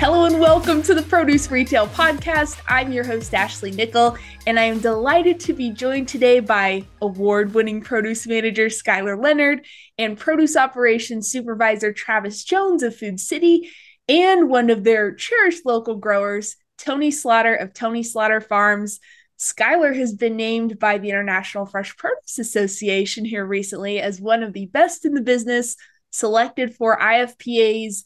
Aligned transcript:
Hello 0.00 0.24
and 0.24 0.40
welcome 0.40 0.80
to 0.84 0.94
the 0.94 1.02
Produce 1.02 1.50
Retail 1.50 1.86
Podcast. 1.88 2.58
I'm 2.66 2.90
your 2.90 3.04
host, 3.04 3.34
Ashley 3.34 3.70
Nickle, 3.70 4.16
and 4.46 4.58
I 4.58 4.62
am 4.62 4.78
delighted 4.78 5.38
to 5.40 5.52
be 5.52 5.68
joined 5.68 6.08
today 6.08 6.40
by 6.40 6.86
award 7.02 7.52
winning 7.52 7.82
produce 7.82 8.26
manager 8.26 8.68
Skylar 8.68 9.22
Leonard 9.22 9.66
and 9.98 10.18
produce 10.18 10.56
operations 10.56 11.30
supervisor 11.30 11.92
Travis 11.92 12.44
Jones 12.44 12.82
of 12.82 12.96
Food 12.96 13.20
City, 13.20 13.70
and 14.08 14.48
one 14.48 14.70
of 14.70 14.84
their 14.84 15.14
cherished 15.14 15.66
local 15.66 15.96
growers, 15.96 16.56
Tony 16.78 17.10
Slaughter 17.10 17.54
of 17.54 17.74
Tony 17.74 18.02
Slaughter 18.02 18.40
Farms. 18.40 19.00
Skylar 19.38 19.94
has 19.94 20.14
been 20.14 20.34
named 20.34 20.78
by 20.78 20.96
the 20.96 21.10
International 21.10 21.66
Fresh 21.66 21.98
Produce 21.98 22.38
Association 22.38 23.26
here 23.26 23.44
recently 23.44 24.00
as 24.00 24.18
one 24.18 24.42
of 24.42 24.54
the 24.54 24.64
best 24.64 25.04
in 25.04 25.12
the 25.12 25.20
business, 25.20 25.76
selected 26.10 26.74
for 26.74 26.98
IFPA's 26.98 28.02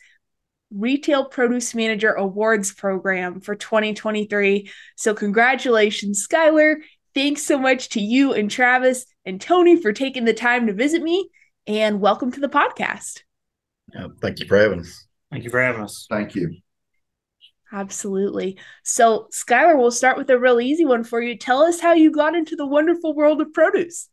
Retail 0.76 1.26
Produce 1.26 1.74
Manager 1.74 2.12
Awards 2.12 2.72
program 2.72 3.40
for 3.40 3.54
2023. 3.54 4.70
So, 4.96 5.14
congratulations, 5.14 6.26
Skylar. 6.26 6.76
Thanks 7.14 7.42
so 7.42 7.58
much 7.58 7.90
to 7.90 8.00
you 8.00 8.32
and 8.32 8.50
Travis 8.50 9.06
and 9.24 9.40
Tony 9.40 9.80
for 9.80 9.92
taking 9.92 10.24
the 10.24 10.34
time 10.34 10.66
to 10.66 10.72
visit 10.72 11.02
me, 11.02 11.28
and 11.66 12.00
welcome 12.00 12.32
to 12.32 12.40
the 12.40 12.48
podcast. 12.48 13.22
Yeah, 13.94 14.08
thank 14.20 14.40
you 14.40 14.46
for 14.46 14.58
having 14.58 14.80
us. 14.80 15.06
Thank 15.30 15.44
you 15.44 15.50
for 15.50 15.62
having 15.62 15.82
us. 15.82 16.06
Thank 16.10 16.34
you. 16.34 16.56
Absolutely. 17.72 18.58
So, 18.82 19.28
Skylar, 19.32 19.76
we'll 19.76 19.90
start 19.90 20.16
with 20.16 20.30
a 20.30 20.38
real 20.38 20.60
easy 20.60 20.84
one 20.84 21.04
for 21.04 21.20
you. 21.20 21.36
Tell 21.36 21.62
us 21.62 21.80
how 21.80 21.92
you 21.92 22.10
got 22.10 22.34
into 22.34 22.56
the 22.56 22.66
wonderful 22.66 23.14
world 23.14 23.40
of 23.40 23.52
produce. 23.52 24.08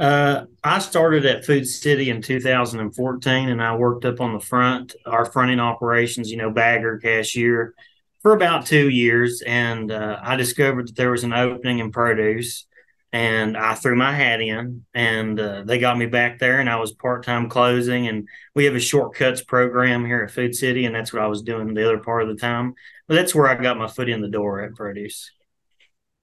Uh, 0.00 0.46
I 0.64 0.78
started 0.78 1.26
at 1.26 1.44
Food 1.44 1.68
City 1.68 2.08
in 2.08 2.22
2014, 2.22 3.50
and 3.50 3.62
I 3.62 3.76
worked 3.76 4.06
up 4.06 4.18
on 4.22 4.32
the 4.32 4.40
front, 4.40 4.94
our 5.04 5.26
fronting 5.26 5.60
operations, 5.60 6.30
you 6.30 6.38
know, 6.38 6.50
bagger, 6.50 6.96
cashier, 6.96 7.74
for 8.22 8.32
about 8.32 8.64
two 8.64 8.88
years. 8.88 9.42
And 9.46 9.92
uh, 9.92 10.18
I 10.22 10.36
discovered 10.36 10.88
that 10.88 10.96
there 10.96 11.10
was 11.10 11.22
an 11.22 11.34
opening 11.34 11.80
in 11.80 11.92
produce, 11.92 12.66
and 13.12 13.58
I 13.58 13.74
threw 13.74 13.94
my 13.94 14.10
hat 14.10 14.40
in, 14.40 14.86
and 14.94 15.38
uh, 15.38 15.64
they 15.66 15.78
got 15.78 15.98
me 15.98 16.06
back 16.06 16.38
there, 16.38 16.60
and 16.60 16.70
I 16.70 16.76
was 16.76 16.92
part 16.92 17.26
time 17.26 17.50
closing. 17.50 18.08
And 18.08 18.26
we 18.54 18.64
have 18.64 18.74
a 18.74 18.80
shortcuts 18.80 19.42
program 19.42 20.06
here 20.06 20.22
at 20.22 20.30
Food 20.30 20.54
City, 20.54 20.86
and 20.86 20.94
that's 20.94 21.12
what 21.12 21.20
I 21.20 21.26
was 21.26 21.42
doing 21.42 21.74
the 21.74 21.84
other 21.84 21.98
part 21.98 22.22
of 22.22 22.28
the 22.28 22.36
time. 22.36 22.72
But 23.06 23.16
that's 23.16 23.34
where 23.34 23.48
I 23.48 23.62
got 23.62 23.76
my 23.76 23.86
foot 23.86 24.08
in 24.08 24.22
the 24.22 24.28
door 24.28 24.62
at 24.62 24.74
produce. 24.74 25.30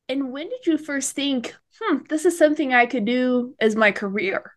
And 0.10 0.32
when 0.32 0.50
did 0.50 0.66
you 0.66 0.78
first 0.78 1.14
think, 1.14 1.56
hmm, 1.80 1.98
this 2.10 2.26
is 2.26 2.38
something 2.38 2.74
I 2.74 2.86
could 2.86 3.06
do 3.06 3.56
as 3.60 3.76
my 3.76 3.92
career? 3.92 4.54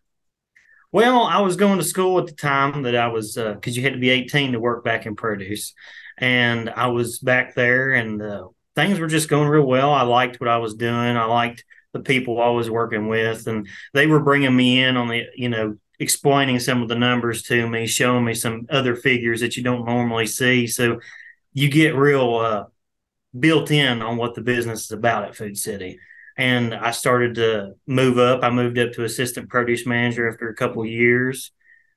Well, 0.93 1.23
I 1.23 1.39
was 1.39 1.55
going 1.55 1.77
to 1.77 1.85
school 1.85 2.19
at 2.19 2.27
the 2.27 2.33
time 2.33 2.83
that 2.83 2.95
I 2.95 3.07
was, 3.07 3.35
because 3.35 3.75
uh, 3.75 3.77
you 3.77 3.81
had 3.81 3.93
to 3.93 3.99
be 3.99 4.09
18 4.09 4.53
to 4.53 4.59
work 4.59 4.83
back 4.83 5.05
in 5.05 5.15
produce. 5.15 5.73
And 6.17 6.69
I 6.69 6.87
was 6.87 7.19
back 7.19 7.55
there, 7.55 7.93
and 7.93 8.21
uh, 8.21 8.47
things 8.75 8.99
were 8.99 9.07
just 9.07 9.29
going 9.29 9.47
real 9.47 9.65
well. 9.65 9.91
I 9.93 10.03
liked 10.03 10.39
what 10.39 10.49
I 10.49 10.57
was 10.57 10.75
doing. 10.75 11.17
I 11.17 11.25
liked 11.25 11.63
the 11.93 12.01
people 12.01 12.41
I 12.41 12.49
was 12.49 12.69
working 12.69 13.07
with, 13.07 13.47
and 13.47 13.67
they 13.93 14.07
were 14.07 14.19
bringing 14.19 14.55
me 14.55 14.83
in 14.83 14.97
on 14.97 15.07
the, 15.07 15.25
you 15.35 15.49
know, 15.49 15.77
explaining 15.99 16.59
some 16.59 16.81
of 16.81 16.89
the 16.89 16.95
numbers 16.95 17.43
to 17.43 17.67
me, 17.69 17.87
showing 17.87 18.25
me 18.25 18.33
some 18.33 18.65
other 18.69 18.95
figures 18.95 19.41
that 19.41 19.55
you 19.55 19.63
don't 19.63 19.85
normally 19.85 20.25
see. 20.25 20.67
So 20.67 20.99
you 21.53 21.69
get 21.69 21.95
real 21.95 22.35
uh, 22.35 22.63
built 23.37 23.71
in 23.71 24.01
on 24.01 24.17
what 24.17 24.35
the 24.35 24.41
business 24.41 24.85
is 24.85 24.91
about 24.91 25.25
at 25.25 25.35
Food 25.35 25.57
City. 25.57 25.99
And 26.37 26.73
I 26.73 26.91
started 26.91 27.35
to 27.35 27.73
move 27.87 28.17
up. 28.17 28.43
I 28.43 28.49
moved 28.49 28.79
up 28.79 28.93
to 28.93 29.03
assistant 29.03 29.49
produce 29.49 29.85
manager 29.85 30.29
after 30.29 30.49
a 30.49 30.55
couple 30.55 30.85
years. 30.85 31.51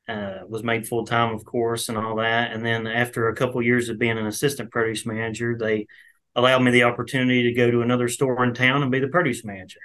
Uh, 0.07 0.41
was 0.47 0.63
made 0.63 0.87
full 0.87 1.07
time, 1.07 1.35
of 1.35 1.47
course, 1.47 1.89
and 1.89 1.97
all 1.97 2.17
that. 2.17 2.53
And 2.53 2.65
then 2.65 2.87
after 2.87 3.29
a 3.29 3.35
couple 3.35 3.61
of 3.61 3.67
years 3.67 3.89
of 3.89 3.99
being 3.99 4.19
an 4.19 4.27
assistant 4.27 4.71
produce 4.71 5.07
manager, 5.07 5.57
they 5.59 5.87
allowed 6.37 6.61
me 6.61 6.73
the 6.73 6.83
opportunity 6.83 7.45
to 7.45 7.55
go 7.55 7.71
to 7.71 7.81
another 7.81 8.09
store 8.09 8.45
in 8.45 8.53
town 8.53 8.83
and 8.83 8.93
be 8.93 8.99
the 8.99 9.09
produce 9.09 9.45
manager. 9.45 9.81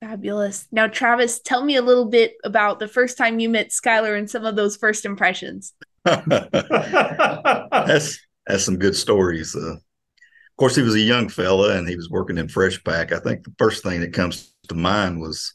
Fabulous. 0.00 0.66
Now, 0.72 0.86
Travis, 0.86 1.40
tell 1.40 1.62
me 1.62 1.76
a 1.76 1.82
little 1.82 2.06
bit 2.06 2.36
about 2.42 2.78
the 2.78 2.88
first 2.88 3.18
time 3.18 3.38
you 3.38 3.50
met 3.50 3.68
Skylar 3.68 4.18
and 4.18 4.28
some 4.28 4.46
of 4.46 4.56
those 4.56 4.76
first 4.76 5.04
impressions. 5.04 5.74
that's 6.04 8.18
has 8.46 8.64
some 8.64 8.78
good 8.78 8.96
stories. 8.96 9.54
Uh, 9.54 9.74
of 9.74 10.56
course, 10.56 10.76
he 10.76 10.82
was 10.82 10.94
a 10.94 11.00
young 11.00 11.28
fella 11.28 11.76
and 11.76 11.88
he 11.88 11.96
was 11.96 12.10
working 12.10 12.38
in 12.38 12.48
fresh 12.48 12.82
pack. 12.84 13.12
I 13.12 13.18
think 13.18 13.44
the 13.44 13.54
first 13.58 13.82
thing 13.82 14.00
that 14.00 14.12
comes 14.12 14.54
to 14.68 14.74
mind 14.74 15.20
was 15.20 15.54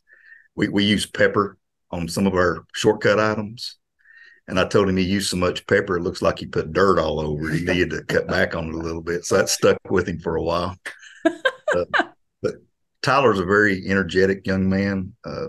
we, 0.55 0.67
we 0.67 0.83
used 0.83 1.13
pepper 1.13 1.57
on 1.91 2.07
some 2.07 2.27
of 2.27 2.33
our 2.33 2.65
shortcut 2.73 3.19
items. 3.19 3.77
And 4.47 4.59
I 4.59 4.65
told 4.67 4.87
him 4.89 4.97
he 4.97 5.03
used 5.03 5.29
so 5.29 5.37
much 5.37 5.65
pepper, 5.65 5.97
it 5.97 6.03
looks 6.03 6.21
like 6.21 6.37
he 6.37 6.45
put 6.45 6.71
dirt 6.71 6.99
all 6.99 7.19
over. 7.19 7.49
He 7.49 7.65
needed 7.65 7.89
to 7.91 8.03
cut 8.03 8.27
back 8.27 8.55
on 8.55 8.69
it 8.69 8.75
a 8.75 8.79
little 8.79 9.01
bit. 9.01 9.25
So 9.25 9.37
that 9.37 9.49
stuck 9.49 9.77
with 9.89 10.07
him 10.07 10.19
for 10.19 10.35
a 10.35 10.43
while. 10.43 10.77
uh, 11.25 11.85
but 12.43 12.55
Tyler's 13.01 13.39
a 13.39 13.45
very 13.45 13.87
energetic 13.87 14.45
young 14.45 14.69
man. 14.69 15.13
Uh, 15.25 15.47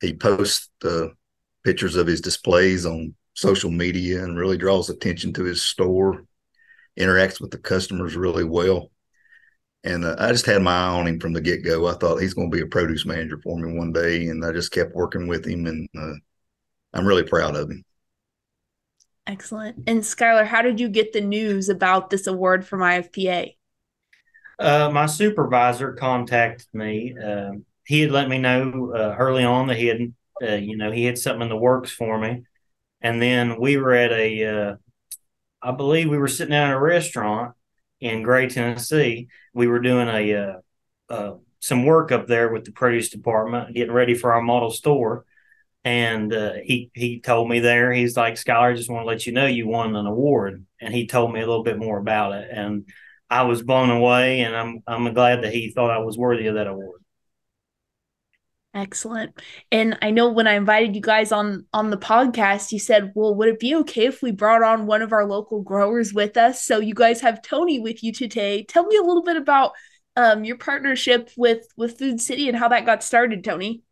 he 0.00 0.14
posts 0.14 0.68
uh, 0.84 1.08
pictures 1.64 1.96
of 1.96 2.06
his 2.06 2.20
displays 2.20 2.86
on 2.86 3.14
social 3.34 3.70
media 3.70 4.22
and 4.22 4.38
really 4.38 4.58
draws 4.58 4.88
attention 4.88 5.32
to 5.32 5.44
his 5.44 5.62
store 5.62 6.24
interacts 6.98 7.40
with 7.40 7.50
the 7.50 7.58
customers 7.58 8.16
really 8.16 8.44
well. 8.44 8.90
And 9.84 10.04
uh, 10.04 10.16
I 10.18 10.30
just 10.30 10.46
had 10.46 10.62
my 10.62 10.72
eye 10.72 10.98
on 10.98 11.08
him 11.08 11.18
from 11.18 11.32
the 11.32 11.40
get 11.40 11.64
go. 11.64 11.88
I 11.88 11.94
thought 11.94 12.18
he's 12.18 12.34
going 12.34 12.50
to 12.50 12.56
be 12.56 12.62
a 12.62 12.66
produce 12.66 13.04
manager 13.04 13.40
for 13.42 13.58
me 13.58 13.76
one 13.76 13.92
day, 13.92 14.26
and 14.26 14.44
I 14.44 14.52
just 14.52 14.70
kept 14.70 14.94
working 14.94 15.26
with 15.26 15.44
him, 15.44 15.66
and 15.66 15.88
uh, 15.98 16.14
I'm 16.94 17.06
really 17.06 17.24
proud 17.24 17.56
of 17.56 17.70
him. 17.70 17.84
Excellent. 19.26 19.84
And 19.86 20.02
Skylar, 20.02 20.46
how 20.46 20.62
did 20.62 20.80
you 20.80 20.88
get 20.88 21.12
the 21.12 21.20
news 21.20 21.68
about 21.68 22.10
this 22.10 22.26
award 22.26 22.66
from 22.66 22.80
IFPA? 22.80 23.56
Uh, 24.58 24.90
my 24.92 25.06
supervisor 25.06 25.92
contacted 25.92 26.68
me. 26.72 27.14
Uh, 27.20 27.52
he 27.84 28.00
had 28.00 28.10
let 28.10 28.28
me 28.28 28.38
know 28.38 28.92
uh, 28.94 29.16
early 29.18 29.44
on 29.44 29.68
that 29.68 29.76
he 29.76 29.86
had, 29.86 30.14
uh, 30.42 30.54
you 30.54 30.76
know, 30.76 30.90
he 30.90 31.04
had 31.04 31.18
something 31.18 31.42
in 31.42 31.48
the 31.48 31.56
works 31.56 31.90
for 31.90 32.18
me. 32.18 32.44
And 33.00 33.20
then 33.20 33.60
we 33.60 33.76
were 33.76 33.92
at 33.92 34.12
a 34.12 34.44
uh, 34.44 34.76
I 35.62 35.72
believe 35.72 36.08
we 36.08 36.18
were 36.18 36.28
sitting 36.28 36.52
down 36.52 36.70
at 36.70 36.76
a 36.76 36.80
restaurant 36.80 37.54
in 38.00 38.22
Gray, 38.22 38.48
Tennessee. 38.48 39.28
We 39.54 39.68
were 39.68 39.80
doing 39.80 40.08
a 40.08 40.34
uh, 40.34 41.12
uh, 41.12 41.34
some 41.60 41.86
work 41.86 42.10
up 42.10 42.26
there 42.26 42.52
with 42.52 42.64
the 42.64 42.72
produce 42.72 43.10
department, 43.10 43.74
getting 43.74 43.94
ready 43.94 44.14
for 44.14 44.32
our 44.32 44.42
model 44.42 44.70
store. 44.70 45.24
And 45.84 46.32
uh, 46.32 46.54
he 46.62 46.90
he 46.94 47.20
told 47.20 47.48
me 47.48 47.60
there, 47.60 47.92
he's 47.92 48.16
like, 48.16 48.34
Skylar, 48.34 48.72
I 48.72 48.74
just 48.74 48.90
want 48.90 49.02
to 49.02 49.06
let 49.06 49.26
you 49.26 49.32
know 49.32 49.46
you 49.46 49.68
won 49.68 49.94
an 49.96 50.06
award. 50.06 50.64
And 50.80 50.92
he 50.92 51.06
told 51.06 51.32
me 51.32 51.40
a 51.40 51.46
little 51.46 51.64
bit 51.64 51.78
more 51.78 51.98
about 51.98 52.32
it, 52.34 52.50
and 52.52 52.88
I 53.30 53.42
was 53.42 53.62
blown 53.62 53.90
away. 53.90 54.40
And 54.40 54.56
I'm 54.56 54.82
I'm 54.86 55.14
glad 55.14 55.42
that 55.42 55.52
he 55.52 55.70
thought 55.70 55.90
I 55.90 55.98
was 55.98 56.18
worthy 56.18 56.46
of 56.46 56.56
that 56.56 56.66
award. 56.66 57.02
Excellent. 58.74 59.38
And 59.70 59.98
I 60.00 60.10
know 60.10 60.30
when 60.30 60.46
I 60.46 60.54
invited 60.54 60.94
you 60.94 61.02
guys 61.02 61.30
on 61.30 61.66
on 61.74 61.90
the 61.90 61.98
podcast, 61.98 62.72
you 62.72 62.78
said, 62.78 63.12
"Well, 63.14 63.34
would 63.34 63.48
it 63.48 63.58
be 63.58 63.74
okay 63.76 64.06
if 64.06 64.22
we 64.22 64.30
brought 64.30 64.62
on 64.62 64.86
one 64.86 65.02
of 65.02 65.12
our 65.12 65.26
local 65.26 65.60
growers 65.60 66.14
with 66.14 66.38
us?" 66.38 66.64
So 66.64 66.80
you 66.80 66.94
guys 66.94 67.20
have 67.20 67.42
Tony 67.42 67.80
with 67.80 68.02
you 68.02 68.12
today. 68.12 68.64
Tell 68.64 68.86
me 68.86 68.96
a 68.96 69.02
little 69.02 69.22
bit 69.22 69.36
about 69.36 69.72
um, 70.16 70.44
your 70.44 70.56
partnership 70.56 71.30
with 71.36 71.66
with 71.76 71.98
Food 71.98 72.18
City 72.18 72.48
and 72.48 72.56
how 72.56 72.68
that 72.68 72.86
got 72.86 73.02
started, 73.02 73.44
Tony. 73.44 73.82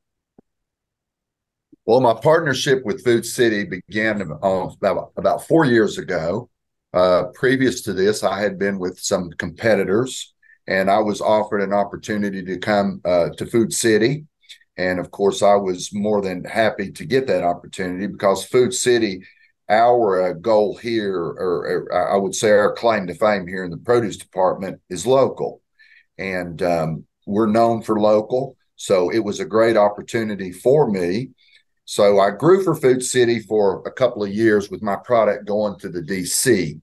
Well, 1.85 2.01
my 2.01 2.15
partnership 2.15 2.83
with 2.83 3.05
Food 3.05 3.27
City 3.27 3.65
began 3.65 4.23
uh, 4.43 4.69
about 4.81 5.13
about 5.15 5.47
four 5.47 5.67
years 5.67 5.99
ago. 5.99 6.49
Uh, 6.95 7.25
previous 7.35 7.83
to 7.83 7.93
this, 7.93 8.25
I 8.25 8.41
had 8.41 8.59
been 8.59 8.79
with 8.79 8.99
some 8.99 9.31
competitors, 9.33 10.33
and 10.67 10.91
I 10.91 11.01
was 11.01 11.21
offered 11.21 11.61
an 11.61 11.75
opportunity 11.75 12.43
to 12.45 12.59
come 12.59 13.03
uh, 13.05 13.29
to 13.37 13.45
Food 13.45 13.75
City 13.75 14.25
and 14.77 14.99
of 14.99 15.11
course, 15.11 15.43
I 15.43 15.55
was 15.55 15.93
more 15.93 16.23
than 16.23 16.45
happy 16.45 16.91
to 16.93 17.05
get 17.05 17.27
that 17.27 17.45
opportunity 17.45 18.07
because 18.07 18.45
Food 18.45 18.73
City, 18.73 19.23
our 19.69 20.31
uh, 20.31 20.33
goal 20.33 20.77
here, 20.77 21.17
or, 21.19 21.89
or, 21.93 22.13
I 22.13 22.17
would 22.17 22.35
say 22.35 22.51
our 22.51 22.73
claim 22.73 23.07
to 23.07 23.15
fame 23.15 23.47
here 23.47 23.65
in 23.65 23.71
the 23.71 23.77
produce 23.77 24.17
department, 24.17 24.81
is 24.89 25.07
local. 25.07 25.61
And 26.19 26.63
um, 26.63 27.05
we're 27.27 27.47
known 27.47 27.83
for 27.83 28.01
local. 28.01 28.57
So 28.77 29.11
it 29.11 29.19
was 29.23 29.41
a 29.41 29.45
great 29.45 29.77
opportunity 29.77 30.53
for 30.53 30.91
me. 30.91 31.31
So 31.85 32.21
I 32.21 32.31
grew 32.31 32.63
for 32.63 32.75
Food 32.75 33.03
City 33.03 33.41
for 33.41 33.83
a 33.85 33.93
couple 33.93 34.23
of 34.23 34.33
years 34.33 34.71
with 34.71 34.83
my 34.83 34.97
product 34.97 35.47
going 35.47 35.79
to 35.81 35.89
the 35.89 36.01
DC. 36.01 36.81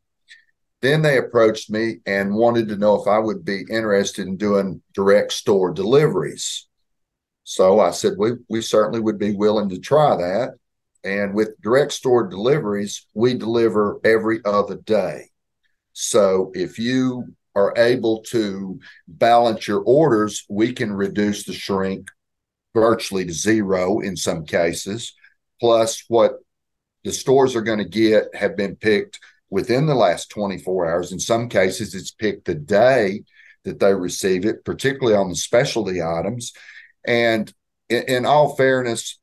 Then 0.82 1.02
they 1.02 1.18
approached 1.18 1.72
me 1.72 1.98
and 2.06 2.36
wanted 2.36 2.68
to 2.68 2.78
know 2.78 3.02
if 3.02 3.08
I 3.08 3.18
would 3.18 3.44
be 3.44 3.66
interested 3.70 4.28
in 4.28 4.38
doing 4.38 4.82
direct 4.94 5.34
store 5.34 5.72
deliveries. 5.72 6.67
So 7.50 7.80
I 7.80 7.92
said, 7.92 8.16
we, 8.18 8.32
we 8.50 8.62
certainly 8.62 9.00
would 9.00 9.18
be 9.18 9.34
willing 9.34 9.70
to 9.70 9.80
try 9.80 10.18
that. 10.18 10.56
And 11.06 11.34
with 11.34 11.62
direct 11.62 11.94
store 11.94 12.28
deliveries, 12.28 13.06
we 13.14 13.36
deliver 13.36 14.02
every 14.04 14.42
other 14.44 14.76
day. 14.76 15.30
So 15.94 16.52
if 16.54 16.78
you 16.78 17.34
are 17.56 17.74
able 17.78 18.22
to 18.24 18.82
balance 19.08 19.66
your 19.66 19.80
orders, 19.80 20.44
we 20.50 20.74
can 20.74 20.92
reduce 20.92 21.46
the 21.46 21.54
shrink 21.54 22.10
virtually 22.76 23.24
to 23.24 23.32
zero 23.32 24.02
in 24.02 24.18
some 24.18 24.44
cases. 24.46 25.14
Plus, 25.62 26.04
what 26.10 26.34
the 27.06 27.14
stores 27.14 27.56
are 27.56 27.62
going 27.62 27.80
to 27.80 27.86
get 27.86 28.26
have 28.36 28.58
been 28.58 28.76
picked 28.76 29.22
within 29.50 29.86
the 29.86 29.96
last 29.96 30.30
24 30.32 30.92
hours. 30.92 31.14
In 31.14 31.20
some 31.20 31.48
cases, 31.48 31.96
it's 31.96 32.12
picked 32.12 32.44
the 32.44 32.56
day 32.56 33.24
that 33.64 33.80
they 33.80 33.94
receive 33.94 34.44
it, 34.44 34.66
particularly 34.66 35.16
on 35.18 35.30
the 35.30 35.36
specialty 35.36 36.02
items. 36.02 36.52
And 37.06 37.52
in, 37.90 38.04
in 38.04 38.26
all 38.26 38.56
fairness, 38.56 39.20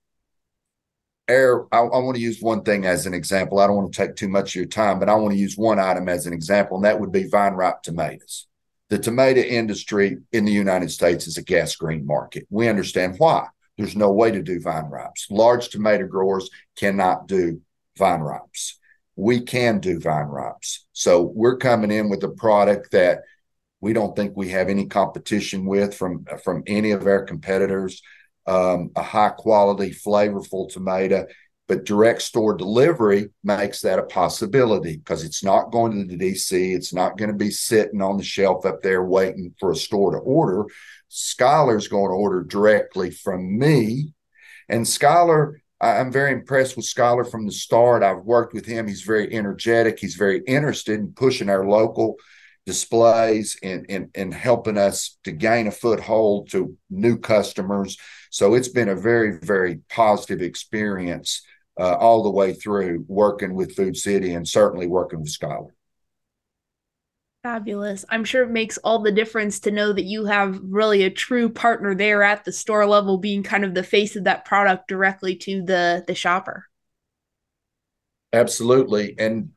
air, 1.29 1.65
I, 1.73 1.79
I 1.79 1.99
want 1.99 2.17
to 2.17 2.23
use 2.23 2.41
one 2.41 2.63
thing 2.63 2.85
as 2.87 3.07
an 3.07 3.15
example. 3.15 3.59
I 3.59 3.67
don't 3.67 3.77
want 3.77 3.93
to 3.93 4.07
take 4.07 4.17
too 4.17 4.29
much 4.29 4.51
of 4.51 4.57
your 4.57 4.67
time, 4.67 4.99
but 4.99 5.09
I 5.09 5.15
want 5.15 5.33
to 5.33 5.41
use 5.41 5.57
one 5.57 5.79
item 5.79 6.09
as 6.09 6.27
an 6.27 6.33
example, 6.33 6.77
and 6.77 6.85
that 6.85 7.01
would 7.01 7.13
be 7.13 7.29
vine 7.29 7.55
ripe 7.55 7.83
tomatoes. 7.83 8.47
The 8.91 8.99
tomato 8.99 9.41
industry 9.41 10.19
in 10.33 10.45
the 10.45 10.53
United 10.53 10.91
States 10.91 11.27
is 11.27 11.39
a 11.39 11.43
gas 11.43 11.75
green 11.77 12.07
market. 12.07 12.47
We 12.51 12.69
understand 12.69 13.15
why. 13.19 13.49
There's 13.77 13.97
no 13.97 14.13
way 14.13 14.31
to 14.31 14.43
do 14.43 14.61
vine 14.61 14.87
ripes. 14.87 15.27
Large 15.31 15.71
tomato 15.71 16.07
growers 16.07 16.49
cannot 16.77 17.27
do 17.27 17.61
vine 17.99 18.21
ripes. 18.21 18.79
We 19.17 19.41
can 19.41 19.81
do 19.81 19.99
vine 19.99 20.27
ripes. 20.27 20.87
So 20.93 21.23
we're 21.23 21.57
coming 21.57 21.91
in 21.91 22.09
with 22.09 22.23
a 22.25 22.29
product 22.29 22.93
that 22.93 23.23
we 23.85 23.93
don't 23.93 24.17
think 24.17 24.35
we 24.35 24.49
have 24.49 24.71
any 24.71 24.87
competition 24.87 25.67
with 25.67 25.95
from 25.95 26.25
from 26.43 26.63
any 26.67 26.93
of 26.93 27.07
our 27.07 27.23
competitors. 27.23 28.01
Um, 28.47 28.91
a 28.97 29.03
high 29.03 29.31
quality, 29.31 29.91
flavorful 29.91 30.71
tomato, 30.71 31.27
but 31.69 31.85
direct 31.85 32.23
store 32.23 32.55
delivery 32.55 33.29
makes 33.43 33.83
that 33.83 33.99
a 33.99 34.05
possibility 34.05 34.97
because 34.97 35.23
it's 35.23 35.45
not 35.45 35.71
going 35.71 35.93
to 35.93 36.17
the 36.17 36.33
DC. 36.33 36.75
It's 36.75 36.95
not 36.95 37.19
going 37.19 37.31
to 37.31 37.37
be 37.37 37.51
sitting 37.51 38.01
on 38.01 38.17
the 38.17 38.25
shelf 38.25 38.65
up 38.65 38.83
there 38.83 39.05
waiting 39.05 39.55
for 39.61 39.71
a 39.71 39.77
store 39.77 40.13
to 40.13 40.19
order. 40.19 40.65
Skylar's 41.11 41.89
going 41.89 42.11
to 42.11 42.17
order 42.17 42.43
directly 42.43 43.11
from 43.11 43.59
me. 43.59 44.15
And 44.71 44.87
Skylar, 44.87 45.57
I'm 45.79 46.11
very 46.11 46.33
impressed 46.33 46.77
with 46.77 46.87
Skylar 46.87 47.31
from 47.31 47.45
the 47.45 47.53
start. 47.53 48.03
I've 48.03 48.25
worked 48.25 48.55
with 48.55 48.65
him. 48.65 48.89
He's 48.89 49.03
very 49.03 49.31
energetic. 49.35 49.99
He's 49.99 50.17
very 50.17 50.43
interested 50.47 50.99
in 50.99 51.13
pushing 51.13 51.51
our 51.51 51.67
local 51.67 52.17
displays 52.67 53.59
and, 53.63 53.87
and, 53.89 54.11
and 54.15 54.33
helping 54.33 54.79
us 54.79 55.19
to 55.25 55.33
gain 55.33 55.67
a 55.67 55.71
foothold 55.71 56.51
to 56.51 56.77
new 56.91 57.19
customers. 57.19 57.99
So 58.31 58.55
it's 58.55 58.69
been 58.69 58.89
a 58.89 58.97
very, 58.97 59.39
very 59.39 59.81
positive 59.91 60.43
experience 60.43 61.43
uh, 61.79 61.95
all 61.97 62.23
the 62.23 62.31
way 62.31 62.55
through 62.55 63.05
working 63.09 63.55
with 63.55 63.77
Food 63.77 63.97
City 63.97 64.35
and 64.35 64.49
certainly 64.49 64.87
working 64.87 65.21
with 65.21 65.37
Skylar. 65.37 65.71
Fabulous. 67.43 68.07
I'm 68.09 68.25
sure 68.25 68.43
it 68.43 68.51
makes 68.51 68.79
all 68.79 69.01
the 69.01 69.13
difference 69.13 69.61
to 69.61 69.71
know 69.71 69.93
that 69.93 70.05
you 70.05 70.25
have 70.25 70.59
really 70.63 71.03
a 71.03 71.11
true 71.11 71.51
partner 71.51 71.95
there 71.95 72.23
at 72.23 72.45
the 72.45 72.53
store 72.53 72.87
level 72.87 73.19
being 73.19 73.43
kind 73.43 73.67
of 73.67 73.75
the 73.75 73.83
face 73.83 74.17
of 74.17 74.25
that 74.25 74.47
product 74.47 74.89
directly 74.89 75.37
to 75.37 75.63
the 75.63 76.03
the 76.07 76.15
shopper. 76.15 76.65
Absolutely. 78.33 79.15
And 79.19 79.51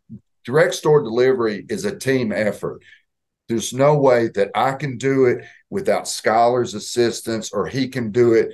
direct 0.44 0.76
store 0.76 1.02
delivery 1.02 1.66
is 1.70 1.86
a 1.86 1.98
team 1.98 2.34
effort. 2.34 2.82
There's 3.48 3.74
no 3.74 3.98
way 3.98 4.30
that 4.36 4.52
I 4.56 4.74
can 4.74 4.98
do 4.98 5.26
it 5.26 5.46
without 5.70 6.04
Skylar's 6.04 6.74
assistance 6.74 7.52
or 7.52 7.68
he 7.68 7.88
can 7.88 8.12
do 8.12 8.34
it 8.34 8.54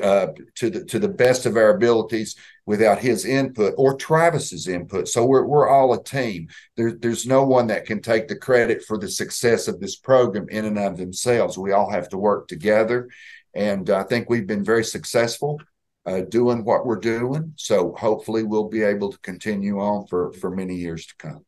uh, 0.00 0.28
to 0.54 0.70
the 0.70 0.84
to 0.84 0.98
the 0.98 1.08
best 1.08 1.44
of 1.46 1.56
our 1.56 1.74
abilities 1.74 2.36
without 2.64 2.98
his 2.98 3.24
input 3.24 3.74
or 3.76 3.96
Travis's 3.96 4.68
input. 4.68 5.08
So 5.08 5.26
we're 5.26 5.44
we're 5.44 5.68
all 5.68 5.92
a 5.92 6.02
team. 6.02 6.48
There, 6.76 6.92
there's 6.92 7.26
no 7.26 7.44
one 7.44 7.66
that 7.66 7.84
can 7.84 8.00
take 8.00 8.28
the 8.28 8.36
credit 8.36 8.82
for 8.84 8.98
the 8.98 9.08
success 9.08 9.68
of 9.68 9.80
this 9.80 9.96
program 9.96 10.48
in 10.48 10.64
and 10.64 10.78
of 10.78 10.96
themselves. 10.96 11.58
We 11.58 11.72
all 11.72 11.90
have 11.90 12.08
to 12.10 12.18
work 12.18 12.48
together, 12.48 13.10
and 13.54 13.90
I 13.90 14.04
think 14.04 14.30
we've 14.30 14.46
been 14.46 14.64
very 14.64 14.84
successful 14.84 15.60
uh, 16.06 16.22
doing 16.22 16.64
what 16.64 16.86
we're 16.86 16.96
doing. 16.96 17.52
So 17.56 17.94
hopefully 17.98 18.44
we'll 18.44 18.68
be 18.68 18.82
able 18.82 19.12
to 19.12 19.18
continue 19.18 19.78
on 19.80 20.06
for 20.06 20.32
for 20.32 20.50
many 20.50 20.76
years 20.76 21.06
to 21.06 21.14
come. 21.16 21.44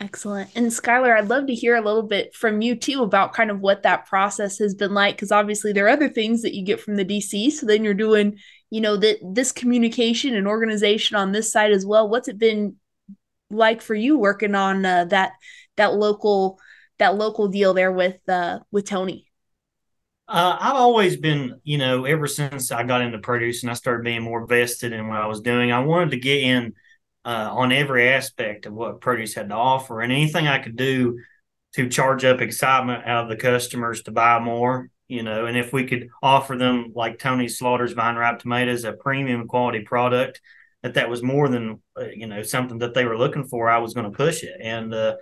Excellent. 0.00 0.48
And 0.54 0.68
Skylar, 0.68 1.14
I'd 1.14 1.28
love 1.28 1.46
to 1.46 1.54
hear 1.54 1.76
a 1.76 1.82
little 1.82 2.02
bit 2.02 2.34
from 2.34 2.62
you 2.62 2.74
too 2.74 3.02
about 3.02 3.34
kind 3.34 3.50
of 3.50 3.60
what 3.60 3.82
that 3.82 4.06
process 4.06 4.58
has 4.58 4.74
been 4.74 4.94
like. 4.94 5.16
Because 5.16 5.30
obviously 5.30 5.74
there 5.74 5.84
are 5.84 5.90
other 5.90 6.08
things 6.08 6.40
that 6.40 6.54
you 6.54 6.64
get 6.64 6.80
from 6.80 6.96
the 6.96 7.04
DC. 7.04 7.52
So 7.52 7.66
then 7.66 7.84
you're 7.84 7.92
doing, 7.92 8.38
you 8.70 8.80
know, 8.80 8.96
that 8.96 9.18
this 9.22 9.52
communication 9.52 10.34
and 10.34 10.48
organization 10.48 11.16
on 11.16 11.32
this 11.32 11.52
side 11.52 11.70
as 11.70 11.84
well. 11.84 12.08
What's 12.08 12.28
it 12.28 12.38
been 12.38 12.76
like 13.50 13.82
for 13.82 13.94
you 13.94 14.18
working 14.18 14.54
on 14.54 14.86
uh, 14.86 15.04
that 15.06 15.32
that 15.76 15.92
local 15.92 16.58
that 16.98 17.16
local 17.16 17.48
deal 17.48 17.74
there 17.74 17.92
with 17.92 18.26
uh, 18.26 18.60
with 18.70 18.86
Tony? 18.86 19.26
Uh, 20.26 20.56
I've 20.58 20.76
always 20.76 21.18
been, 21.18 21.60
you 21.62 21.76
know, 21.76 22.06
ever 22.06 22.26
since 22.26 22.72
I 22.72 22.84
got 22.84 23.02
into 23.02 23.18
produce 23.18 23.62
and 23.62 23.70
I 23.70 23.74
started 23.74 24.04
being 24.04 24.22
more 24.22 24.46
vested 24.46 24.92
in 24.92 25.08
what 25.08 25.20
I 25.20 25.26
was 25.26 25.42
doing, 25.42 25.72
I 25.72 25.80
wanted 25.80 26.12
to 26.12 26.20
get 26.20 26.38
in 26.38 26.72
uh, 27.24 27.50
on 27.52 27.72
every 27.72 28.08
aspect 28.08 28.66
of 28.66 28.72
what 28.72 29.00
produce 29.00 29.34
had 29.34 29.48
to 29.48 29.54
offer 29.54 30.00
and 30.00 30.12
anything 30.12 30.46
I 30.48 30.58
could 30.58 30.76
do 30.76 31.18
to 31.74 31.88
charge 31.88 32.24
up 32.24 32.40
excitement 32.40 33.06
out 33.06 33.24
of 33.24 33.28
the 33.28 33.36
customers 33.36 34.02
to 34.02 34.10
buy 34.10 34.38
more, 34.40 34.88
you 35.08 35.22
know, 35.22 35.46
and 35.46 35.56
if 35.56 35.72
we 35.72 35.86
could 35.86 36.08
offer 36.22 36.56
them 36.56 36.92
like 36.94 37.18
Tony 37.18 37.48
Slaughter's 37.48 37.92
vine 37.92 38.16
ripe 38.16 38.38
tomatoes, 38.38 38.84
a 38.84 38.92
premium 38.92 39.46
quality 39.46 39.80
product, 39.80 40.40
that 40.82 40.94
that 40.94 41.10
was 41.10 41.22
more 41.22 41.48
than, 41.48 41.82
uh, 41.98 42.06
you 42.14 42.26
know, 42.26 42.42
something 42.42 42.78
that 42.78 42.94
they 42.94 43.04
were 43.04 43.18
looking 43.18 43.46
for, 43.46 43.68
I 43.68 43.78
was 43.78 43.94
going 43.94 44.10
to 44.10 44.16
push 44.16 44.42
it. 44.42 44.56
And, 44.60 44.94
uh, 44.94 45.16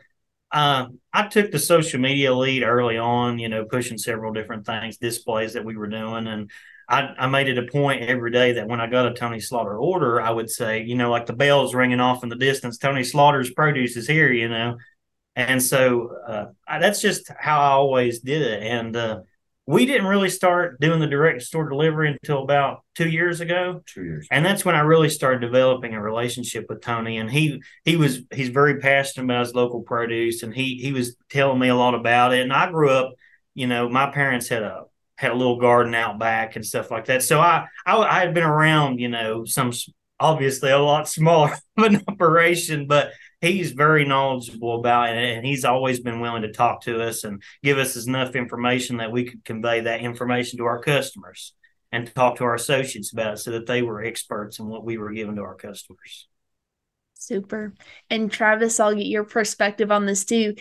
uh, 0.51 0.87
I 1.13 1.27
took 1.27 1.51
the 1.51 1.59
social 1.59 2.01
media 2.01 2.33
lead 2.33 2.63
early 2.63 2.97
on, 2.97 3.39
you 3.39 3.49
know, 3.49 3.65
pushing 3.65 3.99
several 3.99 4.33
different 4.33 4.65
things, 4.65 4.97
displays 4.97 5.53
that 5.55 5.65
we 5.65 5.77
were 5.77 5.89
doing. 5.89 6.27
And 6.27 6.51
I, 6.89 7.15
I 7.19 7.27
made 7.27 7.49
it 7.49 7.59
a 7.59 7.71
point 7.71 8.03
every 8.03 8.31
day 8.31 8.53
that 8.53 8.67
when 8.67 8.81
I 8.81 8.87
got 8.87 9.11
a 9.11 9.15
Tony 9.15 9.41
Slaughter 9.41 9.77
order, 9.77 10.21
I 10.21 10.31
would 10.31 10.49
say, 10.49 10.83
you 10.83 10.95
know, 10.95 11.11
like 11.11 11.27
the 11.27 11.35
bells 11.35 11.75
ringing 11.75 12.01
off 12.01 12.23
in 12.23 12.31
the 12.31 12.37
distance, 12.37 12.79
Tony 12.79 13.05
Slaughter's 13.05 13.51
produce 13.51 13.97
is 13.97 14.07
here, 14.07 14.33
you 14.33 14.49
know. 14.49 14.79
And 15.37 15.63
so 15.63 16.11
uh, 16.27 16.47
I, 16.67 16.79
that's 16.79 17.01
just 17.01 17.31
how 17.39 17.61
I 17.61 17.71
always 17.73 18.21
did 18.21 18.43
it. 18.43 18.63
And 18.63 18.97
uh, 18.97 19.21
we 19.67 19.85
didn't 19.85 20.07
really 20.07 20.31
start 20.31 20.81
doing 20.81 20.99
the 20.99 21.07
direct 21.07 21.43
store 21.43 21.69
delivery 21.69 22.11
until 22.11 22.43
about 22.43 22.85
two 22.95 23.09
years 23.09 23.41
ago. 23.41 23.83
Two 23.87 24.05
years. 24.05 24.27
And 24.31 24.43
that's 24.43 24.65
when 24.65 24.75
I 24.75 24.81
really 24.81 25.11
started 25.11 25.43
developing 25.43 25.93
a 25.93 26.03
relationship 26.03 26.67
with 26.71 26.81
Tony. 26.81 27.19
And 27.19 27.31
he 27.31 27.63
he 27.85 27.97
was 27.97 28.23
he's 28.33 28.49
very 28.49 28.81
passionate 28.81 29.25
about 29.25 29.45
his 29.45 29.55
local 29.55 29.83
produce, 29.83 30.43
and 30.43 30.55
he 30.55 30.77
he 30.77 30.93
was 30.93 31.17
telling 31.29 31.59
me 31.59 31.69
a 31.69 31.77
lot 31.77 31.95
about 31.95 32.33
it. 32.33 32.41
And 32.41 32.53
I 32.53 32.71
grew 32.71 32.89
up, 32.89 33.13
you 33.55 33.67
know, 33.67 33.91
my 33.91 34.11
parents 34.11 34.49
had 34.49 34.63
a 34.63 34.85
had 35.19 35.33
a 35.33 35.35
little 35.35 35.59
garden 35.59 35.97
out 35.97 36.17
back 36.17 36.55
and 36.55 36.65
stuff 36.65 36.93
like 36.93 37.07
that. 37.07 37.25
So 37.25 37.41
I, 37.41 37.67
I, 37.85 37.97
I 37.97 38.21
had 38.21 38.35
been 38.35 38.45
around, 38.45 39.01
you 39.01 39.09
know, 39.09 39.45
some 39.45 39.73
obviously 40.21 40.71
a 40.71 40.79
lot 40.79 41.09
smaller 41.09 41.57
of 41.77 41.85
an 41.85 42.03
operation, 42.07 42.87
but 42.87 43.11
he's 43.41 43.73
very 43.73 44.05
knowledgeable 44.05 44.79
about 44.79 45.11
it 45.11 45.37
and 45.37 45.45
he's 45.45 45.65
always 45.65 45.99
been 45.99 46.21
willing 46.21 46.43
to 46.43 46.53
talk 46.53 46.83
to 46.83 47.03
us 47.03 47.25
and 47.25 47.43
give 47.65 47.79
us 47.79 48.07
enough 48.07 48.37
information 48.37 48.99
that 48.99 49.11
we 49.11 49.25
could 49.25 49.45
convey 49.45 49.81
that 49.81 50.03
information 50.03 50.57
to 50.59 50.65
our 50.67 50.81
customers 50.81 51.53
and 51.91 52.15
talk 52.15 52.37
to 52.37 52.45
our 52.45 52.55
associates 52.55 53.13
about 53.13 53.35
it 53.35 53.39
so 53.39 53.51
that 53.51 53.67
they 53.67 53.83
were 53.83 54.05
experts 54.05 54.61
in 54.61 54.67
what 54.67 54.85
we 54.85 54.99
were 54.99 55.11
giving 55.11 55.35
to 55.35 55.43
our 55.43 55.57
customers. 55.57 56.29
Super. 57.15 57.75
And 58.09 58.31
Travis, 58.31 58.79
I'll 58.79 58.95
get 58.95 59.07
your 59.07 59.25
perspective 59.25 59.91
on 59.91 60.07
this 60.07 60.25
too 60.25 60.55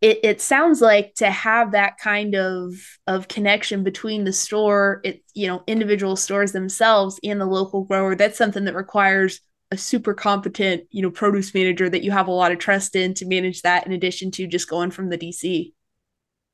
it, 0.00 0.20
it 0.22 0.40
sounds 0.40 0.80
like 0.80 1.14
to 1.16 1.30
have 1.30 1.72
that 1.72 1.98
kind 1.98 2.34
of 2.34 2.72
of 3.06 3.28
connection 3.28 3.84
between 3.84 4.24
the 4.24 4.32
store 4.32 5.00
it 5.04 5.22
you 5.34 5.46
know 5.46 5.62
individual 5.66 6.16
stores 6.16 6.52
themselves 6.52 7.20
and 7.22 7.40
the 7.40 7.46
local 7.46 7.84
grower 7.84 8.14
that's 8.14 8.38
something 8.38 8.64
that 8.64 8.74
requires 8.74 9.40
a 9.70 9.76
super 9.76 10.14
competent 10.14 10.84
you 10.90 11.02
know 11.02 11.10
produce 11.10 11.54
manager 11.54 11.88
that 11.88 12.02
you 12.02 12.10
have 12.10 12.28
a 12.28 12.32
lot 12.32 12.52
of 12.52 12.58
trust 12.58 12.96
in 12.96 13.14
to 13.14 13.26
manage 13.26 13.62
that 13.62 13.86
in 13.86 13.92
addition 13.92 14.30
to 14.30 14.46
just 14.46 14.68
going 14.68 14.90
from 14.90 15.08
the 15.08 15.18
dc 15.18 15.72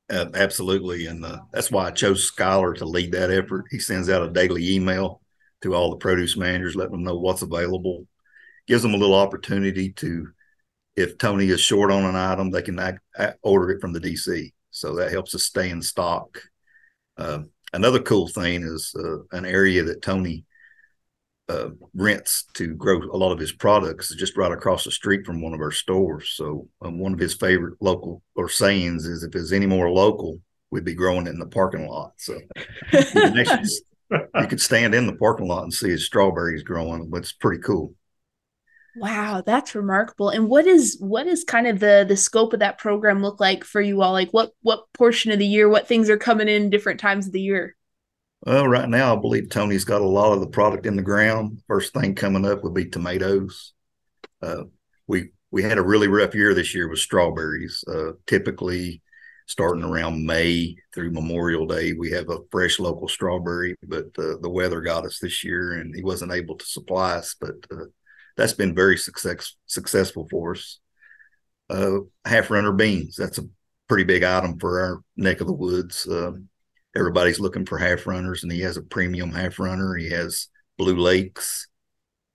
uh, 0.09 0.25
absolutely. 0.35 1.05
And 1.07 1.25
uh, 1.25 1.39
that's 1.51 1.69
why 1.69 1.87
i 1.87 1.91
chose 1.91 2.31
skylar 2.31 2.73
to 2.77 2.85
lead 2.85 3.11
that 3.11 3.29
effort. 3.29 3.65
He 3.69 3.77
sends 3.77 4.09
out 4.09 4.23
a 4.23 4.31
daily 4.31 4.73
email 4.73 5.21
to 5.61 5.75
all 5.75 5.89
the 5.89 5.97
produce 5.97 6.37
managers 6.37 6.77
letting 6.77 6.93
them 6.93 7.03
know 7.03 7.17
what's 7.17 7.41
available 7.41 8.07
gives 8.67 8.83
them 8.83 8.93
a 8.93 8.97
little 8.97 9.15
opportunity 9.15 9.91
to 9.93 10.27
if 10.97 11.17
Tony 11.19 11.47
is 11.47 11.61
short 11.61 11.91
on 11.91 12.03
an 12.03 12.15
item, 12.15 12.49
they 12.49 12.63
can 12.63 12.79
act, 12.79 12.99
act, 13.17 13.37
order 13.43 13.69
it 13.69 13.79
from 13.79 13.93
the 13.93 13.99
DC. 13.99 14.51
So 14.71 14.95
that 14.95 15.11
helps 15.11 15.33
us 15.35 15.43
stay 15.43 15.69
in 15.69 15.81
stock. 15.81 16.41
Uh, 17.17 17.43
another 17.71 18.01
cool 18.01 18.27
thing 18.27 18.63
is 18.63 18.93
uh, 18.97 19.19
an 19.31 19.45
area 19.45 19.83
that 19.83 20.01
Tony 20.01 20.43
uh, 21.49 21.69
rents 21.93 22.45
to 22.55 22.73
grow 22.73 22.97
a 22.97 23.15
lot 23.15 23.31
of 23.31 23.39
his 23.39 23.51
products 23.51 24.09
is 24.11 24.17
just 24.17 24.35
right 24.35 24.51
across 24.51 24.83
the 24.83 24.91
street 24.91 25.25
from 25.25 25.41
one 25.41 25.53
of 25.53 25.61
our 25.61 25.71
stores. 25.71 26.33
So 26.35 26.67
um, 26.81 26.99
one 26.99 27.13
of 27.13 27.19
his 27.19 27.35
favorite 27.35 27.75
local 27.79 28.23
or 28.35 28.49
sayings 28.49 29.05
is, 29.05 29.23
"If 29.23 29.35
it's 29.35 29.53
any 29.53 29.67
more 29.67 29.89
local, 29.89 30.41
we'd 30.71 30.83
be 30.83 30.95
growing 30.95 31.27
it 31.27 31.31
in 31.31 31.39
the 31.39 31.45
parking 31.45 31.87
lot." 31.87 32.13
So 32.17 32.37
you 34.11 34.47
could 34.47 34.61
stand 34.61 34.93
in 34.93 35.07
the 35.07 35.15
parking 35.17 35.47
lot 35.47 35.63
and 35.63 35.73
see 35.73 35.89
his 35.89 36.05
strawberries 36.05 36.63
growing. 36.63 37.09
But 37.09 37.19
it's 37.19 37.33
pretty 37.33 37.61
cool. 37.61 37.93
Wow, 38.99 39.43
that's 39.45 39.75
remarkable. 39.75 40.29
And 40.29 40.49
what 40.49 40.65
is 40.65 40.97
what 40.99 41.27
is 41.27 41.43
kind 41.43 41.67
of 41.67 41.79
the 41.79 42.03
the 42.07 42.17
scope 42.17 42.53
of 42.53 42.61
that 42.61 42.79
program 42.79 43.21
look 43.21 43.39
like 43.39 43.63
for 43.63 43.79
you 43.79 44.01
all? 44.01 44.11
Like 44.11 44.31
what 44.31 44.53
what 44.63 44.91
portion 44.93 45.31
of 45.31 45.37
the 45.37 45.45
year, 45.45 45.69
what 45.69 45.87
things 45.87 46.09
are 46.09 46.17
coming 46.17 46.47
in 46.47 46.71
different 46.71 46.99
times 46.99 47.27
of 47.27 47.33
the 47.33 47.41
year? 47.41 47.75
Well, 48.43 48.67
right 48.67 48.89
now 48.89 49.15
I 49.15 49.19
believe 49.19 49.49
Tony's 49.49 49.83
got 49.83 50.01
a 50.01 50.07
lot 50.07 50.33
of 50.33 50.39
the 50.39 50.47
product 50.47 50.87
in 50.87 50.95
the 50.95 51.03
ground. 51.03 51.61
First 51.67 51.93
thing 51.93 52.15
coming 52.15 52.43
up 52.43 52.63
would 52.63 52.73
be 52.73 52.85
tomatoes. 52.85 53.73
Uh, 54.41 54.63
we 55.05 55.29
we 55.51 55.61
had 55.61 55.77
a 55.77 55.83
really 55.83 56.07
rough 56.07 56.33
year 56.33 56.55
this 56.55 56.73
year 56.73 56.89
with 56.89 56.97
strawberries. 56.97 57.83
Uh, 57.87 58.13
typically, 58.25 59.03
starting 59.45 59.83
around 59.83 60.25
May 60.25 60.75
through 60.95 61.11
Memorial 61.11 61.67
Day, 61.67 61.93
we 61.93 62.09
have 62.11 62.31
a 62.31 62.39
fresh 62.51 62.79
local 62.79 63.07
strawberry, 63.07 63.75
but 63.87 64.07
uh, 64.17 64.37
the 64.41 64.49
weather 64.49 64.81
got 64.81 65.05
us 65.05 65.19
this 65.19 65.43
year, 65.43 65.73
and 65.73 65.95
he 65.95 66.01
wasn't 66.01 66.31
able 66.31 66.55
to 66.55 66.65
supply 66.65 67.11
us. 67.11 67.35
But 67.39 67.57
uh, 67.71 67.85
that's 68.37 68.53
been 68.53 68.75
very 68.75 68.97
success 68.97 69.55
successful 69.65 70.27
for 70.29 70.51
us. 70.51 70.79
Uh, 71.69 71.99
half 72.23 72.49
runner 72.49 72.71
beans. 72.71 73.15
That's 73.17 73.39
a 73.39 73.47
pretty 73.89 74.05
big 74.05 74.23
item 74.23 74.59
for 74.59 74.79
our 74.79 75.01
neck 75.17 75.41
of 75.41 75.47
the 75.47 75.53
woods. 75.53 76.07
Um, 76.09 76.47
everybody's 76.95 77.39
looking 77.39 77.65
for 77.65 77.77
half 77.77 78.07
runners, 78.07 78.43
and 78.43 78.51
he 78.51 78.61
has 78.61 78.77
a 78.77 78.81
premium 78.81 79.31
half 79.31 79.59
runner. 79.59 79.95
He 79.95 80.09
has 80.11 80.47
Blue 80.77 80.95
Lakes, 80.95 81.67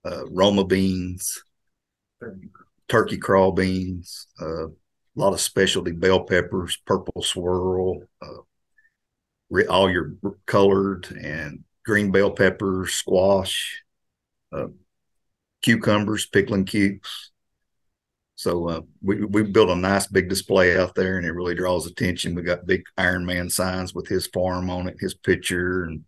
uh, 0.05 0.25
Roma 0.29 0.65
beans, 0.65 1.41
turkey 2.87 3.17
craw 3.17 3.51
beans, 3.51 4.27
uh, 4.41 4.67
a 4.67 4.71
lot 5.15 5.33
of 5.33 5.39
specialty 5.39 5.91
bell 5.91 6.23
peppers, 6.23 6.77
purple 6.85 7.21
swirl, 7.21 8.03
uh, 8.21 9.63
all 9.69 9.89
your 9.89 10.13
colored 10.45 11.07
and 11.11 11.63
green 11.85 12.11
bell 12.11 12.31
peppers, 12.31 12.93
squash, 12.93 13.83
uh, 14.51 14.67
cucumbers, 15.63 16.27
pickling 16.27 16.65
cubes. 16.65 17.31
So 18.35 18.67
uh, 18.67 18.81
we 19.01 19.23
we 19.25 19.43
built 19.43 19.69
a 19.69 19.75
nice 19.75 20.07
big 20.07 20.27
display 20.27 20.77
out 20.77 20.95
there, 20.95 21.17
and 21.17 21.25
it 21.25 21.31
really 21.31 21.55
draws 21.55 21.87
attention. 21.87 22.35
We 22.35 22.41
got 22.43 22.65
big 22.65 22.83
Iron 22.97 23.25
Man 23.25 23.49
signs 23.49 23.93
with 23.93 24.07
his 24.07 24.27
farm 24.27 24.69
on 24.69 24.87
it, 24.87 24.97
his 24.99 25.13
picture, 25.13 25.83
and 25.85 26.03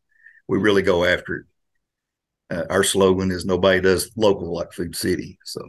we 0.48 0.58
really 0.58 0.82
go 0.82 1.06
after 1.06 1.36
it. 1.38 1.46
Uh, 2.56 2.66
our 2.70 2.84
slogan 2.84 3.32
is 3.32 3.46
"Nobody 3.46 3.80
does 3.80 4.12
local 4.16 4.54
like 4.54 4.74
Food 4.74 4.96
City." 4.96 5.40
So 5.46 5.62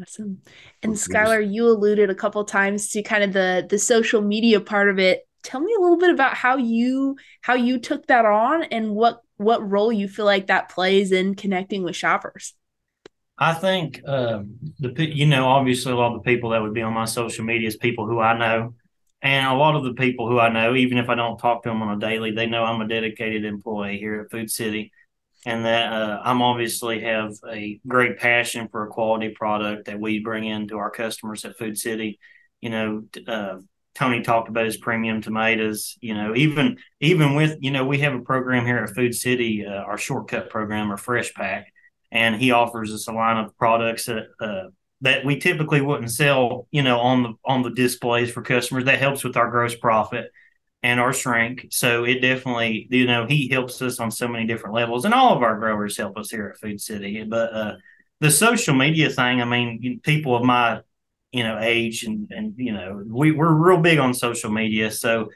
awesome. 0.00 0.40
And 0.82 0.94
Skylar, 0.94 1.52
you 1.52 1.68
alluded 1.68 2.10
a 2.10 2.14
couple 2.14 2.44
times 2.44 2.90
to 2.90 3.02
kind 3.02 3.24
of 3.24 3.32
the 3.32 3.66
the 3.68 3.78
social 3.78 4.22
media 4.22 4.60
part 4.60 4.88
of 4.88 4.98
it. 4.98 5.26
Tell 5.42 5.60
me 5.60 5.74
a 5.76 5.80
little 5.80 5.98
bit 5.98 6.10
about 6.10 6.34
how 6.34 6.56
you 6.56 7.16
how 7.42 7.54
you 7.54 7.78
took 7.78 8.06
that 8.06 8.24
on 8.24 8.64
and 8.64 8.94
what 8.94 9.20
what 9.38 9.68
role 9.68 9.92
you 9.92 10.08
feel 10.08 10.26
like 10.26 10.48
that 10.48 10.68
plays 10.68 11.10
in 11.10 11.34
connecting 11.34 11.82
with 11.82 11.96
shoppers. 11.96 12.54
I 13.38 13.54
think 13.54 14.02
um, 14.06 14.58
the 14.80 14.92
you 15.08 15.26
know 15.26 15.46
obviously 15.46 15.92
a 15.92 15.96
lot 15.96 16.14
of 16.14 16.22
the 16.22 16.30
people 16.30 16.50
that 16.50 16.60
would 16.60 16.74
be 16.74 16.82
on 16.82 16.92
my 16.92 17.04
social 17.04 17.44
media 17.44 17.68
is 17.68 17.76
people 17.76 18.06
who 18.06 18.18
I 18.18 18.36
know, 18.36 18.74
and 19.22 19.46
a 19.46 19.54
lot 19.54 19.76
of 19.76 19.84
the 19.84 19.94
people 19.94 20.28
who 20.28 20.40
I 20.40 20.48
know, 20.48 20.74
even 20.74 20.98
if 20.98 21.08
I 21.08 21.14
don't 21.14 21.38
talk 21.38 21.62
to 21.62 21.68
them 21.68 21.80
on 21.80 21.96
a 21.96 22.00
daily, 22.00 22.32
they 22.32 22.46
know 22.46 22.64
I'm 22.64 22.80
a 22.80 22.88
dedicated 22.88 23.44
employee 23.44 23.98
here 23.98 24.20
at 24.20 24.30
Food 24.32 24.50
City, 24.50 24.90
and 25.46 25.64
that 25.64 25.92
uh, 25.92 26.20
I'm 26.24 26.42
obviously 26.42 27.00
have 27.02 27.32
a 27.48 27.78
great 27.86 28.18
passion 28.18 28.68
for 28.68 28.84
a 28.84 28.90
quality 28.90 29.28
product 29.28 29.86
that 29.86 30.00
we 30.00 30.18
bring 30.18 30.44
into 30.44 30.76
our 30.76 30.90
customers 30.90 31.44
at 31.44 31.56
Food 31.56 31.78
City. 31.78 32.18
You 32.60 32.70
know, 32.70 33.04
uh, 33.28 33.58
Tony 33.98 34.22
talked 34.22 34.48
about 34.48 34.64
his 34.64 34.76
premium 34.76 35.20
tomatoes. 35.20 35.96
You 36.00 36.14
know, 36.14 36.34
even 36.36 36.78
even 37.00 37.34
with 37.34 37.56
you 37.60 37.70
know 37.70 37.84
we 37.84 37.98
have 37.98 38.14
a 38.14 38.20
program 38.20 38.64
here 38.64 38.78
at 38.78 38.94
Food 38.94 39.14
City, 39.14 39.66
uh, 39.66 39.70
our 39.70 39.98
shortcut 39.98 40.50
program 40.50 40.92
or 40.92 40.96
Fresh 40.96 41.34
Pack 41.34 41.72
and 42.10 42.36
he 42.36 42.50
offers 42.50 42.92
us 42.92 43.08
a 43.08 43.12
line 43.12 43.36
of 43.44 43.56
products 43.58 44.06
that 44.06 44.26
uh, 44.40 44.68
that 45.00 45.24
we 45.24 45.38
typically 45.38 45.80
wouldn't 45.80 46.10
sell, 46.10 46.66
you 46.70 46.82
know, 46.82 46.98
on 46.98 47.22
the 47.22 47.32
on 47.44 47.62
the 47.62 47.70
displays 47.70 48.30
for 48.30 48.42
customers. 48.42 48.84
That 48.84 48.98
helps 48.98 49.24
with 49.24 49.36
our 49.36 49.50
gross 49.50 49.74
profit 49.74 50.30
and 50.82 51.00
our 51.00 51.12
shrink. 51.12 51.66
So 51.70 52.04
it 52.04 52.20
definitely, 52.20 52.86
you 52.90 53.06
know, 53.06 53.26
he 53.26 53.48
helps 53.48 53.80
us 53.82 54.00
on 54.00 54.10
so 54.10 54.28
many 54.28 54.46
different 54.46 54.74
levels, 54.74 55.04
and 55.04 55.14
all 55.14 55.36
of 55.36 55.42
our 55.42 55.58
growers 55.58 55.96
help 55.96 56.16
us 56.16 56.30
here 56.30 56.48
at 56.48 56.60
Food 56.60 56.80
City. 56.80 57.24
But 57.24 57.52
uh, 57.52 57.72
the 58.20 58.30
social 58.30 58.74
media 58.74 59.10
thing, 59.10 59.40
I 59.40 59.44
mean, 59.44 60.00
people 60.02 60.34
of 60.34 60.44
my 60.44 60.80
you 61.32 61.42
know 61.42 61.58
age 61.60 62.04
and 62.04 62.30
and 62.30 62.54
you 62.56 62.72
know 62.72 63.02
we 63.06 63.32
we're 63.32 63.52
real 63.52 63.80
big 63.80 63.98
on 63.98 64.14
social 64.14 64.50
media, 64.50 64.90
so 64.90 65.28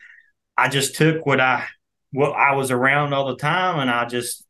I 0.57 0.69
just 0.69 0.95
took 0.95 1.27
what 1.27 1.41
I 1.41 1.67
what 2.13 2.33
I 2.33 2.55
was 2.55 2.71
around 2.71 3.13
all 3.13 3.29
the 3.29 3.37
time, 3.37 3.81
and 3.81 3.91
I 3.91 4.05
just 4.07 4.47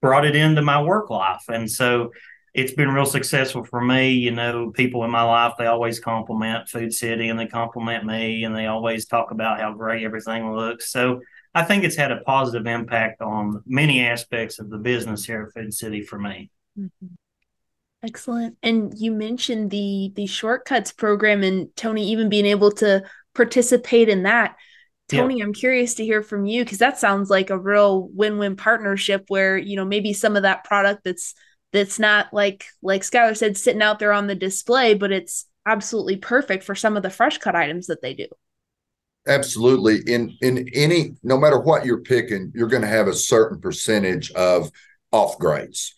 brought 0.00 0.24
it 0.24 0.36
into 0.36 0.62
my 0.62 0.82
work 0.82 1.10
life. 1.10 1.42
And 1.48 1.70
so 1.70 2.12
it's 2.54 2.72
been 2.72 2.90
real 2.90 3.06
successful 3.06 3.64
for 3.64 3.80
me. 3.80 4.12
You 4.12 4.30
know, 4.32 4.70
people 4.70 5.04
in 5.04 5.10
my 5.10 5.22
life, 5.22 5.54
they 5.58 5.66
always 5.66 6.00
compliment 6.00 6.68
Food 6.68 6.92
City 6.92 7.28
and 7.28 7.38
they 7.38 7.46
compliment 7.46 8.04
me 8.04 8.44
and 8.44 8.54
they 8.54 8.66
always 8.66 9.06
talk 9.06 9.30
about 9.30 9.60
how 9.60 9.72
great 9.72 10.04
everything 10.04 10.52
looks. 10.52 10.90
So 10.90 11.20
I 11.54 11.64
think 11.64 11.84
it's 11.84 11.96
had 11.96 12.12
a 12.12 12.20
positive 12.20 12.66
impact 12.66 13.20
on 13.20 13.62
many 13.66 14.04
aspects 14.04 14.58
of 14.58 14.70
the 14.70 14.78
business 14.78 15.24
here 15.24 15.42
at 15.42 15.60
Food 15.60 15.74
City 15.74 16.02
for 16.02 16.18
me. 16.18 16.50
Mm-hmm. 16.78 17.06
Excellent. 18.02 18.56
And 18.62 18.92
you 18.96 19.10
mentioned 19.10 19.70
the 19.70 20.12
the 20.14 20.26
shortcuts 20.26 20.92
program 20.92 21.42
and 21.42 21.74
Tony 21.76 22.10
even 22.10 22.28
being 22.28 22.46
able 22.46 22.70
to 22.72 23.02
participate 23.34 24.08
in 24.08 24.22
that. 24.22 24.56
Tony, 25.08 25.40
I'm 25.40 25.54
curious 25.54 25.94
to 25.94 26.04
hear 26.04 26.22
from 26.22 26.44
you 26.44 26.62
because 26.62 26.78
that 26.78 26.98
sounds 26.98 27.30
like 27.30 27.48
a 27.48 27.58
real 27.58 28.08
win-win 28.12 28.56
partnership 28.56 29.24
where, 29.28 29.56
you 29.56 29.74
know, 29.74 29.86
maybe 29.86 30.12
some 30.12 30.36
of 30.36 30.42
that 30.42 30.64
product 30.64 31.02
that's 31.02 31.34
that's 31.72 31.98
not 31.98 32.32
like 32.32 32.66
like 32.82 33.02
Skylar 33.02 33.36
said, 33.36 33.56
sitting 33.56 33.82
out 33.82 33.98
there 33.98 34.12
on 34.12 34.26
the 34.26 34.34
display, 34.34 34.94
but 34.94 35.10
it's 35.10 35.46
absolutely 35.66 36.16
perfect 36.16 36.62
for 36.62 36.74
some 36.74 36.96
of 36.96 37.02
the 37.02 37.10
fresh 37.10 37.38
cut 37.38 37.56
items 37.56 37.86
that 37.86 38.02
they 38.02 38.12
do. 38.12 38.26
Absolutely. 39.26 40.00
In 40.06 40.36
in 40.42 40.68
any 40.74 41.16
no 41.22 41.38
matter 41.38 41.58
what 41.58 41.86
you're 41.86 42.02
picking, 42.02 42.52
you're 42.54 42.68
going 42.68 42.82
to 42.82 42.88
have 42.88 43.08
a 43.08 43.14
certain 43.14 43.60
percentage 43.60 44.30
of 44.32 44.70
off 45.10 45.38
grades 45.38 45.97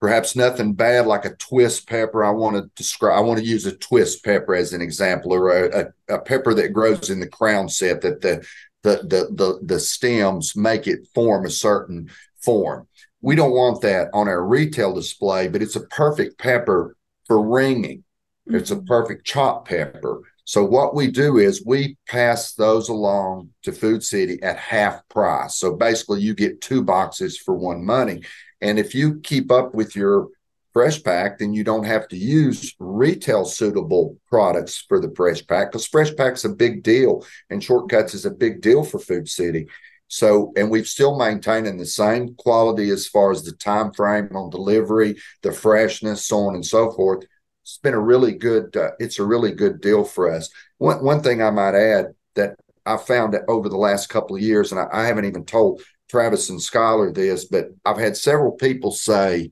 perhaps 0.00 0.36
nothing 0.36 0.74
bad 0.74 1.06
like 1.06 1.24
a 1.24 1.34
twist 1.36 1.88
pepper. 1.88 2.24
I 2.24 2.30
want 2.30 2.56
to 2.56 2.70
describe, 2.74 3.16
I 3.16 3.20
want 3.20 3.40
to 3.40 3.46
use 3.46 3.66
a 3.66 3.76
twist 3.76 4.24
pepper 4.24 4.54
as 4.54 4.72
an 4.72 4.80
example, 4.80 5.32
or 5.32 5.50
a, 5.50 5.80
a, 5.80 6.14
a, 6.14 6.18
pepper 6.18 6.54
that 6.54 6.72
grows 6.72 7.10
in 7.10 7.20
the 7.20 7.28
crown 7.28 7.68
set 7.68 8.02
that 8.02 8.20
the, 8.20 8.46
the, 8.82 8.96
the, 8.98 9.28
the, 9.32 9.58
the 9.62 9.80
stems 9.80 10.54
make 10.54 10.86
it 10.86 11.08
form 11.14 11.46
a 11.46 11.50
certain 11.50 12.10
form. 12.42 12.86
We 13.22 13.34
don't 13.34 13.52
want 13.52 13.80
that 13.82 14.08
on 14.12 14.28
our 14.28 14.44
retail 14.44 14.94
display, 14.94 15.48
but 15.48 15.62
it's 15.62 15.76
a 15.76 15.86
perfect 15.86 16.38
pepper 16.38 16.96
for 17.26 17.42
ringing. 17.42 18.04
It's 18.46 18.70
a 18.70 18.76
mm-hmm. 18.76 18.86
perfect 18.86 19.26
chop 19.26 19.68
pepper. 19.68 20.20
So 20.44 20.64
what 20.64 20.94
we 20.94 21.10
do 21.10 21.38
is 21.38 21.64
we 21.66 21.96
pass 22.06 22.52
those 22.52 22.88
along 22.88 23.50
to 23.64 23.72
Food 23.72 24.04
City 24.04 24.40
at 24.44 24.56
half 24.56 25.06
price. 25.08 25.56
So 25.56 25.74
basically 25.74 26.20
you 26.20 26.34
get 26.34 26.60
two 26.60 26.84
boxes 26.84 27.36
for 27.36 27.54
one 27.54 27.84
money. 27.84 28.22
And 28.66 28.80
if 28.80 28.96
you 28.96 29.20
keep 29.20 29.52
up 29.52 29.76
with 29.76 29.94
your 29.94 30.26
fresh 30.72 31.00
pack, 31.00 31.38
then 31.38 31.54
you 31.54 31.62
don't 31.62 31.84
have 31.84 32.08
to 32.08 32.16
use 32.16 32.74
retail 32.80 33.44
suitable 33.44 34.18
products 34.28 34.84
for 34.88 35.00
the 35.00 35.12
fresh 35.14 35.46
pack 35.46 35.70
because 35.70 35.86
fresh 35.86 36.14
pack's 36.16 36.44
a 36.44 36.48
big 36.48 36.82
deal 36.82 37.24
and 37.48 37.62
shortcuts 37.62 38.12
is 38.12 38.26
a 38.26 38.30
big 38.30 38.60
deal 38.60 38.82
for 38.82 38.98
Food 38.98 39.28
City. 39.28 39.68
So, 40.08 40.52
and 40.56 40.68
we've 40.68 40.88
still 40.88 41.16
maintaining 41.16 41.76
the 41.76 41.86
same 41.86 42.34
quality 42.34 42.90
as 42.90 43.06
far 43.06 43.30
as 43.30 43.44
the 43.44 43.52
time 43.52 43.92
frame 43.92 44.30
on 44.34 44.50
delivery, 44.50 45.14
the 45.42 45.52
freshness, 45.52 46.26
so 46.26 46.38
on 46.40 46.56
and 46.56 46.66
so 46.66 46.90
forth. 46.90 47.24
It's 47.62 47.78
been 47.78 47.94
a 47.94 48.00
really 48.00 48.32
good. 48.32 48.76
Uh, 48.76 48.90
it's 48.98 49.20
a 49.20 49.24
really 49.24 49.52
good 49.52 49.80
deal 49.80 50.02
for 50.02 50.28
us. 50.30 50.50
One 50.78 51.04
one 51.04 51.22
thing 51.22 51.40
I 51.40 51.50
might 51.50 51.74
add 51.76 52.14
that 52.34 52.56
I 52.84 52.96
found 52.96 53.34
that 53.34 53.42
over 53.48 53.68
the 53.68 53.76
last 53.76 54.08
couple 54.08 54.36
of 54.36 54.42
years, 54.42 54.72
and 54.72 54.80
I, 54.80 54.88
I 54.92 55.06
haven't 55.06 55.24
even 55.24 55.44
told 55.44 55.82
Travis 56.08 56.50
and 56.50 56.60
Skylar 56.60 57.14
this, 57.14 57.44
but 57.46 57.70
I've 57.84 57.98
had 57.98 58.16
several 58.16 58.52
people 58.52 58.92
say 58.92 59.50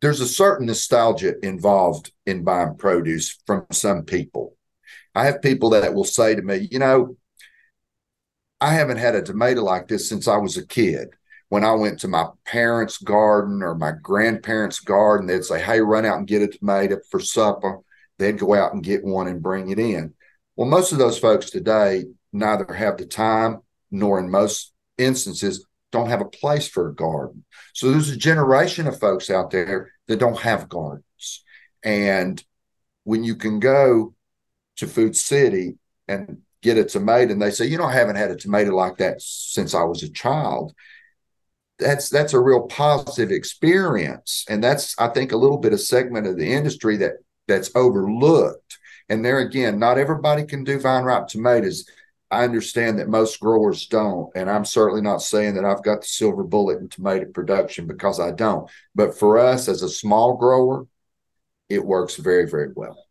there's 0.00 0.20
a 0.20 0.26
certain 0.26 0.66
nostalgia 0.66 1.34
involved 1.42 2.12
in 2.26 2.42
buying 2.42 2.76
produce 2.76 3.38
from 3.46 3.66
some 3.70 4.02
people. 4.02 4.56
I 5.14 5.26
have 5.26 5.42
people 5.42 5.70
that 5.70 5.94
will 5.94 6.04
say 6.04 6.34
to 6.34 6.42
me, 6.42 6.68
you 6.70 6.78
know, 6.78 7.16
I 8.60 8.74
haven't 8.74 8.98
had 8.98 9.14
a 9.14 9.22
tomato 9.22 9.62
like 9.62 9.88
this 9.88 10.08
since 10.08 10.26
I 10.26 10.36
was 10.36 10.56
a 10.56 10.66
kid. 10.66 11.08
When 11.48 11.64
I 11.64 11.72
went 11.72 12.00
to 12.00 12.08
my 12.08 12.28
parents' 12.44 12.98
garden 12.98 13.62
or 13.62 13.74
my 13.74 13.92
grandparents' 14.02 14.80
garden, 14.80 15.26
they'd 15.26 15.44
say, 15.44 15.60
Hey, 15.60 15.80
run 15.80 16.06
out 16.06 16.18
and 16.18 16.26
get 16.26 16.42
a 16.42 16.48
tomato 16.48 16.98
for 17.10 17.20
supper. 17.20 17.80
They'd 18.18 18.38
go 18.38 18.54
out 18.54 18.72
and 18.72 18.82
get 18.82 19.04
one 19.04 19.28
and 19.28 19.42
bring 19.42 19.70
it 19.70 19.78
in. 19.78 20.14
Well, 20.56 20.68
most 20.68 20.92
of 20.92 20.98
those 20.98 21.18
folks 21.18 21.50
today 21.50 22.04
neither 22.32 22.72
have 22.72 22.96
the 22.96 23.06
time 23.06 23.60
nor, 23.90 24.18
in 24.18 24.30
most 24.30 24.71
instances 24.98 25.66
don't 25.90 26.08
have 26.08 26.20
a 26.20 26.26
place 26.26 26.66
for 26.66 26.88
a 26.88 26.94
garden. 26.94 27.44
So 27.74 27.90
there's 27.90 28.10
a 28.10 28.16
generation 28.16 28.86
of 28.86 28.98
folks 28.98 29.30
out 29.30 29.50
there 29.50 29.92
that 30.08 30.18
don't 30.18 30.40
have 30.40 30.68
gardens. 30.68 31.44
And 31.84 32.42
when 33.04 33.24
you 33.24 33.36
can 33.36 33.60
go 33.60 34.14
to 34.76 34.86
Food 34.86 35.16
City 35.16 35.76
and 36.08 36.38
get 36.62 36.78
a 36.78 36.84
tomato, 36.84 37.32
and 37.32 37.42
they 37.42 37.50
say, 37.50 37.66
you 37.66 37.76
know, 37.76 37.84
I 37.84 37.92
haven't 37.92 38.16
had 38.16 38.30
a 38.30 38.36
tomato 38.36 38.74
like 38.74 38.96
that 38.98 39.20
since 39.20 39.74
I 39.74 39.82
was 39.82 40.02
a 40.02 40.10
child. 40.10 40.72
That's 41.78 42.08
that's 42.08 42.32
a 42.32 42.40
real 42.40 42.62
positive 42.68 43.30
experience. 43.30 44.44
And 44.48 44.62
that's, 44.62 44.94
I 44.98 45.08
think, 45.08 45.32
a 45.32 45.36
little 45.36 45.58
bit 45.58 45.72
of 45.72 45.80
segment 45.80 46.26
of 46.26 46.38
the 46.38 46.52
industry 46.52 46.96
that 46.98 47.14
that's 47.48 47.74
overlooked. 47.74 48.78
And 49.08 49.24
there 49.24 49.40
again, 49.40 49.78
not 49.78 49.98
everybody 49.98 50.44
can 50.44 50.64
do 50.64 50.78
vine 50.78 51.04
ripe 51.04 51.26
tomatoes. 51.26 51.84
I 52.32 52.44
understand 52.44 52.98
that 52.98 53.10
most 53.10 53.40
growers 53.40 53.86
don't, 53.86 54.30
and 54.34 54.48
I'm 54.48 54.64
certainly 54.64 55.02
not 55.02 55.20
saying 55.20 55.54
that 55.54 55.66
I've 55.66 55.82
got 55.82 56.00
the 56.00 56.06
silver 56.06 56.42
bullet 56.42 56.78
in 56.78 56.88
tomato 56.88 57.26
production 57.26 57.86
because 57.86 58.18
I 58.18 58.30
don't. 58.30 58.70
But 58.94 59.18
for 59.18 59.36
us 59.36 59.68
as 59.68 59.82
a 59.82 59.88
small 59.88 60.38
grower, 60.38 60.86
it 61.68 61.84
works 61.84 62.16
very, 62.16 62.48
very 62.48 62.70
well. 62.74 63.04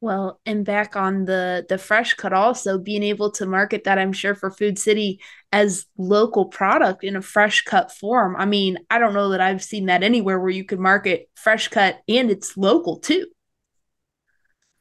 Well, 0.00 0.40
and 0.44 0.64
back 0.64 0.96
on 0.96 1.24
the 1.24 1.66
the 1.68 1.78
fresh 1.78 2.14
cut 2.14 2.32
also 2.32 2.78
being 2.78 3.04
able 3.04 3.30
to 3.32 3.46
market 3.46 3.84
that 3.84 3.98
I'm 3.98 4.12
sure 4.12 4.34
for 4.34 4.50
Food 4.50 4.76
City 4.76 5.20
as 5.52 5.86
local 5.96 6.46
product 6.46 7.04
in 7.04 7.14
a 7.14 7.22
fresh 7.22 7.62
cut 7.62 7.92
form. 7.92 8.34
I 8.36 8.44
mean, 8.44 8.78
I 8.90 8.98
don't 8.98 9.14
know 9.14 9.28
that 9.30 9.40
I've 9.40 9.62
seen 9.62 9.86
that 9.86 10.02
anywhere 10.02 10.40
where 10.40 10.50
you 10.50 10.64
could 10.64 10.80
market 10.80 11.28
fresh 11.36 11.68
cut 11.68 12.00
and 12.08 12.28
it's 12.28 12.56
local 12.56 12.98
too. 12.98 13.26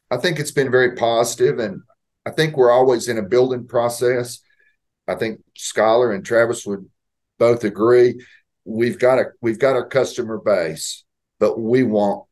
I 0.09 0.17
think 0.17 0.39
it's 0.39 0.51
been 0.51 0.71
very 0.71 0.95
positive 0.95 1.59
and 1.59 1.81
I 2.27 2.31
think 2.31 2.57
we're 2.57 2.71
always 2.71 3.07
in 3.07 3.17
a 3.17 3.23
building 3.23 3.65
process. 3.67 4.41
I 5.07 5.15
think 5.15 5.39
Skylar 5.57 6.13
and 6.13 6.25
Travis 6.25 6.65
would 6.65 6.85
both 7.39 7.63
agree. 7.63 8.21
We've 8.65 8.99
got 8.99 9.17
a 9.17 9.27
we've 9.41 9.59
got 9.59 9.77
our 9.77 9.87
customer 9.87 10.37
base, 10.37 11.05
but 11.39 11.57
we 11.57 11.83
want 11.83 12.25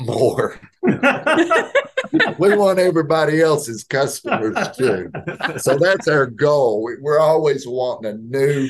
more. 0.00 0.58
we 0.82 2.56
want 2.56 2.80
everybody 2.80 3.40
else's 3.40 3.84
customers 3.84 4.56
too. 4.76 5.12
So 5.58 5.78
that's 5.78 6.08
our 6.08 6.26
goal. 6.26 6.90
We're 7.00 7.20
always 7.20 7.64
wanting 7.64 8.10
a 8.10 8.14
new 8.14 8.68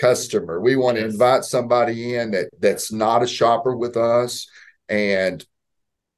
customer. 0.00 0.60
We 0.60 0.76
want 0.76 0.98
to 0.98 1.04
invite 1.04 1.42
somebody 1.42 2.14
in 2.14 2.30
that 2.30 2.50
that's 2.60 2.92
not 2.92 3.24
a 3.24 3.26
shopper 3.26 3.76
with 3.76 3.96
us. 3.96 4.46
And, 4.88 5.44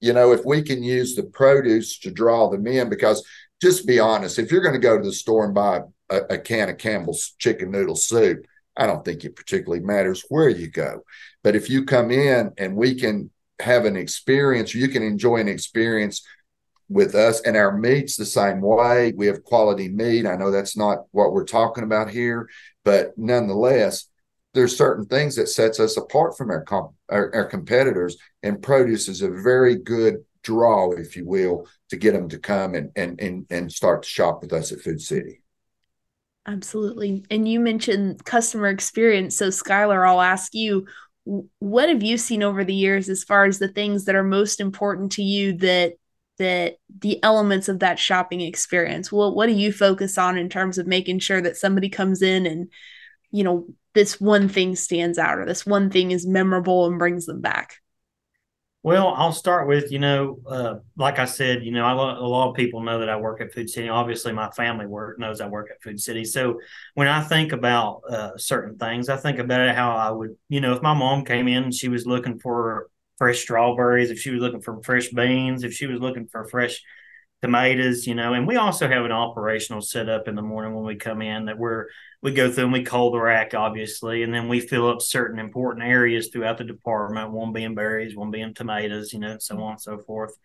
you 0.01 0.13
know, 0.13 0.33
if 0.33 0.45
we 0.45 0.61
can 0.61 0.83
use 0.83 1.15
the 1.15 1.23
produce 1.23 1.99
to 2.01 2.11
draw 2.11 2.51
them 2.51 2.67
in, 2.67 2.91
because 2.91 3.25
just 3.61 3.87
be 3.87 3.99
honest, 3.99 4.39
if 4.39 4.51
you're 4.51 4.63
going 4.63 4.75
to 4.75 4.81
go 4.81 4.99
to 4.99 5.05
the 5.05 5.13
store 5.13 5.45
and 5.45 5.55
buy 5.55 5.81
a, 6.11 6.17
a 6.31 6.39
can 6.39 6.69
of 6.69 6.79
Campbell's 6.79 7.35
chicken 7.39 7.71
noodle 7.71 7.97
soup, 7.97 8.47
I 8.77 8.87
don't 8.87 9.05
think 9.05 9.25
it 9.25 9.37
particularly 9.37 9.85
matters 9.85 10.25
where 10.29 10.49
you 10.49 10.69
go. 10.69 11.05
But 11.43 11.57
if 11.57 11.69
you 11.69 11.85
come 11.85 12.11
in 12.11 12.53
and 12.57 12.77
we 12.77 12.95
can 12.95 13.31
have 13.61 13.85
an 13.85 13.97
experience, 13.97 14.75
you 14.75 14.89
can 14.89 15.03
enjoy 15.03 15.37
an 15.37 15.49
experience 15.49 16.23
with 16.89 17.15
us 17.15 17.41
and 17.43 17.57
our 17.57 17.77
meat's 17.77 18.17
the 18.17 18.27
same 18.27 18.61
way. 18.61 19.13
We 19.17 19.27
have 19.27 19.45
quality 19.45 19.89
meat. 19.89 20.27
I 20.27 20.37
know 20.37 20.51
that's 20.51 20.77
not 20.77 21.05
what 21.13 21.33
we're 21.33 21.45
talking 21.45 21.85
about 21.85 22.11
here, 22.11 22.49
but 22.85 23.17
nonetheless, 23.17 24.07
there's 24.55 24.77
certain 24.77 25.07
things 25.07 25.37
that 25.37 25.49
sets 25.49 25.79
us 25.79 25.97
apart 25.97 26.37
from 26.37 26.51
our, 26.51 26.65
our, 27.09 27.35
our 27.35 27.45
competitors 27.45 28.17
and 28.43 28.63
produce 28.63 29.07
is 29.07 29.23
a 29.23 29.31
very 29.31 29.77
good 29.77 30.25
draw, 30.43 30.91
if 30.93 31.17
you 31.17 31.25
will, 31.25 31.69
to 31.91 31.97
get 31.97 32.13
them 32.13 32.29
to 32.31 32.39
come 32.39 32.75
and, 32.75 32.91
and, 32.97 33.21
and, 33.21 33.47
and 33.51 33.73
start 33.73 34.03
to 34.03 34.09
shop 34.09 34.43
with 34.43 34.53
us 34.53 34.73
at 34.73 34.81
Food 34.81 35.01
City. 35.01 35.43
Absolutely. 36.47 37.25
And 37.31 37.47
you 37.47 37.61
mentioned 37.61 38.25
customer 38.25 38.69
experience. 38.69 39.37
So, 39.37 39.49
Skylar, 39.49 40.09
I'll 40.09 40.23
ask 40.23 40.55
you, 40.55 40.87
what 41.59 41.89
have 41.89 42.03
you 42.03 42.17
seen 42.17 42.43
over 42.43 42.65
the 42.65 42.75
years 42.75 43.09
as 43.09 43.25
far 43.25 43.45
as 43.45 43.59
the 43.59 43.69
things 43.69 44.07
that 44.07 44.15
are 44.15 44.25
most 44.25 44.61
important 44.61 45.13
to 45.13 45.23
you 45.23 45.57
that 45.59 45.93
that 46.39 46.77
the 47.01 47.23
elements 47.23 47.69
of 47.69 47.81
that 47.81 47.99
shopping 47.99 48.41
experience 48.41 49.13
what 49.13 49.37
what 49.37 49.47
do 49.47 49.53
you 49.53 49.71
focus 49.71 50.17
on 50.17 50.39
in 50.39 50.49
terms 50.49 50.79
of 50.79 50.87
making 50.87 51.19
sure 51.19 51.41
that 51.41 51.59
somebody 51.59 51.91
comes 51.91 52.23
in 52.23 52.47
and 52.47 52.71
you 53.31 53.45
know 53.45 53.67
this 53.95 54.19
one 54.19 54.49
thing 54.49 54.75
stands 54.75 55.19
out 55.19 55.39
or 55.39 55.45
this 55.45 55.67
one 55.67 55.91
thing 55.91 56.11
is 56.11 56.27
memorable 56.27 56.87
and 56.87 56.99
brings 56.99 57.27
them 57.27 57.43
back 57.43 57.77
well, 58.83 59.09
I'll 59.09 59.33
start 59.33 59.69
with, 59.69 59.93
you 59.93 59.99
know, 59.99 60.39
uh, 60.47 60.75
like 60.97 61.19
I 61.19 61.27
said, 61.27 61.63
you 61.65 61.71
know, 61.71 61.85
I, 61.85 61.93
a 61.93 62.23
lot 62.23 62.49
of 62.49 62.57
people 62.57 62.83
know 62.83 63.01
that 63.01 63.11
I 63.11 63.17
work 63.17 63.43
at 63.43 63.53
Food 63.53 63.69
City. 63.69 63.91
Obviously, 63.91 64.33
my 64.33 64.51
family 64.51 64.87
work 64.87 65.19
knows 65.19 65.43
I 65.43 65.49
work 65.49 65.69
at 65.71 65.83
Food 65.83 66.01
City. 66.01 66.25
So 66.25 66.59
when 66.95 67.07
I 67.07 67.23
think 67.23 67.53
about 67.53 68.01
uh, 68.09 68.39
certain 68.39 68.79
things, 68.79 69.11
I 69.11 69.19
think 69.19 69.39
about 69.39 69.75
how 69.75 69.95
I 69.95 70.11
would, 70.11 70.35
you 70.49 70.63
know, 70.63 70.73
if 70.73 70.81
my 70.81 70.95
mom 70.95 71.27
came 71.27 71.47
in 71.47 71.65
and 71.65 71.75
she 71.75 71.89
was 71.89 72.07
looking 72.07 72.39
for 72.39 72.89
fresh 73.19 73.41
strawberries, 73.41 74.11
if 74.11 74.19
she 74.19 74.31
was 74.31 74.41
looking 74.41 74.63
for 74.63 74.83
fresh 74.83 75.09
beans, 75.09 75.63
if 75.63 75.75
she 75.75 75.87
was 75.87 76.01
looking 76.01 76.27
for 76.27 76.49
fresh 76.49 76.83
tomatoes, 77.43 78.07
you 78.07 78.15
know, 78.15 78.35
and 78.35 78.47
we 78.47 78.57
also 78.57 78.89
have 78.89 79.05
an 79.05 79.13
operational 79.13 79.81
setup 79.81 80.29
in 80.29 80.35
the 80.35 80.43
morning 80.43 80.75
when 80.75 80.85
we 80.85 80.97
come 80.97 81.23
in 81.23 81.47
that 81.47 81.59
we're 81.59 81.87
we 82.23 82.33
go 82.33 82.51
through 82.51 82.65
and 82.65 82.73
we 82.73 82.85
cold 82.85 83.15
the 83.15 83.21
rack, 83.21 83.55
obviously, 83.55 84.23
and 84.23 84.35
then 84.35 84.47
we 84.49 84.61
fill 84.61 84.89
up 84.89 85.01
certain 85.01 85.39
important 85.39 85.87
areas 85.87 86.29
throughout 86.29 86.59
the 86.59 86.65
department, 86.65 87.31
one 87.31 87.53
being 87.53 87.75
berries, 87.75 88.15
one 88.15 88.31
being 88.31 88.53
tomatoes, 88.53 89.13
you 89.13 89.19
know, 89.19 89.39
so 89.39 89.59
on 89.63 89.73
and 89.73 89.81
so 89.81 89.99
forth. 89.99 90.37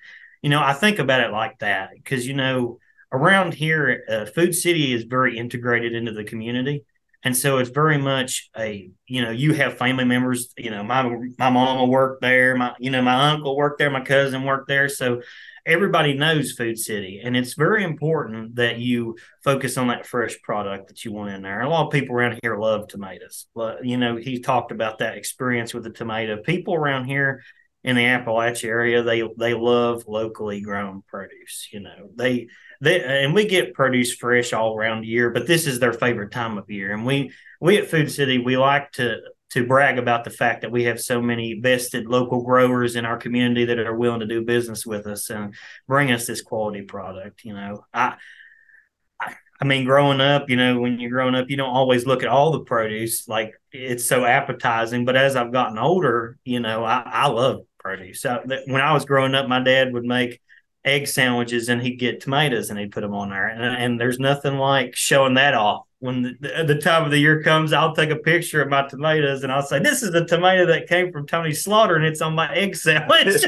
You 0.42 0.50
know, 0.50 0.62
I 0.62 0.74
think 0.74 1.00
about 1.00 1.22
it 1.22 1.32
like 1.32 1.60
that 1.60 1.90
because, 1.96 2.26
you 2.26 2.34
know, 2.34 2.80
around 3.12 3.54
here, 3.54 4.06
uh, 4.08 4.26
Food 4.26 4.56
City 4.56 4.94
is 4.94 5.04
very 5.04 5.38
integrated 5.38 5.94
into 5.94 6.14
the 6.14 6.24
community. 6.24 6.86
And 7.24 7.36
so 7.36 7.58
it's 7.58 7.72
very 7.72 7.98
much 7.98 8.50
a, 8.56 8.90
you 9.08 9.22
know, 9.24 9.32
you 9.32 9.54
have 9.56 9.80
family 9.80 10.06
members, 10.06 10.54
you 10.58 10.70
know, 10.70 10.84
my 10.84 11.04
my 11.40 11.50
mama 11.50 11.86
worked 11.86 12.22
there, 12.22 12.56
my, 12.56 12.76
you 12.80 12.92
know, 12.92 13.02
my 13.02 13.32
uncle 13.32 13.58
worked 13.58 13.80
there, 13.80 13.90
my 13.90 14.02
cousin 14.02 14.44
worked 14.44 14.68
there. 14.68 14.88
So 14.88 15.24
everybody 15.66 16.14
knows 16.14 16.52
Food 16.52 16.78
City, 16.78 17.22
and 17.24 17.36
it's 17.36 17.54
very 17.54 17.84
important 17.84 18.56
that 18.56 18.80
you 18.80 19.18
focus 19.44 19.78
on 19.78 19.88
that 19.88 20.06
fresh 20.06 20.40
product 20.42 20.88
that 20.88 21.04
you 21.04 21.12
want 21.12 21.32
in 21.32 21.42
there. 21.42 21.62
A 21.62 21.70
lot 21.70 21.88
of 21.88 21.92
people 21.92 22.16
around 22.16 22.40
here 22.42 22.58
love 22.58 22.88
tomatoes. 22.88 23.48
You 23.82 23.98
know, 23.98 24.16
he 24.16 24.40
talked 24.40 24.72
about 24.72 25.00
that 25.00 25.18
experience 25.18 25.74
with 25.74 25.84
the 25.84 25.90
tomato. 25.90 26.38
People 26.38 26.76
around 26.76 27.06
here 27.06 27.44
in 27.84 27.96
the 27.96 28.04
Appalachia 28.04 28.66
area, 28.66 29.04
they 29.04 29.24
they 29.38 29.54
love 29.54 30.06
locally 30.08 30.62
grown 30.62 31.04
produce. 31.08 31.70
You 31.72 31.82
know, 31.82 32.10
they 32.16 32.48
they 32.82 33.04
and 33.04 33.34
we 33.34 33.48
get 33.48 33.74
produce 33.74 34.14
fresh 34.14 34.54
all 34.54 34.76
around 34.76 35.02
the 35.02 35.08
year, 35.08 35.30
but 35.30 35.48
this 35.48 35.68
is 35.68 35.80
their 35.80 35.94
favorite 35.94 36.32
time 36.32 36.58
of 36.58 36.70
year. 36.70 36.94
And 36.94 37.06
we 37.06 37.32
we 37.62 37.78
at 37.78 37.90
Food 37.90 38.12
City 38.12 38.38
we 38.38 38.58
like 38.58 38.92
to 38.94 39.20
to 39.56 39.66
brag 39.66 39.98
about 39.98 40.26
the 40.26 40.30
fact 40.30 40.62
that 40.62 40.72
we 40.72 40.84
have 40.84 41.00
so 41.00 41.22
many 41.22 41.54
vested 41.54 42.08
local 42.08 42.42
growers 42.42 42.98
in 42.98 43.06
our 43.06 43.16
community 43.16 43.64
that 43.64 43.80
are 43.80 43.96
willing 43.96 44.20
to 44.20 44.26
do 44.26 44.44
business 44.44 44.86
with 44.86 45.08
us 45.08 45.30
and 45.30 45.56
bring 45.88 46.12
us 46.12 46.28
this 46.28 46.42
quality 46.42 46.82
product. 46.82 47.46
You 47.46 47.54
know, 47.54 47.86
I, 47.94 48.16
I, 49.18 49.34
I 49.62 49.66
mean, 49.66 49.86
growing 49.86 50.20
up, 50.20 50.50
you 50.50 50.58
know, 50.58 50.78
when 50.82 51.00
you're 51.00 51.10
growing 51.10 51.36
up, 51.36 51.50
you 51.50 51.56
don't 51.56 51.74
always 51.74 52.06
look 52.06 52.22
at 52.22 52.28
all 52.28 52.52
the 52.52 52.66
produce 52.66 53.30
like 53.30 53.54
it's 53.72 54.04
so 54.04 54.26
appetizing. 54.26 55.06
But 55.06 55.16
as 55.16 55.38
I've 55.38 55.54
gotten 55.54 55.78
older, 55.78 56.38
you 56.44 56.60
know, 56.60 56.84
I, 56.84 57.04
I 57.06 57.28
love 57.28 57.62
produce. 57.80 58.20
So 58.20 58.44
when 58.46 58.82
I 58.82 58.92
was 58.92 59.06
growing 59.06 59.36
up, 59.36 59.48
my 59.48 59.62
dad 59.62 59.94
would 59.94 60.04
make 60.04 60.42
egg 60.86 61.08
sandwiches 61.08 61.68
and 61.68 61.82
he'd 61.82 61.96
get 61.96 62.22
tomatoes 62.22 62.70
and 62.70 62.80
he'd 62.80 62.92
put 62.92 63.02
them 63.02 63.14
on 63.14 63.30
there. 63.30 63.48
And, 63.48 63.64
and 63.64 64.00
there's 64.00 64.20
nothing 64.20 64.58
like 64.58 64.96
showing 64.96 65.34
that 65.34 65.54
off 65.54 65.86
when 66.06 66.38
the, 66.40 66.64
the, 66.68 66.80
time 66.80 67.04
of 67.04 67.12
the 67.12 67.18
year 67.18 67.42
comes, 67.42 67.74
I'll 67.74 67.96
take 67.96 68.12
a 68.12 68.16
picture 68.16 68.62
of 68.62 68.70
my 68.70 68.88
tomatoes 68.88 69.44
and 69.44 69.52
I'll 69.52 69.64
say, 69.64 69.80
"This 69.80 70.04
is 70.04 70.12
the 70.12 70.26
tomato 70.26 70.68
that 70.68 70.88
came 70.88 71.12
from 71.12 71.26
Tony 71.26 71.52
Slaughter, 71.52 71.96
and 71.96 72.06
it's 72.06 72.22
on 72.22 72.36
my 72.36 72.54
egg 72.54 72.76
sandwich." 72.76 73.44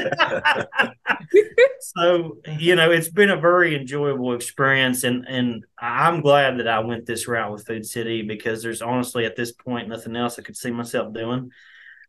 so 1.80 2.38
you 2.58 2.74
know, 2.74 2.90
it's 2.90 3.08
been 3.08 3.30
a 3.30 3.36
very 3.36 3.76
enjoyable 3.76 4.34
experience, 4.34 5.04
and 5.04 5.26
and 5.28 5.64
I'm 5.78 6.20
glad 6.20 6.58
that 6.58 6.68
I 6.68 6.80
went 6.80 7.06
this 7.06 7.28
route 7.28 7.52
with 7.52 7.66
Food 7.66 7.86
City 7.86 8.22
because 8.22 8.62
there's 8.62 8.82
honestly 8.82 9.24
at 9.24 9.36
this 9.36 9.52
point 9.52 9.88
nothing 9.88 10.16
else 10.16 10.38
I 10.38 10.42
could 10.42 10.56
see 10.56 10.70
myself 10.70 11.14
doing, 11.14 11.50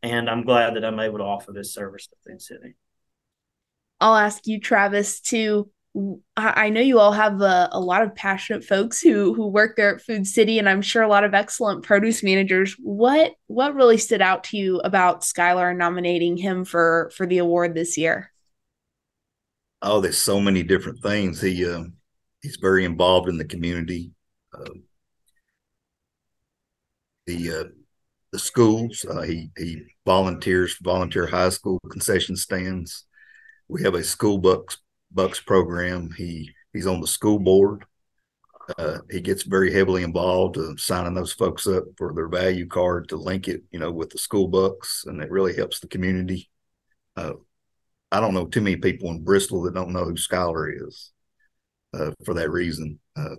and 0.02 0.30
I'm 0.30 0.44
glad 0.44 0.76
that 0.76 0.86
I'm 0.86 1.00
able 1.00 1.20
to 1.20 1.26
offer 1.26 1.52
this 1.52 1.74
service 1.74 2.08
to 2.08 2.16
Food 2.26 2.42
City. 2.42 2.76
I'll 4.02 4.16
ask 4.16 4.48
you, 4.48 4.60
Travis, 4.60 5.20
to 5.22 5.70
I 6.38 6.70
know 6.70 6.82
you 6.82 7.00
all 7.00 7.12
have 7.12 7.42
a, 7.42 7.68
a 7.72 7.80
lot 7.80 8.04
of 8.04 8.16
passionate 8.16 8.64
folks 8.64 9.02
who 9.02 9.34
who 9.34 9.48
work 9.48 9.76
there 9.76 9.96
at 9.96 10.02
Food 10.02 10.28
City, 10.28 10.60
and 10.60 10.70
I'm 10.70 10.84
sure 10.84 11.02
a 11.02 11.08
lot 11.08 11.24
of 11.24 11.34
excellent 11.34 11.84
produce 11.84 12.22
managers. 12.22 12.76
What 12.80 13.34
what 13.48 13.74
really 13.74 13.98
stood 13.98 14.22
out 14.22 14.44
to 14.46 14.58
you 14.58 14.80
about 14.80 15.22
Skylar 15.22 15.76
nominating 15.76 16.38
him 16.38 16.64
for 16.64 17.12
for 17.16 17.26
the 17.26 17.40
award 17.40 17.74
this 17.74 17.98
year? 17.98 18.32
Oh, 19.82 20.00
there's 20.00 20.18
so 20.18 20.40
many 20.40 20.62
different 20.62 21.02
things. 21.02 21.42
He 21.42 21.68
uh, 21.68 21.86
he's 22.42 22.58
very 22.62 22.86
involved 22.86 23.28
in 23.28 23.38
the 23.38 23.46
community. 23.46 24.12
Uh, 24.54 24.74
the 27.26 27.52
uh, 27.52 27.64
the 28.32 28.40
schools. 28.40 29.06
Uh, 29.10 29.22
he 29.22 29.50
he 29.58 29.84
volunteers 30.06 30.78
volunteer 30.82 31.26
high 31.26 31.50
school 31.50 31.80
concession 31.90 32.36
stands. 32.36 33.06
We 33.70 33.84
have 33.84 33.96
a 33.96 34.04
school 34.04 34.38
books 34.38 34.78
Bucks 35.12 35.40
program. 35.40 36.12
He 36.16 36.52
he's 36.74 36.88
on 36.88 37.02
the 37.02 37.08
school 37.08 37.40
board. 37.40 37.86
Uh, 38.78 39.00
he 39.10 39.20
gets 39.20 39.44
very 39.44 39.74
heavily 39.74 40.04
involved 40.04 40.58
uh, 40.58 40.76
signing 40.78 41.16
those 41.16 41.34
folks 41.34 41.66
up 41.66 41.86
for 41.98 42.14
their 42.14 42.28
value 42.28 42.68
card 42.68 43.10
to 43.10 43.18
link 43.18 43.48
it, 43.48 43.64
you 43.72 43.80
know, 43.80 43.92
with 43.92 44.12
the 44.12 44.20
school 44.20 44.48
bucks, 44.48 45.06
and 45.08 45.22
it 45.22 45.32
really 45.32 45.56
helps 45.56 45.80
the 45.80 45.88
community. 45.88 46.50
Uh, 47.18 47.34
I 48.12 48.20
don't 48.20 48.36
know 48.36 48.46
too 48.46 48.62
many 48.62 48.76
people 48.76 49.10
in 49.10 49.24
Bristol 49.24 49.64
that 49.64 49.74
don't 49.74 49.92
know 49.92 50.06
who 50.06 50.14
Skylar 50.14 50.88
is 50.88 51.12
uh, 51.96 52.12
for 52.24 52.36
that 52.36 52.52
reason. 52.52 53.00
Uh, 53.16 53.38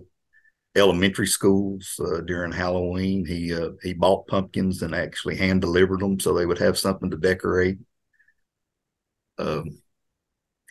elementary 0.75 1.27
schools 1.27 1.97
uh, 2.05 2.19
during 2.21 2.51
Halloween, 2.51 3.25
he 3.25 3.57
he 3.81 3.93
bought 3.93 4.27
pumpkins 4.27 4.81
and 4.81 4.93
actually 4.93 5.37
hand 5.37 5.61
delivered 5.61 6.01
them 6.01 6.19
so 6.19 6.33
they 6.33 6.45
would 6.45 6.59
have 6.59 6.77
something 6.77 7.09
to 7.09 7.17
decorate. 7.17 7.77
Um, 9.37 9.81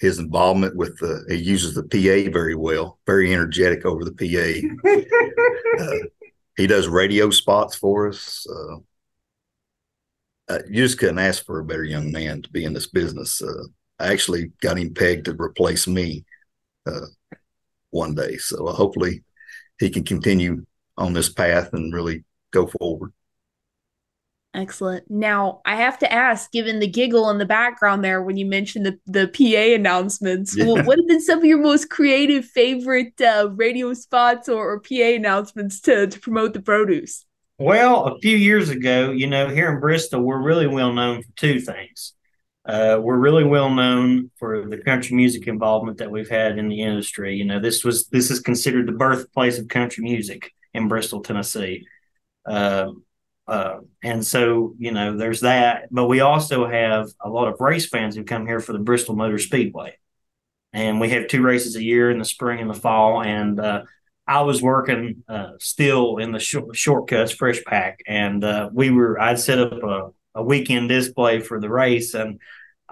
his 0.00 0.18
involvement 0.18 0.74
with 0.74 0.98
the 0.98 1.24
he 1.28 1.36
uses 1.36 1.74
the 1.74 1.82
PA 1.82 2.30
very 2.32 2.54
well, 2.54 2.98
very 3.06 3.32
energetic 3.32 3.84
over 3.84 4.04
the 4.04 4.12
PA. 4.12 4.88
uh, 5.84 6.06
he 6.56 6.66
does 6.66 6.88
radio 6.88 7.30
spots 7.30 7.76
for 7.76 8.08
us. 8.08 8.46
Uh, 8.48 8.76
uh, 10.48 10.58
you 10.68 10.82
just 10.82 10.98
couldn't 10.98 11.18
ask 11.18 11.44
for 11.44 11.60
a 11.60 11.64
better 11.64 11.84
young 11.84 12.10
man 12.10 12.42
to 12.42 12.50
be 12.50 12.64
in 12.64 12.72
this 12.72 12.88
business. 12.88 13.40
Uh, 13.40 13.64
I 13.98 14.10
actually 14.10 14.52
got 14.60 14.78
him 14.78 14.94
pegged 14.94 15.26
to 15.26 15.36
replace 15.40 15.86
me 15.86 16.24
uh, 16.86 17.06
one 17.90 18.14
day. 18.14 18.36
So 18.38 18.66
uh, 18.66 18.72
hopefully 18.72 19.22
he 19.78 19.90
can 19.90 20.02
continue 20.02 20.64
on 20.96 21.12
this 21.12 21.28
path 21.28 21.72
and 21.72 21.94
really 21.94 22.24
go 22.52 22.66
forward. 22.66 23.12
Excellent. 24.52 25.08
Now, 25.08 25.60
I 25.64 25.76
have 25.76 25.98
to 26.00 26.12
ask, 26.12 26.50
given 26.50 26.80
the 26.80 26.88
giggle 26.88 27.30
in 27.30 27.38
the 27.38 27.46
background 27.46 28.02
there 28.02 28.20
when 28.20 28.36
you 28.36 28.46
mentioned 28.46 28.84
the, 28.84 28.98
the 29.06 29.28
PA 29.28 29.74
announcements, 29.74 30.56
yeah. 30.56 30.64
what 30.82 30.98
have 30.98 31.06
been 31.06 31.20
some 31.20 31.38
of 31.38 31.44
your 31.44 31.58
most 31.58 31.88
creative 31.88 32.44
favorite 32.44 33.20
uh, 33.20 33.50
radio 33.54 33.94
spots 33.94 34.48
or, 34.48 34.72
or, 34.72 34.80
PA 34.80 34.94
announcements 34.94 35.80
to, 35.82 36.08
to 36.08 36.18
promote 36.18 36.52
the 36.52 36.60
produce? 36.60 37.24
Well, 37.58 38.06
a 38.06 38.18
few 38.18 38.36
years 38.36 38.70
ago, 38.70 39.12
you 39.12 39.28
know, 39.28 39.48
here 39.48 39.72
in 39.72 39.78
Bristol, 39.78 40.22
we're 40.22 40.42
really 40.42 40.66
well 40.66 40.92
known 40.92 41.22
for 41.22 41.30
two 41.36 41.60
things. 41.60 42.14
Uh, 42.66 42.98
we're 43.00 43.18
really 43.18 43.44
well 43.44 43.70
known 43.70 44.30
for 44.36 44.66
the 44.66 44.78
country 44.78 45.16
music 45.16 45.46
involvement 45.46 45.98
that 45.98 46.10
we've 46.10 46.28
had 46.28 46.58
in 46.58 46.68
the 46.68 46.80
industry. 46.82 47.36
You 47.36 47.44
know, 47.44 47.60
this 47.60 47.84
was 47.84 48.08
this 48.08 48.30
is 48.30 48.40
considered 48.40 48.86
the 48.86 48.92
birthplace 48.92 49.58
of 49.58 49.68
country 49.68 50.02
music 50.02 50.52
in 50.74 50.88
Bristol, 50.88 51.20
Tennessee. 51.20 51.86
Uh, 52.44 52.92
uh, 53.50 53.80
and 54.00 54.24
so, 54.24 54.74
you 54.78 54.92
know, 54.92 55.16
there's 55.16 55.40
that. 55.40 55.88
But 55.90 56.06
we 56.06 56.20
also 56.20 56.66
have 56.66 57.08
a 57.20 57.28
lot 57.28 57.48
of 57.48 57.60
race 57.60 57.88
fans 57.88 58.14
who 58.14 58.22
come 58.22 58.46
here 58.46 58.60
for 58.60 58.72
the 58.72 58.78
Bristol 58.78 59.16
Motor 59.16 59.38
Speedway. 59.38 59.98
And 60.72 61.00
we 61.00 61.10
have 61.10 61.26
two 61.26 61.42
races 61.42 61.74
a 61.74 61.82
year 61.82 62.12
in 62.12 62.20
the 62.20 62.24
spring 62.24 62.60
and 62.60 62.70
the 62.70 62.74
fall. 62.74 63.22
And 63.22 63.58
uh, 63.58 63.82
I 64.24 64.42
was 64.42 64.62
working 64.62 65.24
uh, 65.28 65.54
still 65.58 66.18
in 66.18 66.30
the 66.30 66.38
sh- 66.38 66.58
shortcuts, 66.74 67.32
fresh 67.32 67.60
pack. 67.64 67.98
And 68.06 68.44
uh, 68.44 68.70
we 68.72 68.90
were, 68.90 69.20
I'd 69.20 69.40
set 69.40 69.58
up 69.58 69.72
a, 69.82 70.10
a 70.36 70.44
weekend 70.44 70.88
display 70.88 71.40
for 71.40 71.60
the 71.60 71.68
race. 71.68 72.14
And 72.14 72.38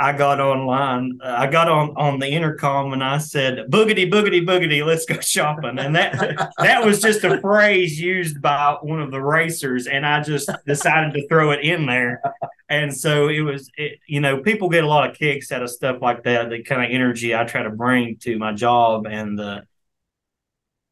I 0.00 0.12
got 0.12 0.40
online. 0.40 1.18
I 1.22 1.46
got 1.48 1.68
on 1.68 1.94
on 1.96 2.18
the 2.18 2.28
intercom 2.28 2.92
and 2.92 3.02
I 3.02 3.18
said, 3.18 3.66
"Boogity, 3.70 4.10
boogity, 4.10 4.44
boogity, 4.44 4.84
let's 4.84 5.04
go 5.04 5.18
shopping." 5.20 5.78
And 5.78 5.94
that 5.96 6.52
that 6.58 6.84
was 6.84 7.00
just 7.00 7.24
a 7.24 7.40
phrase 7.40 8.00
used 8.00 8.40
by 8.40 8.76
one 8.80 9.00
of 9.00 9.10
the 9.10 9.20
racers, 9.20 9.86
and 9.86 10.06
I 10.06 10.22
just 10.22 10.50
decided 10.66 11.14
to 11.14 11.26
throw 11.28 11.50
it 11.50 11.64
in 11.64 11.86
there. 11.86 12.22
And 12.70 12.94
so 12.94 13.28
it 13.28 13.40
was, 13.40 13.70
it, 13.78 13.98
you 14.06 14.20
know, 14.20 14.42
people 14.42 14.68
get 14.68 14.84
a 14.84 14.86
lot 14.86 15.08
of 15.08 15.16
kicks 15.16 15.50
out 15.50 15.62
of 15.62 15.70
stuff 15.70 16.02
like 16.02 16.22
that. 16.24 16.50
The 16.50 16.62
kind 16.62 16.84
of 16.84 16.90
energy 16.90 17.34
I 17.34 17.44
try 17.44 17.62
to 17.62 17.70
bring 17.70 18.16
to 18.18 18.38
my 18.38 18.52
job, 18.52 19.06
and 19.06 19.38
the 19.38 19.64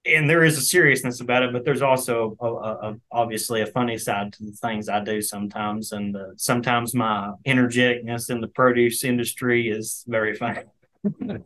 and 0.06 0.28
there 0.28 0.44
is 0.44 0.58
a 0.58 0.62
seriousness 0.62 1.20
about 1.20 1.42
it, 1.42 1.52
but 1.52 1.64
there's 1.64 1.82
also 1.82 2.36
a, 2.40 2.46
a, 2.46 2.90
a, 2.90 2.96
obviously 3.10 3.62
a 3.62 3.66
funny 3.66 3.98
side 3.98 4.32
to 4.34 4.44
the 4.44 4.52
things 4.52 4.88
I 4.88 5.02
do 5.02 5.20
sometimes, 5.20 5.92
and 5.92 6.16
uh, 6.16 6.26
sometimes 6.36 6.94
my 6.94 7.32
energeticness 7.46 8.30
in 8.30 8.40
the 8.40 8.48
produce 8.48 9.04
industry 9.04 9.68
is 9.68 10.04
very 10.06 10.34
funny. 10.34 10.62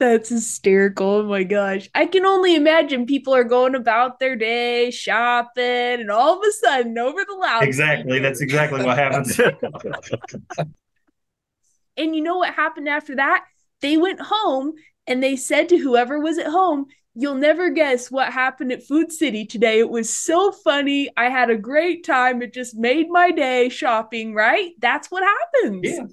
That's 0.00 0.28
hysterical. 0.28 1.08
Oh 1.08 1.22
my 1.24 1.42
gosh. 1.42 1.88
I 1.92 2.06
can 2.06 2.24
only 2.24 2.54
imagine 2.54 3.04
people 3.04 3.34
are 3.34 3.42
going 3.42 3.74
about 3.74 4.20
their 4.20 4.36
day 4.36 4.92
shopping 4.92 5.64
and 5.64 6.10
all 6.10 6.38
of 6.38 6.46
a 6.46 6.52
sudden 6.52 6.96
over 6.98 7.24
the 7.24 7.34
loud. 7.34 7.64
Exactly. 7.64 8.20
That's 8.20 8.40
exactly 8.40 8.84
what 8.84 8.96
happens. 8.96 9.40
and 11.96 12.14
you 12.14 12.22
know 12.22 12.38
what 12.38 12.54
happened 12.54 12.88
after 12.88 13.16
that? 13.16 13.44
They 13.80 13.96
went 13.96 14.20
home 14.20 14.74
and 15.08 15.20
they 15.20 15.34
said 15.34 15.68
to 15.70 15.78
whoever 15.78 16.20
was 16.20 16.38
at 16.38 16.46
home, 16.46 16.86
You'll 17.20 17.34
never 17.34 17.70
guess 17.70 18.12
what 18.12 18.32
happened 18.32 18.70
at 18.70 18.86
Food 18.86 19.10
City 19.10 19.44
today. 19.44 19.80
It 19.80 19.90
was 19.90 20.08
so 20.08 20.52
funny. 20.52 21.10
I 21.16 21.30
had 21.30 21.50
a 21.50 21.56
great 21.56 22.04
time. 22.04 22.42
It 22.42 22.54
just 22.54 22.76
made 22.76 23.08
my 23.10 23.32
day 23.32 23.70
shopping, 23.70 24.34
right? 24.34 24.70
That's 24.78 25.10
what 25.10 25.24
happens. 25.24 25.80
Yeah. 25.82 26.06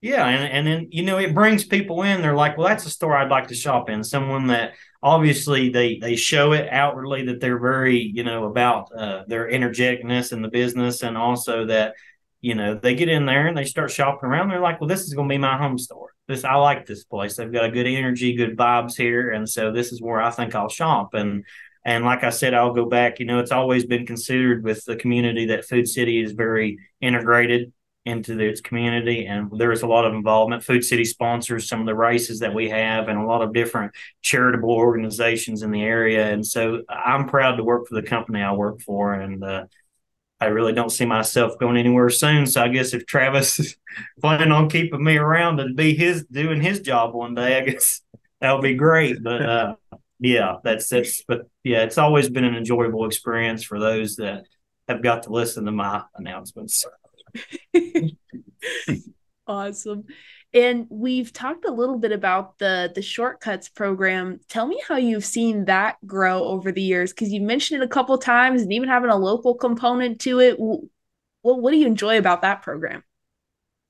Yeah, 0.00 0.26
and 0.26 0.52
and 0.52 0.66
then 0.66 0.88
you 0.92 1.02
know 1.02 1.18
it 1.18 1.34
brings 1.34 1.64
people 1.64 2.02
in. 2.04 2.22
They're 2.22 2.36
like, 2.36 2.56
"Well, 2.56 2.68
that's 2.68 2.86
a 2.86 2.90
store 2.90 3.16
I'd 3.16 3.30
like 3.30 3.48
to 3.48 3.54
shop 3.54 3.90
in." 3.90 4.02
Someone 4.04 4.46
that 4.46 4.74
obviously 5.02 5.70
they 5.70 5.98
they 5.98 6.16
show 6.16 6.52
it 6.52 6.72
outwardly 6.72 7.26
that 7.26 7.40
they're 7.40 7.58
very 7.58 7.98
you 8.00 8.22
know 8.24 8.44
about 8.44 8.88
uh, 8.96 9.24
their 9.26 9.50
energeticness 9.50 10.32
in 10.32 10.40
the 10.40 10.48
business, 10.48 11.02
and 11.02 11.18
also 11.18 11.66
that 11.66 11.96
you 12.40 12.54
know 12.54 12.76
they 12.76 12.94
get 12.94 13.10
in 13.10 13.26
there 13.26 13.48
and 13.48 13.56
they 13.56 13.64
start 13.64 13.90
shopping 13.90 14.30
around. 14.30 14.48
They're 14.48 14.60
like, 14.60 14.80
"Well, 14.80 14.88
this 14.88 15.02
is 15.02 15.12
going 15.14 15.28
to 15.28 15.32
be 15.34 15.38
my 15.38 15.58
home 15.58 15.76
store." 15.78 16.09
This 16.30 16.44
I 16.44 16.54
like 16.54 16.86
this 16.86 17.04
place. 17.04 17.36
They've 17.36 17.52
got 17.52 17.64
a 17.66 17.70
good 17.70 17.86
energy, 17.86 18.34
good 18.34 18.56
vibes 18.56 18.96
here, 18.96 19.30
and 19.32 19.48
so 19.48 19.72
this 19.72 19.92
is 19.92 20.00
where 20.00 20.22
I 20.22 20.30
think 20.30 20.54
I'll 20.54 20.68
shop. 20.68 21.14
And 21.14 21.44
and 21.84 22.04
like 22.04 22.24
I 22.24 22.30
said, 22.30 22.54
I'll 22.54 22.74
go 22.74 22.86
back. 22.86 23.20
You 23.20 23.26
know, 23.26 23.38
it's 23.38 23.52
always 23.52 23.84
been 23.84 24.06
considered 24.06 24.64
with 24.64 24.84
the 24.84 24.96
community 24.96 25.46
that 25.46 25.64
Food 25.64 25.88
City 25.88 26.22
is 26.22 26.32
very 26.32 26.78
integrated 27.00 27.72
into 28.06 28.38
its 28.38 28.60
community, 28.60 29.26
and 29.26 29.50
there 29.58 29.72
is 29.72 29.82
a 29.82 29.86
lot 29.86 30.06
of 30.06 30.14
involvement. 30.14 30.64
Food 30.64 30.84
City 30.84 31.04
sponsors 31.04 31.68
some 31.68 31.80
of 31.80 31.86
the 31.86 31.94
races 31.94 32.40
that 32.40 32.54
we 32.54 32.70
have, 32.70 33.08
and 33.08 33.18
a 33.18 33.26
lot 33.26 33.42
of 33.42 33.52
different 33.52 33.92
charitable 34.22 34.70
organizations 34.70 35.62
in 35.62 35.70
the 35.70 35.82
area. 35.82 36.32
And 36.32 36.46
so 36.46 36.82
I'm 36.88 37.28
proud 37.28 37.56
to 37.56 37.64
work 37.64 37.86
for 37.86 37.94
the 37.94 38.06
company 38.06 38.40
I 38.42 38.52
work 38.52 38.80
for, 38.80 39.14
and 39.14 39.44
uh, 39.44 39.64
I 40.40 40.46
really 40.46 40.72
don't 40.72 40.90
see 40.90 41.04
myself 41.04 41.58
going 41.58 41.76
anywhere 41.76 42.08
soon. 42.08 42.46
So 42.46 42.62
I 42.62 42.68
guess 42.68 42.94
if 42.94 43.04
Travis 43.06 43.58
is 43.58 43.76
planning 44.20 44.52
on 44.52 44.70
keeping 44.70 45.04
me 45.04 45.16
around 45.16 45.58
to 45.58 45.68
be 45.74 45.94
his 45.94 46.24
doing 46.26 46.62
his 46.62 46.80
job 46.80 47.14
one 47.14 47.34
day, 47.34 47.58
I 47.58 47.60
guess 47.62 48.00
that 48.40 48.52
would 48.52 48.62
be 48.62 48.74
great. 48.74 49.22
But 49.22 49.42
uh, 49.42 49.74
yeah, 50.18 50.56
that's 50.64 50.88
that's 50.88 51.22
but 51.24 51.48
yeah, 51.62 51.82
it's 51.82 51.98
always 51.98 52.30
been 52.30 52.44
an 52.44 52.54
enjoyable 52.54 53.06
experience 53.06 53.62
for 53.62 53.78
those 53.78 54.16
that 54.16 54.44
have 54.88 55.02
got 55.02 55.24
to 55.24 55.30
listen 55.30 55.66
to 55.66 55.72
my 55.72 56.02
announcements. 56.14 56.84
awesome. 59.46 60.04
And 60.52 60.86
we've 60.90 61.32
talked 61.32 61.64
a 61.64 61.70
little 61.70 61.98
bit 61.98 62.10
about 62.10 62.58
the 62.58 62.90
the 62.94 63.02
shortcuts 63.02 63.68
program. 63.68 64.40
Tell 64.48 64.66
me 64.66 64.82
how 64.86 64.96
you've 64.96 65.24
seen 65.24 65.66
that 65.66 65.96
grow 66.06 66.42
over 66.44 66.72
the 66.72 66.82
years 66.82 67.12
because 67.12 67.30
you 67.30 67.40
mentioned 67.40 67.82
it 67.82 67.86
a 67.86 67.88
couple 67.88 68.18
times 68.18 68.62
and 68.62 68.72
even 68.72 68.88
having 68.88 69.10
a 69.10 69.16
local 69.16 69.54
component 69.54 70.20
to 70.22 70.40
it. 70.40 70.58
Well, 70.58 70.80
what 71.42 71.70
do 71.70 71.76
you 71.76 71.86
enjoy 71.86 72.18
about 72.18 72.42
that 72.42 72.62
program? 72.62 73.04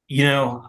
You 0.06 0.24
know, 0.24 0.66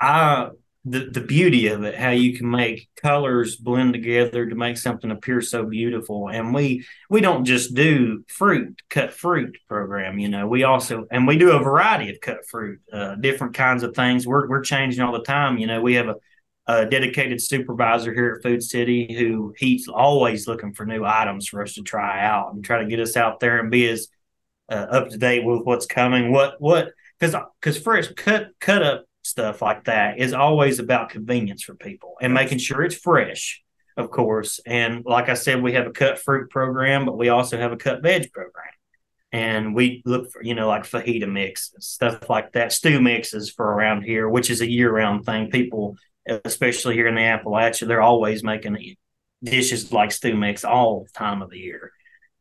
I 0.00 0.50
the 0.84 1.06
the 1.10 1.20
beauty 1.20 1.68
of 1.68 1.82
it, 1.84 1.94
how 1.94 2.10
you 2.10 2.36
can 2.36 2.50
make 2.50 2.88
colors 2.96 3.56
blend 3.56 3.94
together 3.94 4.46
to 4.46 4.54
make 4.54 4.76
something 4.76 5.10
appear 5.10 5.40
so 5.40 5.64
beautiful. 5.64 6.28
And 6.28 6.52
we 6.52 6.84
we 7.08 7.20
don't 7.20 7.44
just 7.44 7.74
do 7.74 8.24
fruit 8.28 8.82
cut 8.90 9.12
fruit 9.12 9.56
program, 9.68 10.18
you 10.18 10.28
know. 10.28 10.46
We 10.46 10.64
also 10.64 11.06
and 11.10 11.26
we 11.26 11.38
do 11.38 11.52
a 11.52 11.62
variety 11.62 12.10
of 12.10 12.20
cut 12.20 12.46
fruit, 12.46 12.80
uh, 12.92 13.14
different 13.14 13.54
kinds 13.54 13.82
of 13.82 13.94
things. 13.94 14.26
We're 14.26 14.46
we're 14.48 14.62
changing 14.62 15.02
all 15.02 15.12
the 15.12 15.22
time. 15.22 15.56
You 15.56 15.66
know, 15.66 15.80
we 15.80 15.94
have 15.94 16.08
a 16.08 16.16
a 16.66 16.86
dedicated 16.86 17.42
supervisor 17.42 18.12
here 18.12 18.36
at 18.36 18.42
Food 18.42 18.62
City 18.62 19.14
who 19.18 19.54
he's 19.58 19.86
always 19.86 20.48
looking 20.48 20.72
for 20.72 20.86
new 20.86 21.04
items 21.04 21.46
for 21.46 21.62
us 21.62 21.74
to 21.74 21.82
try 21.82 22.24
out 22.24 22.54
and 22.54 22.64
try 22.64 22.78
to 22.78 22.88
get 22.88 23.00
us 23.00 23.16
out 23.16 23.38
there 23.38 23.58
and 23.58 23.70
be 23.70 23.86
as 23.88 24.08
uh, 24.70 24.86
up 24.90 25.10
to 25.10 25.18
date 25.18 25.44
with 25.44 25.62
what's 25.64 25.86
coming. 25.86 26.32
What 26.32 26.60
what 26.60 26.92
because 27.18 27.36
because 27.60 27.78
first 27.78 28.16
cut 28.16 28.48
cut 28.60 28.82
up 28.82 29.03
stuff 29.24 29.62
like 29.62 29.84
that 29.84 30.18
is 30.18 30.32
always 30.32 30.78
about 30.78 31.08
convenience 31.08 31.62
for 31.62 31.74
people 31.74 32.16
and 32.20 32.32
making 32.32 32.58
sure 32.58 32.82
it's 32.82 32.94
fresh, 32.94 33.62
of 33.96 34.10
course. 34.10 34.60
And 34.66 35.04
like 35.04 35.28
I 35.28 35.34
said, 35.34 35.62
we 35.62 35.72
have 35.72 35.86
a 35.86 35.92
cut 35.92 36.18
fruit 36.18 36.50
program, 36.50 37.06
but 37.06 37.16
we 37.16 37.30
also 37.30 37.56
have 37.56 37.72
a 37.72 37.76
cut 37.76 38.02
veg 38.02 38.30
program. 38.32 38.70
And 39.32 39.74
we 39.74 40.02
look 40.04 40.30
for, 40.30 40.44
you 40.44 40.54
know, 40.54 40.68
like 40.68 40.84
fajita 40.84 41.28
mix, 41.28 41.72
stuff 41.80 42.30
like 42.30 42.52
that, 42.52 42.72
stew 42.72 43.00
mixes 43.00 43.50
for 43.50 43.66
around 43.66 44.02
here, 44.02 44.28
which 44.28 44.50
is 44.50 44.60
a 44.60 44.70
year 44.70 44.92
round 44.92 45.24
thing. 45.24 45.50
People, 45.50 45.96
especially 46.44 46.94
here 46.94 47.08
in 47.08 47.16
the 47.16 47.22
Appalachia, 47.22 47.88
they're 47.88 48.02
always 48.02 48.44
making 48.44 48.94
dishes 49.42 49.90
like 49.90 50.12
stew 50.12 50.36
mix 50.36 50.64
all 50.64 51.06
time 51.14 51.42
of 51.42 51.50
the 51.50 51.58
year. 51.58 51.90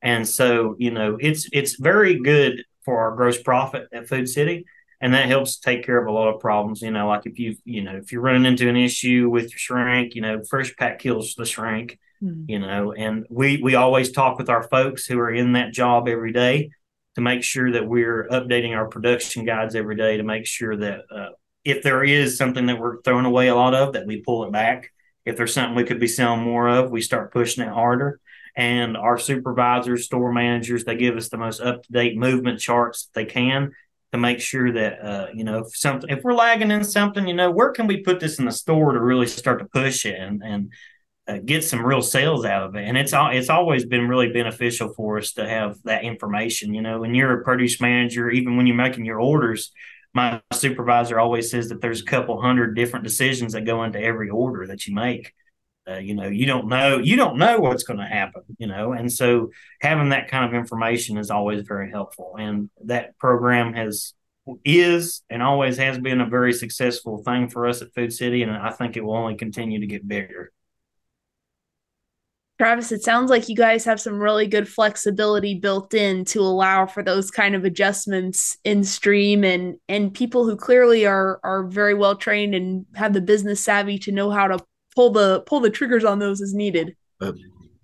And 0.04 0.28
so, 0.28 0.76
you 0.78 0.92
know, 0.92 1.18
it's 1.20 1.48
it's 1.52 1.80
very 1.80 2.20
good 2.20 2.64
for 2.86 3.00
our 3.00 3.16
gross 3.16 3.42
profit 3.42 3.88
at 3.94 4.08
Food 4.08 4.30
City 4.30 4.66
and 5.04 5.14
that 5.14 5.28
helps 5.28 5.58
take 5.58 5.86
care 5.86 6.02
of 6.02 6.08
a 6.08 6.12
lot 6.12 6.34
of 6.34 6.40
problems. 6.40 6.82
You 6.82 6.90
know, 6.90 7.10
like 7.10 7.26
if 7.26 7.38
you 7.38 7.58
you 7.66 7.84
know 7.84 7.98
if 7.98 8.14
you're 8.14 8.22
running 8.22 8.46
into 8.46 8.70
an 8.70 8.78
issue 8.78 9.30
with 9.30 9.52
your 9.52 9.60
shrink, 9.60 10.16
you 10.16 10.22
know, 10.22 10.42
fresh 10.50 10.74
pack 10.78 11.00
kills 11.00 11.36
the 11.36 11.46
shrink. 11.46 12.00
Mm-hmm. 12.24 12.46
You 12.48 12.60
know, 12.60 12.94
and 12.94 13.26
we 13.30 13.62
we 13.62 13.76
always 13.76 14.14
talk 14.14 14.38
with 14.38 14.50
our 14.50 14.64
folks 14.64 15.06
who 15.06 15.20
are 15.20 15.30
in 15.30 15.54
that 15.54 15.74
job 15.74 16.08
every 16.08 16.32
day 16.32 16.72
to 17.16 17.22
make 17.22 17.44
sure 17.44 17.74
that 17.74 17.86
we're 17.86 18.30
updating 18.30 18.74
our 18.76 18.88
production 18.88 19.44
guides 19.44 19.76
every 19.76 19.98
day 19.98 20.16
to 20.16 20.24
make 20.24 20.46
sure 20.46 20.78
that 20.78 21.02
uh, 21.14 21.30
if 21.66 21.84
there 21.84 22.06
is 22.06 22.38
something 22.38 22.66
that 22.68 22.80
we're 22.80 23.02
throwing 23.02 23.26
away 23.26 23.50
a 23.50 23.56
lot 23.56 23.76
of, 23.76 23.94
that 23.94 24.08
we 24.08 24.22
pull 24.22 24.46
it 24.46 24.54
back. 24.54 24.90
If 25.26 25.36
there's 25.36 25.54
something 25.54 25.76
we 25.76 25.84
could 25.84 26.00
be 26.00 26.08
selling 26.08 26.44
more 26.44 26.70
of, 26.70 26.92
we 26.92 27.02
start 27.02 27.34
pushing 27.34 27.66
it 27.66 27.72
harder. 27.72 28.22
And 28.56 28.96
our 28.96 29.18
supervisors, 29.18 30.06
store 30.06 30.32
managers, 30.32 30.86
they 30.86 30.96
give 30.96 31.18
us 31.18 31.30
the 31.30 31.38
most 31.38 31.60
up 31.60 31.84
to 31.84 31.92
date 31.92 32.16
movement 32.16 32.60
charts 32.60 33.06
that 33.06 33.14
they 33.14 33.26
can 33.26 33.74
to 34.14 34.20
make 34.20 34.40
sure 34.40 34.72
that 34.72 35.04
uh, 35.04 35.28
you 35.34 35.44
know 35.44 35.60
if 35.60 35.76
something 35.76 36.10
if 36.10 36.24
we're 36.24 36.34
lagging 36.34 36.72
in 36.72 36.84
something, 36.84 37.28
you 37.28 37.34
know, 37.34 37.52
where 37.52 37.72
can 37.72 37.88
we 37.88 37.98
put 37.98 38.20
this 38.20 38.40
in 38.40 38.46
the 38.46 38.52
store 38.52 38.94
to 38.94 39.02
really 39.02 39.28
start 39.28 39.60
to 39.60 39.66
push 39.66 40.06
it 40.06 40.20
and 40.20 40.42
and 40.44 40.72
uh, 41.28 41.38
get 41.44 41.64
some 41.64 41.86
real 41.86 42.02
sales 42.02 42.46
out 42.46 42.64
of 42.64 42.76
it. 42.76 42.84
And 42.84 42.98
it's 42.98 43.14
all 43.14 43.32
it's 43.32 43.50
always 43.50 43.86
been 43.86 44.08
really 44.08 44.32
beneficial 44.32 44.94
for 44.94 45.18
us 45.18 45.34
to 45.34 45.48
have 45.48 45.78
that 45.84 46.04
information. 46.04 46.74
You 46.74 46.82
know, 46.82 47.00
when 47.00 47.16
you're 47.16 47.40
a 47.40 47.44
produce 47.44 47.80
manager, 47.82 48.30
even 48.30 48.58
when 48.58 48.68
you're 48.68 48.76
making 48.76 49.06
your 49.06 49.20
orders, 49.20 49.72
my 50.14 50.42
supervisor 50.52 51.20
always 51.20 51.50
says 51.50 51.70
that 51.70 51.82
there's 51.82 52.02
a 52.02 52.06
couple 52.06 52.42
hundred 52.42 52.76
different 52.76 53.06
decisions 53.06 53.54
that 53.54 53.66
go 53.66 53.84
into 53.84 54.00
every 54.00 54.30
order 54.30 54.68
that 54.68 54.86
you 54.86 54.94
make. 54.94 55.34
Uh, 55.90 55.98
you 55.98 56.16
know, 56.16 56.28
you 56.28 56.46
don't 56.46 56.68
know 56.68 56.98
you 56.98 57.16
don't 57.18 57.38
know 57.38 57.60
what's 57.60 57.84
going 57.84 58.00
to 58.00 58.06
happen. 58.06 58.44
You 58.58 58.68
know, 58.68 58.94
and 58.94 59.12
so 59.12 59.52
having 59.82 60.10
that 60.10 60.30
kind 60.30 60.46
of 60.46 60.54
information 60.54 61.18
is 61.18 61.30
always 61.30 61.68
very 61.68 61.90
helpful. 61.92 62.36
And 62.40 62.70
that 62.86 63.18
program 63.18 63.74
has 63.74 64.14
is 64.66 65.22
and 65.30 65.42
always 65.42 65.78
has 65.78 65.98
been 66.00 66.22
a 66.22 66.30
very 66.30 66.54
successful 66.54 67.24
thing 67.24 67.50
for 67.50 67.68
us 67.68 67.82
at 67.82 67.94
Food 67.94 68.14
City, 68.14 68.44
and 68.44 68.52
I 68.52 68.72
think 68.72 68.98
it 68.98 69.04
will 69.04 69.16
only 69.16 69.36
continue 69.36 69.80
to 69.80 69.88
get 69.88 70.08
bigger. 70.08 70.52
Travis, 72.60 72.92
it 72.92 73.02
sounds 73.02 73.30
like 73.30 73.50
you 73.50 73.56
guys 73.56 73.84
have 73.86 74.00
some 74.00 74.20
really 74.20 74.46
good 74.48 74.70
flexibility 74.70 75.56
built 75.56 75.94
in 75.94 76.24
to 76.26 76.40
allow 76.40 76.86
for 76.86 77.02
those 77.02 77.32
kind 77.32 77.56
of 77.56 77.66
adjustments 77.66 78.58
in 78.64 78.84
stream 78.84 79.44
and 79.44 79.76
and 79.90 80.14
people 80.14 80.46
who 80.46 80.56
clearly 80.56 81.06
are 81.06 81.40
are 81.44 81.64
very 81.64 81.94
well 81.94 82.16
trained 82.16 82.54
and 82.54 82.86
have 82.96 83.14
the 83.14 83.22
business 83.22 83.64
savvy 83.64 83.98
to 84.00 84.12
know 84.12 84.30
how 84.30 84.48
to 84.48 84.60
pull 84.96 85.12
the 85.12 85.42
pull 85.42 85.60
the 85.60 85.70
triggers 85.70 86.04
on 86.04 86.20
those 86.20 86.42
as 86.42 86.54
needed. 86.54 86.96
Uh, 87.22 87.34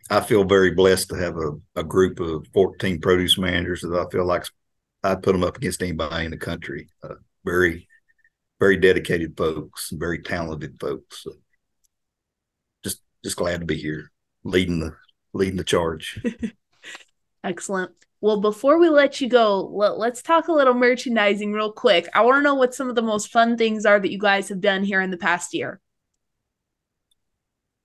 I 0.10 0.22
feel 0.22 0.44
very 0.44 0.72
blessed 0.72 1.10
to 1.10 1.16
have 1.16 1.38
a, 1.38 1.52
a 1.76 1.84
group 1.84 2.20
of 2.20 2.48
14 2.54 3.00
produce 3.00 3.38
managers 3.38 3.82
that 3.82 3.94
I 3.94 4.10
feel 4.10 4.26
like 4.26 4.46
I'd 5.04 5.24
put 5.24 5.34
them 5.34 5.44
up 5.44 5.58
against 5.58 5.82
anybody 5.82 6.26
in 6.26 6.32
the 6.32 6.38
country. 6.38 6.90
Uh, 7.04 7.16
very, 7.46 7.88
very 8.60 8.78
dedicated 8.78 9.38
folks, 9.38 9.92
very 9.92 10.22
talented 10.22 10.80
folks. 10.80 11.24
So 11.24 11.32
just, 12.84 13.02
just 13.24 13.38
glad 13.38 13.60
to 13.60 13.66
be 13.66 13.78
here, 13.78 14.12
leading 14.44 14.80
the 14.80 14.96
leading 15.34 15.58
the 15.58 15.64
charge. 15.64 16.24
Excellent. 17.44 17.92
Well, 18.22 18.42
before 18.42 18.80
we 18.80 18.90
let 18.90 19.22
you 19.22 19.30
go, 19.30 19.62
let, 19.62 20.12
us 20.12 20.22
talk 20.22 20.50
a 20.50 20.52
little 20.52 20.74
merchandising 20.74 21.54
real 21.54 21.72
quick. 21.72 22.10
I 22.14 22.22
want 22.22 22.40
to 22.40 22.42
know 22.42 22.56
what 22.56 22.76
some 22.76 22.90
of 22.90 22.96
the 22.96 23.02
most 23.02 23.32
fun 23.32 23.56
things 23.56 23.86
are 23.86 23.98
that 23.98 24.12
you 24.12 24.18
guys 24.18 24.50
have 24.50 24.60
done 24.60 24.84
here 24.84 25.00
in 25.00 25.10
the 25.10 25.18
past 25.18 25.54
year. 25.54 25.80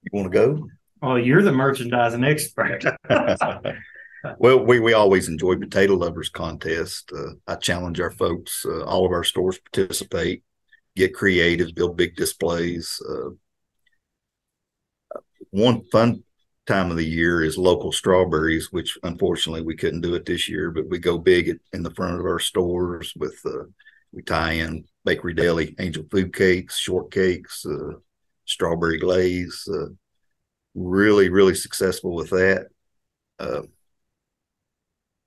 You 0.05 0.11
want 0.13 0.33
to 0.33 0.39
go? 0.39 0.69
Oh, 1.03 1.17
you're 1.17 1.43
the 1.43 1.53
merchandising 1.53 2.25
expert. 2.25 2.83
well, 4.39 4.65
we, 4.65 4.81
we 4.81 4.93
always 4.93 5.29
enjoy 5.29 5.57
potato 5.57 5.95
lovers 5.95 6.29
contest. 6.29 7.11
Uh, 7.15 7.33
I 7.47 7.57
challenge 7.57 8.01
our 8.01 8.11
folks, 8.11 8.65
uh, 8.67 8.85
all 8.85 9.05
of 9.05 9.13
our 9.13 9.25
stores 9.25 9.59
participate, 9.59 10.43
get 10.97 11.15
creative, 11.15 11.75
build 11.75 11.97
big 11.97 12.17
displays. 12.17 13.01
Uh, 13.09 13.31
one 15.51 15.85
fun 15.93 16.23
time 16.67 16.91
of 16.91 16.97
the 16.97 17.05
year 17.05 17.43
is 17.43 17.59
local 17.59 17.93
strawberries, 17.93 18.73
which 18.73 18.99
unfortunately 19.03 19.63
we 19.63 19.77
couldn't 19.77 20.01
do 20.01 20.15
it 20.15 20.25
this 20.25 20.49
year, 20.49 20.71
but 20.71 20.89
we 20.89 20.99
go 20.99 21.19
big 21.19 21.49
at, 21.49 21.57
in 21.73 21.83
the 21.83 21.91
front 21.91 22.19
of 22.19 22.25
our 22.25 22.39
stores 22.39 23.13
with 23.17 23.39
uh, 23.45 23.65
we 24.13 24.23
tie 24.23 24.53
in 24.53 24.85
bakery 25.05 25.35
deli, 25.35 25.75
angel 25.79 26.05
food 26.11 26.33
cakes, 26.35 26.81
shortcakes, 26.81 27.67
uh, 27.67 27.99
strawberry 28.45 28.99
glaze. 28.99 29.69
Uh, 29.73 29.89
really, 30.75 31.29
really 31.29 31.55
successful 31.55 32.15
with 32.15 32.31
that 32.31 32.69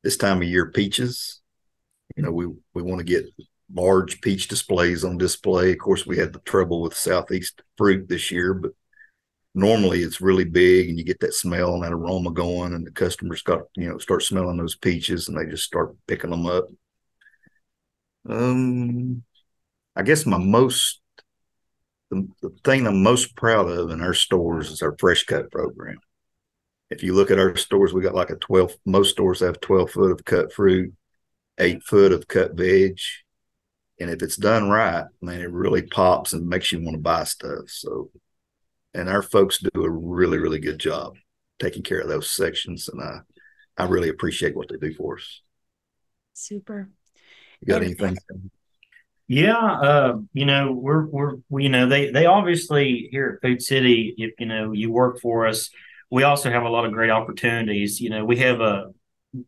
this 0.07 0.15
time 0.15 0.37
of 0.41 0.47
year 0.47 0.71
peaches. 0.71 1.41
You 2.15 2.23
know, 2.23 2.31
we 2.31 2.47
we 2.73 2.81
want 2.81 2.99
to 2.99 3.03
get 3.03 3.25
large 3.73 4.21
peach 4.21 4.47
displays 4.47 5.03
on 5.03 5.17
display. 5.17 5.73
Of 5.73 5.79
course, 5.79 6.05
we 6.05 6.17
had 6.17 6.31
the 6.31 6.39
trouble 6.39 6.81
with 6.81 6.95
Southeast 6.95 7.61
fruit 7.77 8.07
this 8.07 8.31
year, 8.31 8.53
but 8.53 8.71
normally 9.53 10.03
it's 10.03 10.21
really 10.21 10.45
big 10.45 10.87
and 10.87 10.97
you 10.97 11.03
get 11.03 11.19
that 11.19 11.33
smell 11.33 11.73
and 11.73 11.83
that 11.83 11.91
aroma 11.91 12.31
going 12.31 12.73
and 12.73 12.87
the 12.87 12.91
customers 12.91 13.41
got, 13.41 13.63
you 13.75 13.89
know, 13.89 13.97
start 13.97 14.23
smelling 14.23 14.55
those 14.55 14.77
peaches 14.77 15.27
and 15.27 15.37
they 15.37 15.45
just 15.45 15.65
start 15.65 15.93
picking 16.07 16.29
them 16.29 16.45
up. 16.45 16.67
Um 18.29 19.23
I 19.95 20.03
guess 20.03 20.25
my 20.25 20.37
most 20.37 21.01
the, 22.09 22.27
the 22.41 22.49
thing 22.63 22.87
I'm 22.87 23.03
most 23.03 23.35
proud 23.35 23.69
of 23.69 23.91
in 23.91 24.01
our 24.01 24.13
stores 24.13 24.69
is 24.69 24.81
our 24.81 24.95
fresh 24.97 25.23
cut 25.23 25.51
program 25.51 25.99
if 26.89 27.03
you 27.03 27.13
look 27.13 27.31
at 27.31 27.39
our 27.39 27.55
stores, 27.55 27.93
we 27.93 28.01
got 28.01 28.15
like 28.15 28.29
a 28.29 28.35
12, 28.35 28.75
most 28.85 29.11
stores 29.11 29.41
have 29.41 29.59
12 29.59 29.91
foot 29.91 30.11
of 30.11 30.25
cut 30.25 30.53
fruit, 30.53 30.93
eight 31.57 31.83
foot 31.83 32.11
of 32.11 32.27
cut 32.27 32.53
veg. 32.53 32.99
And 33.99 34.09
if 34.09 34.21
it's 34.21 34.37
done 34.37 34.69
right, 34.69 35.05
man, 35.21 35.41
it 35.41 35.51
really 35.51 35.81
pops 35.81 36.33
and 36.33 36.47
makes 36.47 36.71
you 36.71 36.81
want 36.81 36.95
to 36.95 37.01
buy 37.01 37.23
stuff. 37.23 37.67
So, 37.67 38.11
and 38.93 39.09
our 39.09 39.21
folks 39.21 39.59
do 39.59 39.83
a 39.83 39.89
really, 39.89 40.37
really 40.37 40.59
good 40.59 40.79
job 40.79 41.15
taking 41.59 41.83
care 41.83 41.99
of 41.99 42.07
those 42.07 42.29
sections. 42.29 42.87
And 42.87 43.01
I, 43.01 43.19
I 43.77 43.85
really 43.85 44.09
appreciate 44.09 44.55
what 44.55 44.69
they 44.69 44.77
do 44.77 44.93
for 44.93 45.17
us. 45.17 45.41
Super. 46.33 46.89
You 47.61 47.67
got 47.67 47.83
anything? 47.83 48.17
Yeah, 49.27 49.57
uh, 49.57 50.17
you 50.33 50.45
know, 50.45 50.71
we're 50.71 51.05
we're 51.07 51.35
we, 51.49 51.63
you 51.63 51.69
know 51.69 51.87
they 51.87 52.11
they 52.11 52.25
obviously 52.25 53.09
here 53.11 53.35
at 53.35 53.47
Food 53.47 53.61
City, 53.61 54.15
if 54.17 54.31
you 54.39 54.45
know 54.45 54.71
you 54.71 54.89
work 54.89 55.19
for 55.19 55.45
us, 55.47 55.69
we 56.09 56.23
also 56.23 56.49
have 56.49 56.63
a 56.63 56.69
lot 56.69 56.85
of 56.85 56.93
great 56.93 57.09
opportunities. 57.09 57.99
You 57.99 58.09
know, 58.09 58.23
we 58.23 58.37
have 58.37 58.61
a 58.61 58.91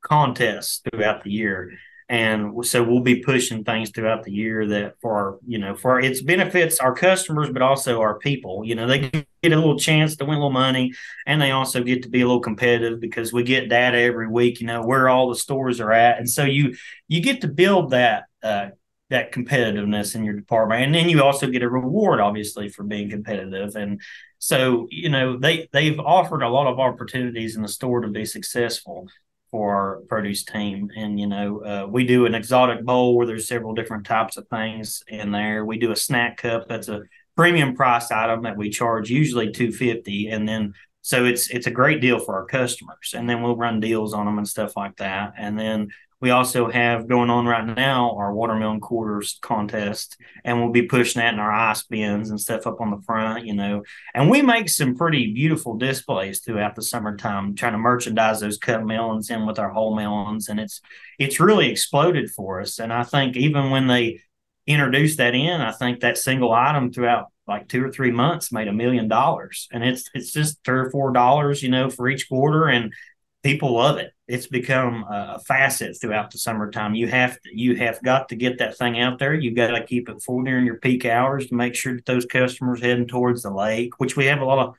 contest 0.02 0.88
throughout 0.92 1.24
the 1.24 1.32
year. 1.32 1.72
And 2.10 2.66
so 2.66 2.84
we'll 2.84 3.02
be 3.02 3.18
pushing 3.22 3.64
things 3.64 3.92
throughout 3.92 4.24
the 4.24 4.32
year 4.34 4.68
that 4.68 4.96
for 5.00 5.14
our, 5.14 5.40
you 5.48 5.60
know, 5.60 5.76
for 5.76 5.92
our, 5.92 6.00
it's 6.02 6.22
benefits 6.24 6.80
our 6.80 6.94
customers, 6.96 7.52
but 7.52 7.62
also 7.62 8.02
our 8.02 8.18
people. 8.20 8.66
You 8.66 8.76
know, 8.76 8.88
they 8.88 9.00
get 9.44 9.54
a 9.54 9.56
little 9.56 9.78
chance 9.78 10.16
to 10.18 10.26
win 10.26 10.36
a 10.36 10.40
little 10.40 10.52
money, 10.52 10.94
and 11.28 11.42
they 11.42 11.52
also 11.52 11.84
get 11.84 12.04
to 12.04 12.10
be 12.10 12.22
a 12.22 12.26
little 12.26 12.42
competitive 12.42 13.00
because 13.00 13.32
we 13.32 13.44
get 13.44 13.70
data 13.70 14.00
every 14.00 14.28
week. 14.28 14.60
You 14.60 14.68
know 14.68 14.82
where 14.82 15.08
all 15.08 15.30
the 15.30 15.36
stores 15.36 15.80
are 15.80 15.92
at, 15.92 16.18
and 16.18 16.30
so 16.30 16.44
you 16.44 16.76
you 17.08 17.22
get 17.22 17.42
to 17.42 17.48
build 17.48 17.92
that 17.92 18.24
uh, 18.42 18.70
that 19.10 19.32
competitiveness 19.32 20.16
in 20.16 20.24
your 20.24 20.36
department, 20.36 20.84
and 20.84 20.94
then 20.94 21.10
you 21.10 21.24
also 21.24 21.48
get 21.48 21.64
a 21.64 21.70
reward, 21.70 22.20
obviously, 22.20 22.70
for 22.70 22.84
being 22.84 23.10
competitive. 23.10 23.76
And 23.76 24.02
so, 24.38 24.88
you 24.92 25.10
know, 25.10 25.38
they 25.38 25.68
they've 25.72 26.00
offered 26.00 26.44
a 26.44 26.50
lot 26.50 26.68
of 26.68 26.80
opportunities 26.80 27.56
in 27.56 27.62
the 27.62 27.68
store 27.68 28.02
to 28.02 28.08
be 28.08 28.26
successful 28.26 29.08
for 29.52 29.76
our 29.76 30.02
produce 30.08 30.44
team. 30.44 30.90
And 30.96 31.20
you 31.20 31.28
know, 31.28 31.60
uh, 31.60 31.88
we 31.90 32.06
do 32.06 32.26
an 32.26 32.36
exotic 32.36 32.86
bowl 32.86 33.16
where 33.16 33.26
there's 33.26 33.48
several 33.48 33.74
different 33.74 34.06
types 34.06 34.38
of 34.38 34.48
things 34.48 35.04
in 35.08 35.32
there. 35.32 35.66
We 35.66 35.80
do 35.80 35.92
a 35.92 35.96
snack 35.96 36.38
cup 36.38 36.68
that's 36.70 36.88
a 36.88 37.02
premium 37.36 37.76
price 37.76 38.12
item 38.12 38.44
that 38.44 38.58
we 38.58 38.70
charge 38.70 39.10
usually 39.10 39.52
two 39.52 39.72
fifty, 39.72 40.28
and 40.28 40.48
then 40.48 40.74
so 41.02 41.26
it's 41.26 41.50
it's 41.50 41.68
a 41.68 41.72
great 41.72 42.00
deal 42.00 42.20
for 42.20 42.36
our 42.36 42.46
customers. 42.46 43.14
And 43.16 43.28
then 43.30 43.42
we'll 43.42 43.58
run 43.58 43.80
deals 43.80 44.14
on 44.14 44.26
them 44.26 44.38
and 44.38 44.48
stuff 44.48 44.78
like 44.78 44.98
that. 44.98 45.34
And 45.38 45.58
then 45.58 45.90
we 46.22 46.32
also 46.32 46.70
have 46.70 47.08
going 47.08 47.30
on 47.30 47.46
right 47.46 47.66
now 47.66 48.16
our 48.18 48.34
watermelon 48.34 48.82
quarters 48.82 49.40
contest, 49.42 50.18
and 50.44 50.60
we'll 50.60 50.72
be 50.72 50.82
pushing 50.84 51.22
that 51.22 51.34
in 51.34 51.40
our 51.40 51.52
ice 51.52 51.84
bins 51.84 52.30
and 52.30 52.40
stuff 52.40 52.68
up 52.68 52.82
on 52.82 52.92
the 52.92 53.02
front, 53.04 53.46
you 53.46 53.54
know. 53.54 53.84
And 54.14 54.30
we 54.30 54.42
make 54.42 54.68
some 54.70 54.96
pretty 54.96 55.34
beautiful 55.34 55.78
displays 55.78 56.42
throughout 56.42 56.76
the 56.76 56.82
summertime, 56.82 57.56
trying 57.56 57.72
to 57.72 57.78
merchandise 57.78 58.42
those 58.42 58.58
cut 58.58 58.86
melons 58.86 59.30
in 59.30 59.46
with 59.46 59.60
our 59.60 59.70
whole 59.70 59.96
melons, 59.96 60.50
and 60.50 60.60
it's 60.60 60.82
it's 61.18 61.40
really 61.40 61.70
exploded 61.70 62.30
for 62.32 62.60
us. 62.60 62.80
And 62.80 62.92
I 62.92 63.04
think 63.04 63.38
even 63.38 63.70
when 63.70 63.88
they 63.88 64.22
introduced 64.68 65.18
that 65.18 65.36
in, 65.36 65.62
I 65.62 65.72
think 65.72 66.02
that 66.02 66.18
single 66.18 66.52
item 66.54 66.92
throughout 66.92 67.28
like 67.48 67.68
two 67.68 67.84
or 67.84 67.92
three 67.92 68.12
months 68.12 68.52
made 68.52 68.68
a 68.68 68.74
million 68.74 69.08
dollars, 69.08 69.70
and 69.72 69.86
it's 69.86 70.10
it's 70.14 70.32
just 70.32 70.60
three 70.66 70.80
or 70.80 70.92
four 70.92 71.14
dollars, 71.14 71.64
you 71.64 71.70
know, 71.70 71.90
for 71.90 72.10
each 72.10 72.28
quarter, 72.28 72.68
and 72.68 72.94
people 73.42 73.74
love 73.76 73.98
it. 73.98 74.12
It's 74.30 74.46
become 74.46 75.06
a 75.10 75.40
facet 75.40 76.00
throughout 76.00 76.30
the 76.30 76.38
summertime. 76.38 76.94
You 76.94 77.08
have 77.08 77.42
to, 77.42 77.50
you 77.52 77.76
have 77.78 78.02
got 78.04 78.30
to 78.30 78.36
get 78.36 78.60
that 78.60 78.78
thing 78.78 79.00
out 79.00 79.18
there. 79.18 79.34
You've 79.34 79.56
got 79.56 79.72
to 79.72 79.84
keep 79.84 80.08
it 80.08 80.22
full 80.22 80.44
during 80.44 80.68
your 80.68 80.78
peak 80.78 81.04
hours 81.04 81.48
to 81.48 81.56
make 81.56 81.74
sure 81.74 81.96
that 81.96 82.06
those 82.06 82.28
customers 82.28 82.80
heading 82.80 83.08
towards 83.08 83.42
the 83.42 83.52
lake, 83.52 84.00
which 84.00 84.16
we 84.16 84.28
have 84.28 84.40
a 84.40 84.46
lot 84.46 84.60
of 84.60 84.76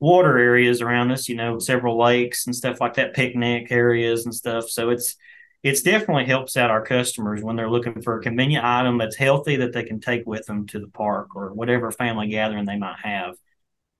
water 0.00 0.38
areas 0.38 0.80
around 0.80 1.10
us. 1.10 1.28
You 1.28 1.36
know, 1.36 1.58
several 1.58 2.00
lakes 2.00 2.46
and 2.46 2.56
stuff 2.56 2.80
like 2.80 2.94
that, 2.94 3.12
picnic 3.12 3.70
areas 3.70 4.24
and 4.24 4.34
stuff. 4.34 4.70
So 4.70 4.88
it's 4.88 5.16
it's 5.62 5.82
definitely 5.82 6.24
helps 6.24 6.56
out 6.56 6.70
our 6.70 6.84
customers 6.84 7.42
when 7.42 7.56
they're 7.56 7.70
looking 7.70 8.00
for 8.00 8.18
a 8.18 8.22
convenient 8.22 8.64
item 8.64 8.98
that's 8.98 9.16
healthy 9.16 9.56
that 9.56 9.72
they 9.72 9.82
can 9.82 10.00
take 10.00 10.26
with 10.26 10.46
them 10.46 10.66
to 10.68 10.78
the 10.78 10.88
park 10.88 11.36
or 11.36 11.52
whatever 11.52 11.90
family 11.90 12.28
gathering 12.28 12.64
they 12.64 12.78
might 12.78 12.98
have. 13.02 13.36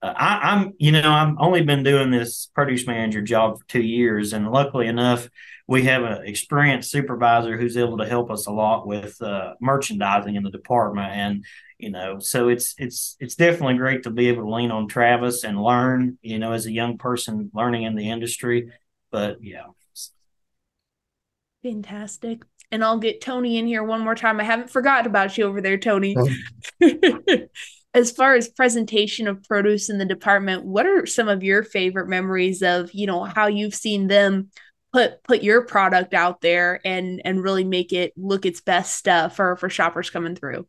Uh, 0.01 0.13
I, 0.15 0.53
am 0.53 0.73
you 0.77 0.91
know, 0.91 1.11
I've 1.11 1.35
only 1.39 1.61
been 1.63 1.83
doing 1.83 2.11
this 2.11 2.49
produce 2.53 2.85
manager 2.85 3.21
job 3.21 3.59
for 3.59 3.67
two 3.67 3.81
years, 3.81 4.33
and 4.33 4.51
luckily 4.51 4.87
enough, 4.87 5.29
we 5.67 5.83
have 5.83 6.03
an 6.03 6.25
experienced 6.25 6.91
supervisor 6.91 7.57
who's 7.57 7.77
able 7.77 7.97
to 7.97 8.05
help 8.05 8.29
us 8.29 8.45
a 8.45 8.51
lot 8.51 8.85
with 8.85 9.19
uh, 9.21 9.53
merchandising 9.61 10.35
in 10.35 10.43
the 10.43 10.51
department, 10.51 11.11
and 11.11 11.45
you 11.79 11.89
know, 11.89 12.19
so 12.19 12.49
it's 12.49 12.75
it's 12.77 13.17
it's 13.19 13.35
definitely 13.35 13.75
great 13.77 14.03
to 14.03 14.09
be 14.09 14.29
able 14.29 14.43
to 14.43 14.53
lean 14.53 14.71
on 14.71 14.87
Travis 14.87 15.43
and 15.43 15.61
learn, 15.61 16.17
you 16.21 16.39
know, 16.39 16.53
as 16.53 16.65
a 16.65 16.71
young 16.71 16.97
person 16.97 17.51
learning 17.53 17.83
in 17.83 17.95
the 17.95 18.09
industry. 18.09 18.71
But 19.11 19.37
yeah, 19.41 19.65
fantastic. 21.63 22.43
And 22.71 22.83
I'll 22.83 22.99
get 22.99 23.21
Tony 23.21 23.57
in 23.57 23.67
here 23.67 23.83
one 23.83 24.01
more 24.01 24.15
time. 24.15 24.39
I 24.39 24.43
haven't 24.43 24.69
forgotten 24.69 25.05
about 25.05 25.37
you 25.37 25.45
over 25.45 25.61
there, 25.61 25.77
Tony. 25.77 26.15
As 27.95 28.11
far 28.11 28.35
as 28.35 28.49
presentation 28.49 29.25
of 29.25 29.41
produce 29.45 29.89
in 29.89 29.97
the 29.97 30.05
department, 30.05 30.65
what 30.65 30.85
are 30.85 31.05
some 31.05 31.29
of 31.29 31.43
your 31.43 31.63
favorite 31.63 32.09
memories 32.09 32.61
of, 32.61 32.93
you 32.93 33.07
know, 33.07 33.23
how 33.23 33.47
you've 33.47 33.73
seen 33.73 34.07
them 34.07 34.49
put 34.91 35.23
put 35.23 35.41
your 35.41 35.61
product 35.61 36.13
out 36.13 36.41
there 36.41 36.81
and 36.83 37.21
and 37.23 37.41
really 37.41 37.63
make 37.63 37.93
it 37.93 38.11
look 38.17 38.45
its 38.45 38.59
best 38.59 39.07
uh, 39.07 39.29
for 39.29 39.55
for 39.55 39.69
shoppers 39.69 40.09
coming 40.09 40.35
through? 40.35 40.67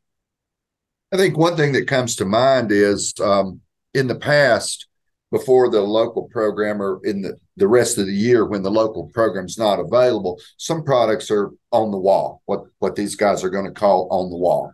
I 1.12 1.16
think 1.16 1.36
one 1.36 1.56
thing 1.56 1.72
that 1.72 1.88
comes 1.88 2.14
to 2.16 2.24
mind 2.24 2.70
is 2.70 3.12
um, 3.20 3.60
in 3.92 4.06
the 4.06 4.14
past, 4.14 4.86
before 5.32 5.68
the 5.68 5.80
local 5.80 6.28
program 6.28 6.80
or 6.80 7.00
in 7.04 7.22
the, 7.22 7.36
the 7.56 7.66
rest 7.66 7.98
of 7.98 8.06
the 8.06 8.12
year 8.12 8.46
when 8.46 8.62
the 8.62 8.70
local 8.70 9.08
program's 9.12 9.58
not 9.58 9.80
available, 9.80 10.40
some 10.58 10.84
products 10.84 11.28
are 11.30 11.50
on 11.72 11.90
the 11.90 11.98
wall, 11.98 12.42
what, 12.46 12.64
what 12.78 12.94
these 12.94 13.16
guys 13.16 13.42
are 13.42 13.50
going 13.50 13.64
to 13.64 13.72
call 13.72 14.06
on 14.12 14.30
the 14.30 14.36
wall 14.36 14.72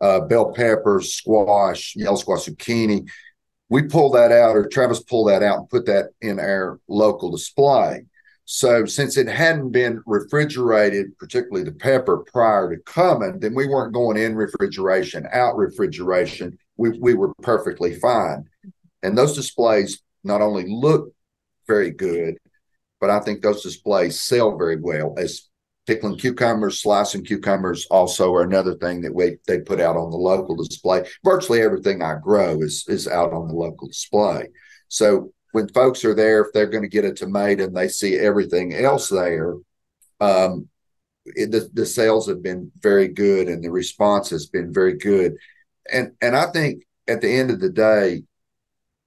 uh, 0.00 0.20
bell 0.20 0.52
peppers, 0.52 1.14
squash, 1.14 1.94
yellow 1.96 2.16
squash, 2.16 2.46
zucchini. 2.46 3.08
We 3.68 3.82
pull 3.82 4.10
that 4.12 4.30
out, 4.32 4.56
or 4.56 4.68
Travis 4.68 5.02
pulled 5.02 5.28
that 5.28 5.42
out 5.42 5.58
and 5.58 5.68
put 5.68 5.86
that 5.86 6.10
in 6.20 6.38
our 6.38 6.78
local 6.88 7.30
display. 7.30 8.04
So 8.44 8.84
since 8.86 9.16
it 9.16 9.26
hadn't 9.26 9.72
been 9.72 10.02
refrigerated, 10.06 11.18
particularly 11.18 11.64
the 11.64 11.72
pepper 11.72 12.18
prior 12.32 12.74
to 12.74 12.80
coming, 12.82 13.40
then 13.40 13.54
we 13.56 13.66
weren't 13.66 13.92
going 13.92 14.16
in 14.16 14.36
refrigeration, 14.36 15.26
out 15.32 15.56
refrigeration. 15.56 16.56
We 16.76 16.96
we 17.00 17.14
were 17.14 17.34
perfectly 17.42 17.98
fine. 17.98 18.48
And 19.02 19.18
those 19.18 19.34
displays 19.34 20.00
not 20.22 20.42
only 20.42 20.64
look 20.68 21.12
very 21.66 21.90
good, 21.90 22.38
but 23.00 23.10
I 23.10 23.18
think 23.20 23.42
those 23.42 23.62
displays 23.62 24.20
sell 24.20 24.56
very 24.56 24.76
well 24.76 25.14
as 25.18 25.48
pickling 25.86 26.18
cucumbers, 26.18 26.80
slicing 26.80 27.24
cucumbers 27.24 27.86
also 27.90 28.32
are 28.34 28.42
another 28.42 28.74
thing 28.74 29.00
that 29.02 29.14
we 29.14 29.36
they 29.46 29.60
put 29.60 29.80
out 29.80 29.96
on 29.96 30.10
the 30.10 30.16
local 30.16 30.56
display. 30.56 31.04
Virtually 31.24 31.62
everything 31.62 32.02
I 32.02 32.16
grow 32.22 32.60
is 32.60 32.84
is 32.88 33.08
out 33.08 33.32
on 33.32 33.48
the 33.48 33.54
local 33.54 33.88
display. 33.88 34.48
So 34.88 35.32
when 35.52 35.68
folks 35.68 36.04
are 36.04 36.14
there, 36.14 36.42
if 36.42 36.52
they're 36.52 36.66
going 36.66 36.82
to 36.82 36.88
get 36.88 37.04
a 37.04 37.14
tomato 37.14 37.64
and 37.64 37.76
they 37.76 37.88
see 37.88 38.16
everything 38.16 38.74
else 38.74 39.08
there, 39.08 39.54
um, 40.20 40.68
it, 41.24 41.50
the, 41.50 41.68
the 41.72 41.86
sales 41.86 42.28
have 42.28 42.42
been 42.42 42.70
very 42.82 43.08
good 43.08 43.48
and 43.48 43.64
the 43.64 43.70
response 43.70 44.30
has 44.30 44.46
been 44.46 44.72
very 44.72 44.94
good. 44.94 45.34
And 45.90 46.12
and 46.20 46.36
I 46.36 46.50
think 46.50 46.84
at 47.08 47.20
the 47.20 47.30
end 47.30 47.50
of 47.50 47.60
the 47.60 47.70
day, 47.70 48.24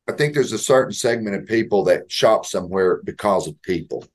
I 0.08 0.14
think 0.14 0.34
there's 0.34 0.54
a 0.54 0.58
certain 0.58 0.94
segment 0.94 1.36
of 1.36 1.46
people 1.46 1.84
that 1.86 2.12
shop 2.12 2.46
somewhere 2.46 3.02
because 3.04 3.48
of 3.48 3.62
people. 3.62 4.06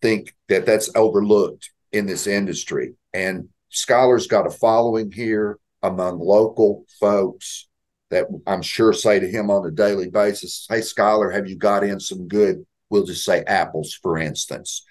Think 0.00 0.34
that 0.48 0.66
that's 0.66 0.90
overlooked 0.94 1.70
in 1.92 2.06
this 2.06 2.26
industry. 2.26 2.94
And 3.12 3.48
Skylar's 3.72 4.26
got 4.26 4.46
a 4.46 4.50
following 4.50 5.10
here 5.10 5.58
among 5.82 6.18
local 6.18 6.84
folks 7.00 7.68
that 8.10 8.26
I'm 8.46 8.62
sure 8.62 8.92
say 8.92 9.18
to 9.18 9.28
him 9.28 9.50
on 9.50 9.66
a 9.66 9.70
daily 9.70 10.10
basis, 10.10 10.66
Hey, 10.68 10.80
Skylar, 10.80 11.32
have 11.32 11.48
you 11.48 11.56
got 11.56 11.84
in 11.84 11.98
some 11.98 12.28
good, 12.28 12.64
we'll 12.90 13.04
just 13.04 13.24
say 13.24 13.42
apples, 13.44 13.94
for 13.94 14.18
instance. 14.18 14.84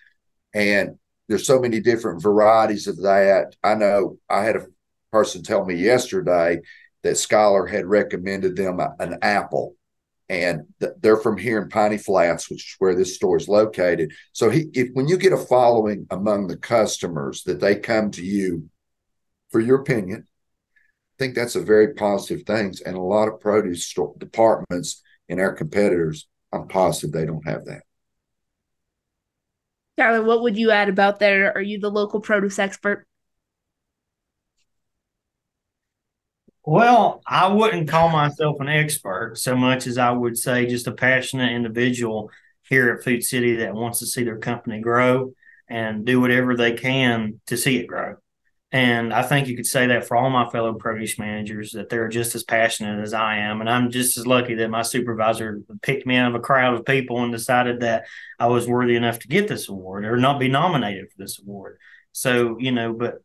And 0.53 0.97
there's 1.27 1.47
so 1.47 1.59
many 1.59 1.79
different 1.79 2.21
varieties 2.21 2.87
of 2.87 2.97
that. 2.97 3.55
I 3.63 3.75
know 3.75 4.17
I 4.29 4.43
had 4.43 4.57
a 4.57 4.67
person 5.11 5.41
tell 5.41 5.65
me 5.65 5.75
yesterday 5.75 6.59
that 7.03 7.13
Skylar 7.13 7.69
had 7.69 7.85
recommended 7.85 8.55
them 8.55 8.79
an 8.99 9.17
apple 9.21 9.75
and 10.41 10.65
th- 10.79 10.93
they're 10.99 11.17
from 11.17 11.37
here 11.37 11.61
in 11.61 11.69
Piney 11.69 11.97
Flats, 11.97 12.49
which 12.49 12.71
is 12.71 12.75
where 12.79 12.95
this 12.95 13.15
store 13.15 13.37
is 13.37 13.47
located. 13.47 14.11
So 14.31 14.49
he, 14.49 14.69
if 14.73 14.89
when 14.93 15.07
you 15.07 15.17
get 15.17 15.33
a 15.33 15.37
following 15.37 16.07
among 16.09 16.47
the 16.47 16.57
customers 16.57 17.43
that 17.43 17.59
they 17.59 17.75
come 17.75 18.11
to 18.11 18.25
you 18.25 18.69
for 19.51 19.59
your 19.59 19.81
opinion, 19.81 20.27
I 20.27 21.15
think 21.19 21.35
that's 21.35 21.55
a 21.55 21.61
very 21.61 21.93
positive 21.93 22.45
thing. 22.45 22.73
And 22.85 22.95
a 22.95 23.01
lot 23.01 23.27
of 23.27 23.39
produce 23.39 23.85
store 23.85 24.15
departments 24.17 25.01
and 25.29 25.39
our 25.39 25.53
competitors, 25.53 26.27
I'm 26.51 26.67
positive 26.67 27.11
they 27.11 27.25
don't 27.25 27.47
have 27.47 27.65
that. 27.65 27.83
Tyler, 29.97 30.23
what 30.23 30.41
would 30.41 30.57
you 30.57 30.71
add 30.71 30.89
about 30.89 31.19
that? 31.19 31.31
Are 31.55 31.61
you 31.61 31.79
the 31.79 31.91
local 31.91 32.19
produce 32.19 32.57
expert? 32.57 33.05
Well, 36.65 37.21
I 37.27 37.47
wouldn't 37.47 37.89
call 37.89 38.09
myself 38.09 38.59
an 38.61 38.69
expert 38.69 39.37
so 39.37 39.55
much 39.55 39.85
as 39.85 39.97
I 39.97 40.11
would 40.11 40.37
say 40.37 40.65
just 40.65 40.87
a 40.87 40.93
passionate 40.93 41.51
individual 41.51 42.31
here 42.69 42.89
at 42.91 43.03
Food 43.03 43.23
City 43.23 43.57
that 43.57 43.73
wants 43.73 43.99
to 43.99 44.05
see 44.05 44.23
their 44.23 44.37
company 44.37 44.79
grow 44.79 45.33
and 45.67 46.05
do 46.05 46.21
whatever 46.21 46.55
they 46.55 46.73
can 46.73 47.41
to 47.47 47.57
see 47.57 47.79
it 47.79 47.87
grow. 47.87 48.15
And 48.71 49.13
I 49.13 49.21
think 49.23 49.47
you 49.47 49.55
could 49.55 49.67
say 49.67 49.87
that 49.87 50.07
for 50.07 50.15
all 50.17 50.29
my 50.29 50.49
fellow 50.49 50.73
produce 50.73 51.19
managers 51.19 51.73
that 51.73 51.89
they're 51.89 52.07
just 52.07 52.33
as 52.33 52.43
passionate 52.43 53.03
as 53.03 53.13
I 53.13 53.37
am. 53.37 53.59
And 53.59 53.69
I'm 53.69 53.91
just 53.91 54.17
as 54.17 54.25
lucky 54.25 54.55
that 54.55 54.69
my 54.69 54.81
supervisor 54.81 55.61
picked 55.81 56.07
me 56.07 56.15
out 56.15 56.29
of 56.29 56.35
a 56.35 56.43
crowd 56.43 56.73
of 56.73 56.85
people 56.85 57.21
and 57.23 57.31
decided 57.31 57.81
that 57.81 58.05
I 58.39 58.47
was 58.47 58.67
worthy 58.67 58.95
enough 58.95 59.19
to 59.19 59.27
get 59.27 59.47
this 59.47 59.69
award 59.69 60.05
or 60.05 60.17
not 60.17 60.39
be 60.39 60.47
nominated 60.47 61.11
for 61.11 61.17
this 61.19 61.39
award. 61.39 61.77
So, 62.13 62.57
you 62.57 62.71
know, 62.71 62.93
but 62.93 63.21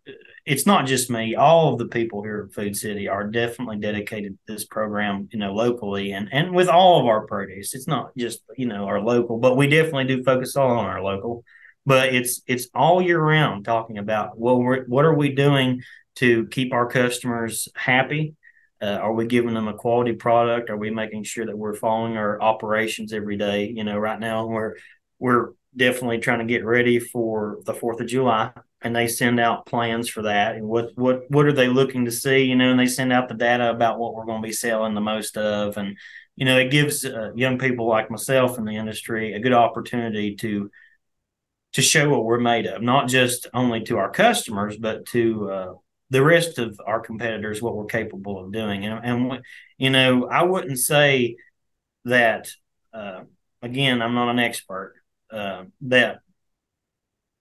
it's 0.49 0.65
not 0.65 0.87
just 0.87 1.11
me. 1.11 1.35
All 1.35 1.73
of 1.73 1.79
the 1.79 1.89
people 1.89 2.23
here 2.23 2.47
at 2.49 2.55
Food 2.55 2.75
City 2.75 3.07
are 3.07 3.27
definitely 3.27 3.77
dedicated 3.77 4.33
to 4.33 4.53
this 4.55 4.65
program, 4.65 5.29
you 5.31 5.39
know, 5.39 5.53
locally 5.53 6.13
and, 6.13 6.27
and 6.33 6.55
with 6.55 6.69
all 6.69 6.99
of 6.99 7.07
our 7.07 7.27
produce. 7.27 7.75
It's 7.75 7.87
not 7.87 8.17
just, 8.17 8.41
you 8.57 8.67
know, 8.67 8.87
our 8.87 8.99
local, 8.99 9.37
but 9.37 9.59
we 9.59 9.69
definitely 9.69 10.07
do 10.07 10.25
focus 10.25 10.57
all 10.57 10.71
on 10.71 10.87
our 10.87 11.03
local. 11.03 11.45
But 11.85 12.15
it's 12.15 12.41
it's 12.47 12.69
all 12.75 13.03
year 13.03 13.21
round 13.21 13.67
talking 13.67 13.99
about 13.99 14.39
well, 14.39 14.57
what 14.87 15.05
are 15.05 15.15
we 15.15 15.35
doing 15.35 15.83
to 16.17 16.47
keep 16.47 16.73
our 16.73 16.87
customers 16.87 17.69
happy? 17.75 18.35
Uh, 18.81 18.87
are 18.87 19.13
we 19.13 19.27
giving 19.27 19.55
them 19.55 19.69
a 19.69 19.75
quality 19.75 20.13
product? 20.13 20.71
Are 20.71 20.77
we 20.79 20.91
making 20.91 21.25
sure 21.25 21.45
that 21.45 21.59
we're 21.59 21.75
following 21.75 22.17
our 22.17 22.41
operations 22.41 23.13
every 23.13 23.37
day? 23.37 23.67
You 23.69 23.85
know, 23.85 23.99
right 23.99 24.19
now 24.19 24.47
we're 24.47 24.77
we're 25.19 25.51
definitely 25.77 26.19
trying 26.19 26.41
to 26.41 26.45
get 26.45 26.65
ready 26.65 26.99
for 26.99 27.59
the 27.65 27.75
Fourth 27.75 28.01
of 28.01 28.07
July 28.07 28.53
and 28.81 28.95
they 28.95 29.09
send 29.09 29.41
out 29.41 29.67
plans 29.67 30.09
for 30.09 30.23
that. 30.23 30.57
And 30.57 30.67
what 30.67 30.91
what 30.95 31.31
what 31.31 31.47
are 31.47 31.53
they 31.53 31.69
looking 31.69 32.05
to 32.05 32.13
see 32.13 32.45
you 32.45 32.57
know? 32.57 32.71
And 32.71 32.79
they 32.79 32.87
send 32.87 33.13
out 33.13 33.29
the 33.29 33.35
data 33.35 33.71
about 33.71 33.99
what 33.99 34.15
we're 34.15 34.27
going 34.27 34.43
to 34.43 34.47
be 34.47 34.53
selling 34.53 34.95
the 34.95 35.01
most 35.01 35.37
of 35.37 35.77
and 35.77 35.97
you 36.37 36.45
know 36.45 36.57
it 36.57 36.71
gives 36.71 37.05
uh, 37.05 37.33
young 37.35 37.59
people 37.59 37.89
like 37.89 38.11
myself 38.11 38.59
in 38.59 38.65
the 38.65 38.77
industry 38.77 39.35
a 39.35 39.41
good 39.41 39.53
opportunity 39.53 40.37
to 40.37 40.71
to 41.73 41.83
show 41.83 42.09
what 42.09 42.25
we're 42.25 42.39
made 42.39 42.67
of 42.67 42.81
not 42.81 43.09
just 43.09 43.49
only 43.53 43.83
to 43.83 43.99
our 43.99 44.11
customers 44.11 44.77
but 44.77 45.05
to 45.07 45.51
uh, 45.51 45.73
the 46.11 46.23
rest 46.23 46.59
of 46.59 46.81
our 46.87 47.01
competitors 47.01 47.61
what 47.61 47.77
we're 47.77 47.85
capable 47.85 48.43
of 48.43 48.53
doing. 48.53 48.87
And, 48.87 49.05
and 49.05 49.43
you 49.79 49.91
know 49.91 50.29
i 50.29 50.45
wouldn't 50.45 50.79
say 50.79 51.37
that 52.05 52.51
uh, 52.95 53.23
again 53.61 54.01
i'm 54.01 54.15
not 54.15 54.31
an 54.31 54.39
expert 54.39 54.95
uh, 55.31 55.65
that 55.83 56.21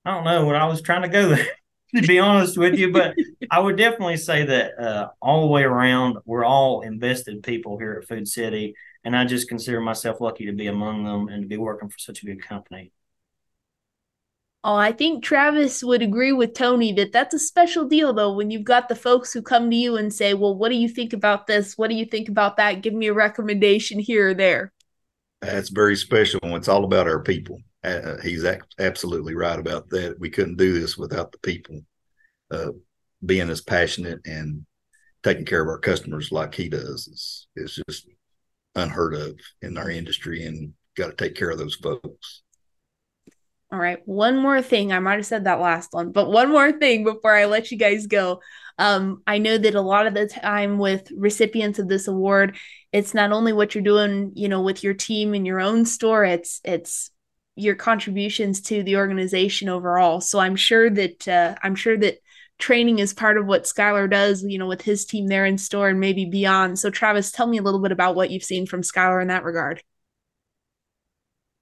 I 0.08 0.12
don't 0.12 0.24
know 0.24 0.46
what 0.46 0.56
I 0.56 0.66
was 0.66 0.82
trying 0.82 1.02
to 1.02 1.10
go 1.10 1.28
there, 1.28 1.48
to 1.96 2.08
be 2.08 2.18
honest 2.18 2.58
with 2.58 2.76
you, 2.76 2.94
but 2.94 3.14
I 3.52 3.60
would 3.60 3.76
definitely 3.76 4.16
say 4.16 4.46
that 4.46 4.80
uh, 4.80 5.10
all 5.22 5.42
the 5.42 5.48
way 5.48 5.64
around, 5.64 6.18
we're 6.26 6.46
all 6.46 6.82
invested 6.82 7.44
people 7.44 7.78
here 7.78 8.00
at 8.02 8.08
Food 8.08 8.26
City, 8.26 8.74
and 9.04 9.18
I 9.18 9.26
just 9.26 9.50
consider 9.50 9.82
myself 9.82 10.22
lucky 10.22 10.46
to 10.46 10.54
be 10.54 10.68
among 10.68 11.04
them 11.04 11.28
and 11.28 11.42
to 11.44 11.48
be 11.48 11.58
working 11.58 11.90
for 11.90 12.00
such 12.00 12.24
a 12.24 12.26
good 12.26 12.42
company. 12.42 12.94
Oh, 14.64 14.76
I 14.76 14.94
think 14.94 15.24
Travis 15.24 15.84
would 15.84 16.02
agree 16.02 16.32
with 16.32 16.54
Tony 16.54 16.92
that 16.94 17.12
that's 17.12 17.34
a 17.34 17.40
special 17.40 17.86
deal, 17.86 18.14
though, 18.14 18.34
when 18.34 18.50
you've 18.50 18.64
got 18.64 18.90
the 18.90 18.96
folks 18.96 19.32
who 19.32 19.42
come 19.42 19.70
to 19.70 19.76
you 19.76 19.98
and 19.98 20.14
say, 20.14 20.34
Well, 20.34 20.56
what 20.56 20.70
do 20.70 20.76
you 20.76 20.90
think 20.90 21.14
about 21.14 21.48
this? 21.48 21.78
What 21.78 21.90
do 21.90 21.96
you 21.96 22.06
think 22.06 22.28
about 22.28 22.58
that? 22.58 22.82
Give 22.82 22.94
me 22.94 23.08
a 23.08 23.14
recommendation 23.14 24.00
here 24.00 24.30
or 24.30 24.34
there. 24.34 24.74
That's 25.42 25.70
very 25.70 25.96
special. 25.96 26.40
It's 26.44 26.68
all 26.68 26.84
about 26.84 27.08
our 27.08 27.22
people 27.22 27.60
uh, 27.94 28.22
he's 28.22 28.46
absolutely 28.80 29.36
right 29.36 29.60
about 29.60 29.90
that. 29.90 30.20
We 30.20 30.30
couldn't 30.30 30.58
do 30.58 30.80
this 30.80 30.98
without 30.98 31.32
the 31.32 31.40
people 31.40 31.82
uh, 32.52 32.72
being 33.26 33.50
as 33.50 33.62
passionate 33.62 34.20
and 34.26 34.66
taking 35.24 35.46
care 35.46 35.62
of 35.62 35.68
our 35.68 35.80
customers 35.80 36.32
like 36.32 36.56
he 36.56 36.70
does. 36.70 37.08
It's, 37.12 37.48
it's 37.56 37.80
just 37.88 38.08
unheard 38.76 39.16
of 39.16 39.40
in 39.62 39.78
our 39.78 39.90
industry, 39.90 40.46
and 40.46 40.74
got 40.96 41.08
to 41.08 41.16
take 41.16 41.36
care 41.36 41.50
of 41.50 41.58
those 41.58 41.76
folks. 41.76 42.44
All 43.72 43.80
right, 43.80 44.00
one 44.06 44.38
more 44.38 44.62
thing. 44.62 44.94
I 44.94 45.00
might 45.00 45.16
have 45.16 45.26
said 45.26 45.44
that 45.44 45.60
last 45.60 45.90
one, 45.92 46.12
but 46.12 46.32
one 46.32 46.50
more 46.50 46.72
thing 46.72 47.04
before 47.04 47.36
I 47.36 47.46
let 47.46 47.70
you 47.70 47.78
guys 47.78 48.08
go. 48.08 48.40
Um, 48.80 49.24
I 49.28 49.40
know 49.40 49.58
that 49.58 49.76
a 49.76 49.82
lot 49.82 50.08
of 50.08 50.14
the 50.14 50.28
time 50.28 50.78
with 50.78 51.12
recipients 51.18 51.80
of 51.80 51.90
this 51.90 52.08
award, 52.08 52.56
it's 52.94 53.14
not 53.14 53.32
only 53.32 53.52
what 53.52 53.76
you're 53.76 53.84
doing, 53.84 54.32
you 54.36 54.48
know, 54.48 54.62
with 54.62 54.84
your 54.84 54.94
team 54.94 55.34
in 55.34 55.46
your 55.46 55.60
own 55.60 55.84
store. 55.86 56.24
It's 56.24 56.62
it's 56.64 57.10
your 57.58 57.76
contributions 57.76 58.62
to 58.62 58.84
the 58.84 58.98
organization 58.98 59.70
overall. 59.70 60.22
So 60.22 60.40
I'm 60.40 60.56
sure 60.56 60.90
that 60.90 61.28
uh, 61.28 61.56
I'm 61.64 61.76
sure 61.76 61.98
that 61.98 62.20
training 62.60 63.00
is 63.00 63.14
part 63.14 63.38
of 63.38 63.46
what 63.46 63.66
Skylar 63.66 64.10
does, 64.10 64.44
you 64.44 64.58
know, 64.58 64.68
with 64.68 64.82
his 64.82 65.06
team 65.06 65.28
there 65.28 65.46
in 65.46 65.58
store 65.58 65.90
and 65.90 66.00
maybe 66.00 66.26
beyond. 66.26 66.80
So 66.80 66.90
Travis, 66.90 67.32
tell 67.32 67.48
me 67.48 67.58
a 67.58 67.62
little 67.64 67.82
bit 67.82 67.92
about 67.92 68.16
what 68.16 68.32
you've 68.32 68.44
seen 68.44 68.66
from 68.66 68.82
Skylar 68.82 69.22
in 69.22 69.28
that 69.30 69.44
regard. 69.44 69.84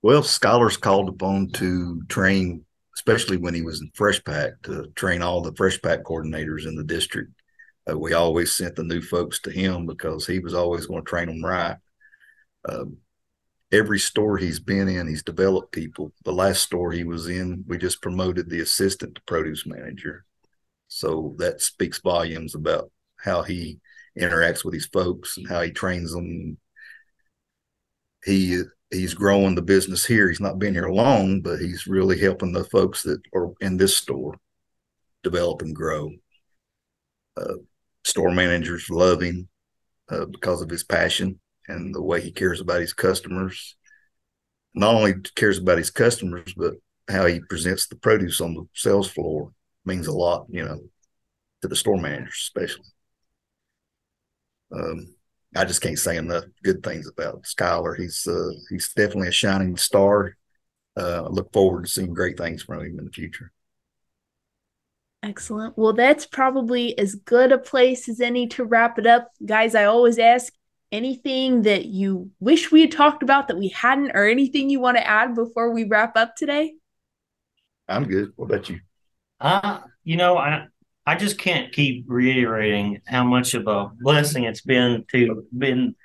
Well, 0.02 0.22
Skylar's 0.22 0.78
called 0.78 1.10
upon 1.10 1.50
to 1.54 2.02
train, 2.08 2.66
especially 2.96 3.38
when 3.38 3.54
he 3.54 3.62
was 3.64 3.82
in 3.82 3.92
Fresh 3.94 4.24
Pack, 4.24 4.62
to 4.64 4.88
train 4.96 5.22
all 5.22 5.42
the 5.42 5.54
Fresh 5.56 5.82
Pack 5.82 6.04
coordinators 6.04 6.68
in 6.68 6.76
the 6.76 6.84
district 6.84 7.32
Uh, 7.90 7.98
we 7.98 8.14
always 8.14 8.52
sent 8.56 8.76
the 8.76 8.84
new 8.84 9.02
folks 9.02 9.40
to 9.42 9.52
him 9.52 9.86
because 9.86 10.26
he 10.26 10.40
was 10.40 10.54
always 10.54 10.86
going 10.88 11.04
to 11.04 11.10
train 11.10 11.28
them 11.28 11.44
right. 11.44 11.78
Um, 12.68 12.98
every 13.72 14.00
store 14.00 14.38
he's 14.38 14.60
been 14.60 14.88
in, 14.88 15.08
he's 15.08 15.24
developed 15.24 15.72
people. 15.72 16.12
The 16.24 16.32
last 16.32 16.64
store 16.64 16.92
he 16.92 17.04
was 17.04 17.28
in, 17.28 17.64
we 17.68 17.78
just 17.78 18.02
promoted 18.02 18.50
the 18.50 18.62
assistant 18.62 19.16
to 19.16 19.22
produce 19.22 19.66
manager. 19.66 20.26
So 20.88 21.36
that 21.40 21.62
speaks 21.62 22.00
volumes 22.00 22.56
about 22.56 22.92
how 23.18 23.42
he 23.42 23.80
interacts 24.20 24.64
with 24.64 24.74
his 24.74 24.86
folks 24.86 25.38
and 25.38 25.48
how 25.48 25.62
he 25.62 25.72
trains 25.72 26.14
them. 26.14 26.58
He 28.24 28.62
he's 28.92 29.14
growing 29.14 29.56
the 29.56 29.62
business 29.62 30.06
here. 30.06 30.30
He's 30.30 30.40
not 30.40 30.60
been 30.60 30.74
here 30.74 30.90
long, 30.90 31.42
but 31.42 31.60
he's 31.60 31.88
really 31.88 32.20
helping 32.20 32.54
the 32.54 32.64
folks 32.66 33.04
that 33.04 33.20
are 33.34 33.52
in 33.62 33.78
this 33.78 33.98
store 33.98 34.36
develop 35.24 35.62
and 35.62 35.76
grow. 35.76 36.12
Uh, 37.36 37.56
store 38.04 38.32
managers 38.32 38.90
love 38.90 39.22
him 39.22 39.50
uh, 40.10 40.26
because 40.26 40.62
of 40.62 40.70
his 40.70 40.84
passion 40.84 41.40
and 41.68 41.94
the 41.94 42.02
way 42.02 42.22
he 42.22 42.32
cares 42.32 42.62
about 42.62 42.82
his 42.82 42.94
customers. 42.94 43.76
Not 44.74 44.94
only 44.94 45.14
cares 45.36 45.58
about 45.58 45.78
his 45.78 45.92
customers, 45.92 46.54
but 46.56 46.74
how 47.08 47.26
he 47.26 47.40
presents 47.40 47.88
the 47.88 47.96
produce 47.96 48.42
on 48.42 48.54
the 48.54 48.68
sales 48.74 49.10
floor 49.10 49.52
means 49.86 50.08
a 50.08 50.12
lot, 50.12 50.48
you 50.50 50.66
know, 50.66 50.80
to 51.62 51.68
the 51.68 51.76
store 51.76 51.98
managers, 51.98 52.36
especially. 52.36 52.86
Um, 54.74 55.16
I 55.56 55.64
just 55.64 55.82
can't 55.82 55.98
say 55.98 56.18
enough 56.18 56.44
good 56.64 56.84
things 56.84 57.08
about 57.08 57.44
Skylar. 57.44 57.98
He's 57.98 58.28
uh, 58.28 58.52
he's 58.70 58.92
definitely 58.94 59.30
a 59.30 59.32
shining 59.32 59.78
star. 59.78 60.36
Uh, 60.98 61.24
I 61.24 61.28
look 61.28 61.54
forward 61.54 61.86
to 61.86 61.92
seeing 61.92 62.14
great 62.14 62.38
things 62.38 62.64
from 62.64 62.82
him 62.82 63.00
in 63.00 63.06
the 63.06 63.12
future. 63.12 63.52
Excellent. 65.24 65.78
Well, 65.78 65.94
that's 65.94 66.26
probably 66.26 66.98
as 67.00 67.16
good 67.16 67.52
a 67.52 67.58
place 67.58 68.08
as 68.08 68.22
any 68.22 68.48
to 68.50 68.64
wrap 68.64 69.00
it 69.00 69.08
up. 69.08 69.32
Guys, 69.44 69.74
I 69.74 69.86
always 69.86 70.20
ask 70.20 70.54
anything 70.96 71.64
that 71.64 71.86
you 71.86 72.32
wish 72.40 72.72
we 72.72 72.82
had 72.82 72.92
talked 72.92 73.22
about 73.22 73.48
that 73.48 73.58
we 73.58 73.68
hadn't, 73.68 74.12
or 74.14 74.26
anything 74.26 74.70
you 74.70 74.80
want 74.80 74.98
to 74.98 75.06
add 75.06 75.36
before 75.36 75.72
we 75.72 75.84
wrap 75.84 76.16
up 76.16 76.36
today? 76.36 76.74
I'm 77.88 78.06
good. 78.06 78.32
What 78.36 78.46
about 78.46 78.70
you? 78.70 78.80
Uh, 79.40 79.82
you 80.04 80.18
know, 80.18 80.38
I 80.38 80.68
I 81.06 81.16
just 81.16 81.38
can't 81.38 81.72
keep 81.72 82.06
reiterating 82.08 83.02
how 83.06 83.24
much 83.24 83.54
of 83.54 83.68
a 83.68 83.92
blessing 84.00 84.46
it's 84.46 84.62
been 84.62 85.06
to 85.12 85.46
been 85.56 85.96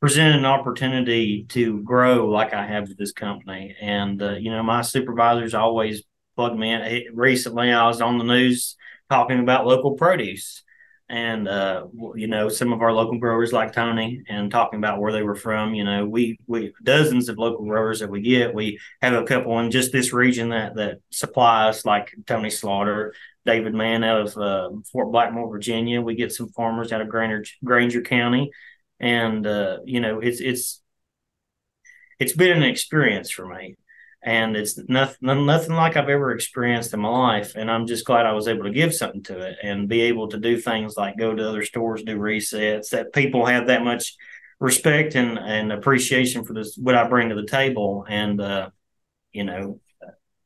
presented 0.00 0.36
an 0.36 0.44
opportunity 0.44 1.44
to 1.48 1.82
grow 1.82 2.28
like 2.28 2.54
I 2.54 2.66
have 2.66 2.88
with 2.88 2.98
this 2.98 3.12
company. 3.12 3.74
And 3.80 4.22
uh, 4.22 4.34
you 4.34 4.50
know, 4.50 4.62
my 4.62 4.82
supervisors 4.82 5.54
always 5.54 6.02
plug 6.36 6.56
me 6.56 6.72
in. 6.72 7.14
Recently, 7.14 7.72
I 7.72 7.86
was 7.86 8.00
on 8.00 8.18
the 8.18 8.24
news 8.24 8.76
talking 9.10 9.40
about 9.40 9.66
local 9.66 9.92
produce 9.94 10.62
and 11.10 11.48
uh, 11.48 11.86
you 12.14 12.26
know 12.26 12.48
some 12.48 12.72
of 12.72 12.82
our 12.82 12.92
local 12.92 13.18
growers 13.18 13.52
like 13.52 13.72
Tony 13.72 14.22
and 14.28 14.50
talking 14.50 14.78
about 14.78 15.00
where 15.00 15.12
they 15.12 15.22
were 15.22 15.34
from. 15.34 15.74
You 15.74 15.84
know, 15.84 16.06
we 16.06 16.38
we 16.46 16.74
dozens 16.82 17.28
of 17.28 17.38
local 17.38 17.64
growers 17.64 18.00
that 18.00 18.10
we 18.10 18.20
get. 18.20 18.54
We 18.54 18.78
have 19.00 19.14
a 19.14 19.24
couple 19.24 19.58
in 19.60 19.70
just 19.70 19.92
this 19.92 20.12
region 20.12 20.50
that 20.50 20.74
that 20.76 20.98
supply 21.10 21.68
us, 21.68 21.84
like 21.84 22.14
Tony 22.26 22.50
Slaughter, 22.50 23.14
David 23.46 23.74
Mann 23.74 24.04
out 24.04 24.20
of 24.20 24.36
uh, 24.36 24.70
Fort 24.92 25.10
Blackmore, 25.10 25.50
Virginia. 25.50 26.02
We 26.02 26.14
get 26.14 26.32
some 26.32 26.50
farmers 26.50 26.92
out 26.92 27.00
of 27.00 27.08
Granger 27.08 27.44
Grainger 27.64 28.02
County, 28.02 28.50
and 29.00 29.46
uh, 29.46 29.78
you 29.84 30.00
know 30.00 30.20
it's 30.20 30.40
it's 30.40 30.82
it's 32.18 32.34
been 32.34 32.56
an 32.56 32.64
experience 32.64 33.30
for 33.30 33.46
me 33.46 33.76
and 34.22 34.56
it's 34.56 34.78
nothing 34.88 35.46
nothing 35.46 35.74
like 35.74 35.96
I've 35.96 36.08
ever 36.08 36.32
experienced 36.32 36.92
in 36.92 37.00
my 37.00 37.08
life. 37.08 37.54
And 37.54 37.70
I'm 37.70 37.86
just 37.86 38.04
glad 38.04 38.26
I 38.26 38.32
was 38.32 38.48
able 38.48 38.64
to 38.64 38.70
give 38.70 38.94
something 38.94 39.22
to 39.24 39.38
it 39.38 39.58
and 39.62 39.88
be 39.88 40.02
able 40.02 40.28
to 40.28 40.38
do 40.38 40.58
things 40.58 40.96
like 40.96 41.16
go 41.16 41.34
to 41.34 41.48
other 41.48 41.64
stores, 41.64 42.02
do 42.02 42.18
resets. 42.18 42.90
That 42.90 43.12
people 43.12 43.46
have 43.46 43.68
that 43.68 43.84
much 43.84 44.16
respect 44.60 45.14
and 45.14 45.38
and 45.38 45.72
appreciation 45.72 46.44
for 46.44 46.52
this 46.52 46.76
what 46.76 46.96
I 46.96 47.06
bring 47.08 47.28
to 47.28 47.36
the 47.36 47.46
table. 47.46 48.04
And 48.08 48.40
uh, 48.40 48.70
you 49.32 49.44
know, 49.44 49.80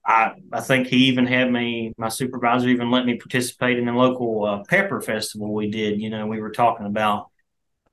I 0.04 0.32
I 0.52 0.60
think 0.60 0.88
he 0.88 1.06
even 1.06 1.26
had 1.26 1.50
me. 1.50 1.94
My 1.96 2.10
supervisor 2.10 2.68
even 2.68 2.90
let 2.90 3.06
me 3.06 3.16
participate 3.16 3.78
in 3.78 3.86
the 3.86 3.92
local 3.92 4.44
uh, 4.44 4.62
pepper 4.68 5.00
festival 5.00 5.52
we 5.52 5.70
did. 5.70 6.00
You 6.00 6.10
know, 6.10 6.26
we 6.26 6.40
were 6.40 6.52
talking 6.52 6.86
about 6.86 7.31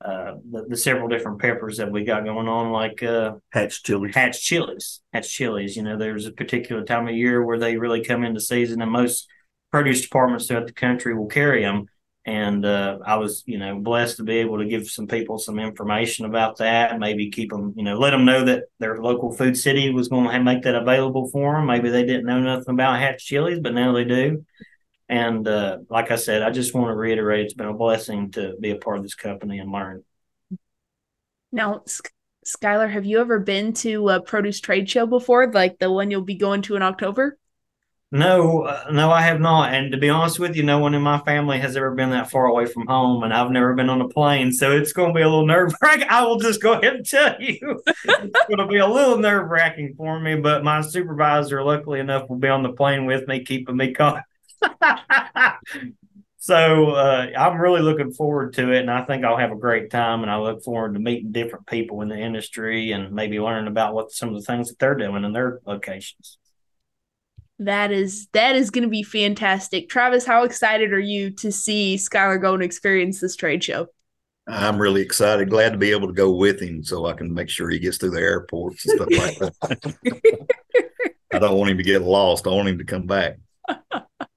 uh, 0.02 0.34
the, 0.50 0.64
the, 0.70 0.76
several 0.76 1.08
different 1.08 1.40
peppers 1.40 1.76
that 1.76 1.90
we 1.90 2.04
got 2.04 2.24
going 2.24 2.48
on, 2.48 2.72
like 2.72 3.02
uh, 3.02 3.34
Hatch 3.50 3.82
chilies. 3.82 4.14
Hatch 4.14 4.42
chilies. 4.42 5.00
Hatch 5.12 5.30
chilies. 5.30 5.76
You 5.76 5.82
know, 5.82 5.98
there's 5.98 6.26
a 6.26 6.32
particular 6.32 6.84
time 6.84 7.06
of 7.06 7.14
year 7.14 7.44
where 7.44 7.58
they 7.58 7.76
really 7.76 8.02
come 8.02 8.24
into 8.24 8.40
season, 8.40 8.80
and 8.80 8.90
most 8.90 9.28
produce 9.70 10.02
departments 10.02 10.46
throughout 10.46 10.66
the 10.66 10.72
country 10.72 11.14
will 11.14 11.26
carry 11.26 11.62
them. 11.62 11.86
And 12.26 12.64
uh, 12.64 12.98
I 13.04 13.16
was, 13.16 13.42
you 13.46 13.58
know, 13.58 13.78
blessed 13.78 14.18
to 14.18 14.24
be 14.24 14.38
able 14.38 14.58
to 14.58 14.66
give 14.66 14.88
some 14.88 15.06
people 15.06 15.38
some 15.38 15.58
information 15.58 16.26
about 16.26 16.58
that. 16.58 16.98
Maybe 16.98 17.30
keep 17.30 17.50
them, 17.50 17.74
you 17.76 17.82
know, 17.82 17.98
let 17.98 18.10
them 18.10 18.24
know 18.24 18.44
that 18.44 18.64
their 18.78 19.02
local 19.02 19.32
food 19.32 19.56
city 19.56 19.90
was 19.90 20.08
going 20.08 20.30
to 20.30 20.44
make 20.44 20.62
that 20.62 20.74
available 20.74 21.28
for 21.28 21.54
them. 21.54 21.66
Maybe 21.66 21.88
they 21.88 22.04
didn't 22.04 22.26
know 22.26 22.40
nothing 22.40 22.74
about 22.74 23.00
Hatch 23.00 23.24
chilies, 23.24 23.60
but 23.60 23.74
now 23.74 23.92
they 23.92 24.04
do. 24.04 24.44
And 25.10 25.48
uh, 25.48 25.78
like 25.88 26.12
I 26.12 26.16
said, 26.16 26.42
I 26.42 26.50
just 26.50 26.72
want 26.72 26.86
to 26.86 26.94
reiterate 26.94 27.44
it's 27.44 27.54
been 27.54 27.66
a 27.66 27.74
blessing 27.74 28.30
to 28.32 28.54
be 28.60 28.70
a 28.70 28.76
part 28.76 28.96
of 28.96 29.02
this 29.02 29.16
company 29.16 29.58
and 29.58 29.72
learn. 29.72 30.04
Now, 31.50 31.82
Skylar, 32.46 32.88
have 32.88 33.04
you 33.04 33.18
ever 33.18 33.40
been 33.40 33.72
to 33.74 34.08
a 34.08 34.20
produce 34.20 34.60
trade 34.60 34.88
show 34.88 35.06
before, 35.06 35.50
like 35.50 35.80
the 35.80 35.90
one 35.90 36.12
you'll 36.12 36.22
be 36.22 36.36
going 36.36 36.62
to 36.62 36.76
in 36.76 36.82
October? 36.82 37.36
No, 38.12 38.62
uh, 38.62 38.84
no, 38.92 39.10
I 39.10 39.22
have 39.22 39.40
not. 39.40 39.74
And 39.74 39.90
to 39.90 39.98
be 39.98 40.08
honest 40.08 40.38
with 40.38 40.54
you, 40.54 40.62
no 40.62 40.78
one 40.78 40.94
in 40.94 41.02
my 41.02 41.18
family 41.18 41.58
has 41.58 41.76
ever 41.76 41.90
been 41.92 42.10
that 42.10 42.30
far 42.30 42.46
away 42.46 42.66
from 42.66 42.86
home, 42.86 43.24
and 43.24 43.34
I've 43.34 43.50
never 43.50 43.74
been 43.74 43.90
on 43.90 44.00
a 44.00 44.08
plane, 44.08 44.52
so 44.52 44.70
it's 44.70 44.92
going 44.92 45.08
to 45.08 45.14
be 45.14 45.22
a 45.22 45.28
little 45.28 45.46
nerve 45.46 45.72
wracking. 45.82 46.06
I 46.10 46.22
will 46.22 46.38
just 46.38 46.62
go 46.62 46.74
ahead 46.74 46.94
and 46.94 47.06
tell 47.06 47.34
you, 47.40 47.82
it's 47.84 48.46
going 48.46 48.58
to 48.58 48.68
be 48.68 48.78
a 48.78 48.86
little 48.86 49.18
nerve 49.18 49.48
wracking 49.48 49.94
for 49.96 50.20
me. 50.20 50.36
But 50.36 50.62
my 50.62 50.82
supervisor, 50.82 51.64
luckily 51.64 51.98
enough, 51.98 52.28
will 52.28 52.36
be 52.36 52.48
on 52.48 52.62
the 52.62 52.72
plane 52.72 53.06
with 53.06 53.26
me, 53.26 53.44
keeping 53.44 53.76
me 53.76 53.92
calm 53.92 54.22
so 56.38 56.90
uh, 56.90 57.26
I'm 57.36 57.60
really 57.60 57.82
looking 57.82 58.12
forward 58.12 58.54
to 58.54 58.72
it, 58.72 58.80
and 58.80 58.90
I 58.90 59.04
think 59.04 59.24
I'll 59.24 59.36
have 59.36 59.52
a 59.52 59.56
great 59.56 59.90
time. 59.90 60.22
And 60.22 60.30
I 60.30 60.38
look 60.38 60.62
forward 60.62 60.94
to 60.94 61.00
meeting 61.00 61.32
different 61.32 61.66
people 61.66 62.02
in 62.02 62.08
the 62.08 62.18
industry 62.18 62.92
and 62.92 63.12
maybe 63.12 63.40
learning 63.40 63.68
about 63.68 63.94
what 63.94 64.12
some 64.12 64.30
of 64.30 64.34
the 64.34 64.42
things 64.42 64.68
that 64.68 64.78
they're 64.78 64.94
doing 64.94 65.24
in 65.24 65.32
their 65.32 65.60
locations. 65.66 66.38
That 67.58 67.92
is 67.92 68.28
that 68.32 68.56
is 68.56 68.70
going 68.70 68.84
to 68.84 68.88
be 68.88 69.02
fantastic, 69.02 69.90
Travis. 69.90 70.24
How 70.24 70.44
excited 70.44 70.94
are 70.94 70.98
you 70.98 71.30
to 71.32 71.52
see 71.52 71.96
Skylar 71.96 72.40
go 72.40 72.54
and 72.54 72.62
experience 72.62 73.20
this 73.20 73.36
trade 73.36 73.62
show? 73.62 73.88
I'm 74.48 74.80
really 74.80 75.02
excited. 75.02 75.50
Glad 75.50 75.72
to 75.72 75.78
be 75.78 75.90
able 75.90 76.08
to 76.08 76.14
go 76.14 76.32
with 76.32 76.60
him 76.60 76.82
so 76.82 77.06
I 77.06 77.12
can 77.12 77.32
make 77.32 77.48
sure 77.48 77.68
he 77.68 77.78
gets 77.78 77.98
through 77.98 78.10
the 78.10 78.20
airports 78.20 78.86
and 78.86 78.96
stuff 78.96 79.08
like 79.10 79.38
that. 79.38 80.48
I 81.32 81.38
don't 81.38 81.56
want 81.56 81.70
him 81.70 81.76
to 81.76 81.84
get 81.84 82.02
lost. 82.02 82.46
I 82.46 82.50
want 82.50 82.68
him 82.68 82.78
to 82.78 82.84
come 82.84 83.06
back. 83.06 83.36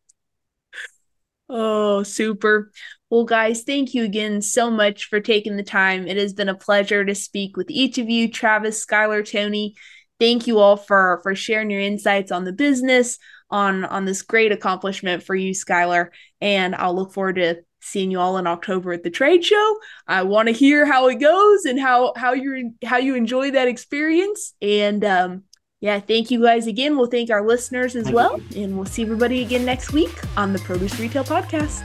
Oh, 1.55 2.01
super. 2.01 2.71
Well, 3.11 3.25
guys, 3.25 3.61
thank 3.61 3.93
you 3.93 4.03
again 4.03 4.41
so 4.41 4.71
much 4.71 5.05
for 5.05 5.19
taking 5.19 5.55
the 5.55 5.61
time. 5.61 6.07
It 6.07 6.17
has 6.17 6.33
been 6.33 6.49
a 6.49 6.55
pleasure 6.55 7.05
to 7.05 7.13
speak 7.13 7.57
with 7.57 7.69
each 7.69 7.99
of 7.99 8.09
you, 8.09 8.27
Travis, 8.27 8.83
Skylar, 8.83 9.23
Tony. 9.29 9.75
Thank 10.19 10.47
you 10.47 10.57
all 10.57 10.77
for 10.77 11.19
for 11.21 11.35
sharing 11.35 11.69
your 11.69 11.79
insights 11.81 12.31
on 12.31 12.43
the 12.43 12.53
business, 12.53 13.19
on 13.51 13.85
on 13.85 14.05
this 14.05 14.23
great 14.23 14.51
accomplishment 14.51 15.21
for 15.21 15.35
you, 15.35 15.51
Skylar. 15.51 16.07
And 16.41 16.73
I'll 16.73 16.95
look 16.95 17.13
forward 17.13 17.35
to 17.35 17.57
seeing 17.81 18.09
you 18.09 18.19
all 18.19 18.37
in 18.37 18.47
October 18.47 18.91
at 18.91 19.03
the 19.03 19.11
trade 19.11 19.45
show. 19.45 19.77
I 20.07 20.23
want 20.23 20.47
to 20.47 20.53
hear 20.53 20.87
how 20.87 21.07
it 21.07 21.19
goes 21.19 21.65
and 21.65 21.79
how 21.79 22.13
how 22.17 22.33
you 22.33 22.73
how 22.83 22.97
you 22.97 23.13
enjoy 23.13 23.51
that 23.51 23.67
experience. 23.67 24.55
And 24.59 25.05
um, 25.05 25.43
yeah, 25.83 25.99
thank 25.99 26.31
you 26.31 26.41
guys 26.41 26.65
again. 26.65 26.95
We'll 26.95 27.07
thank 27.07 27.29
our 27.29 27.45
listeners 27.45 27.97
as 27.97 28.09
well. 28.09 28.39
And 28.55 28.77
we'll 28.77 28.85
see 28.85 29.01
everybody 29.01 29.41
again 29.41 29.65
next 29.65 29.91
week 29.91 30.17
on 30.37 30.53
the 30.53 30.59
Produce 30.59 30.97
Retail 30.97 31.25
Podcast. 31.25 31.83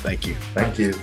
Thank 0.00 0.26
you. 0.26 0.34
Thank 0.54 0.78
you. 0.78 0.94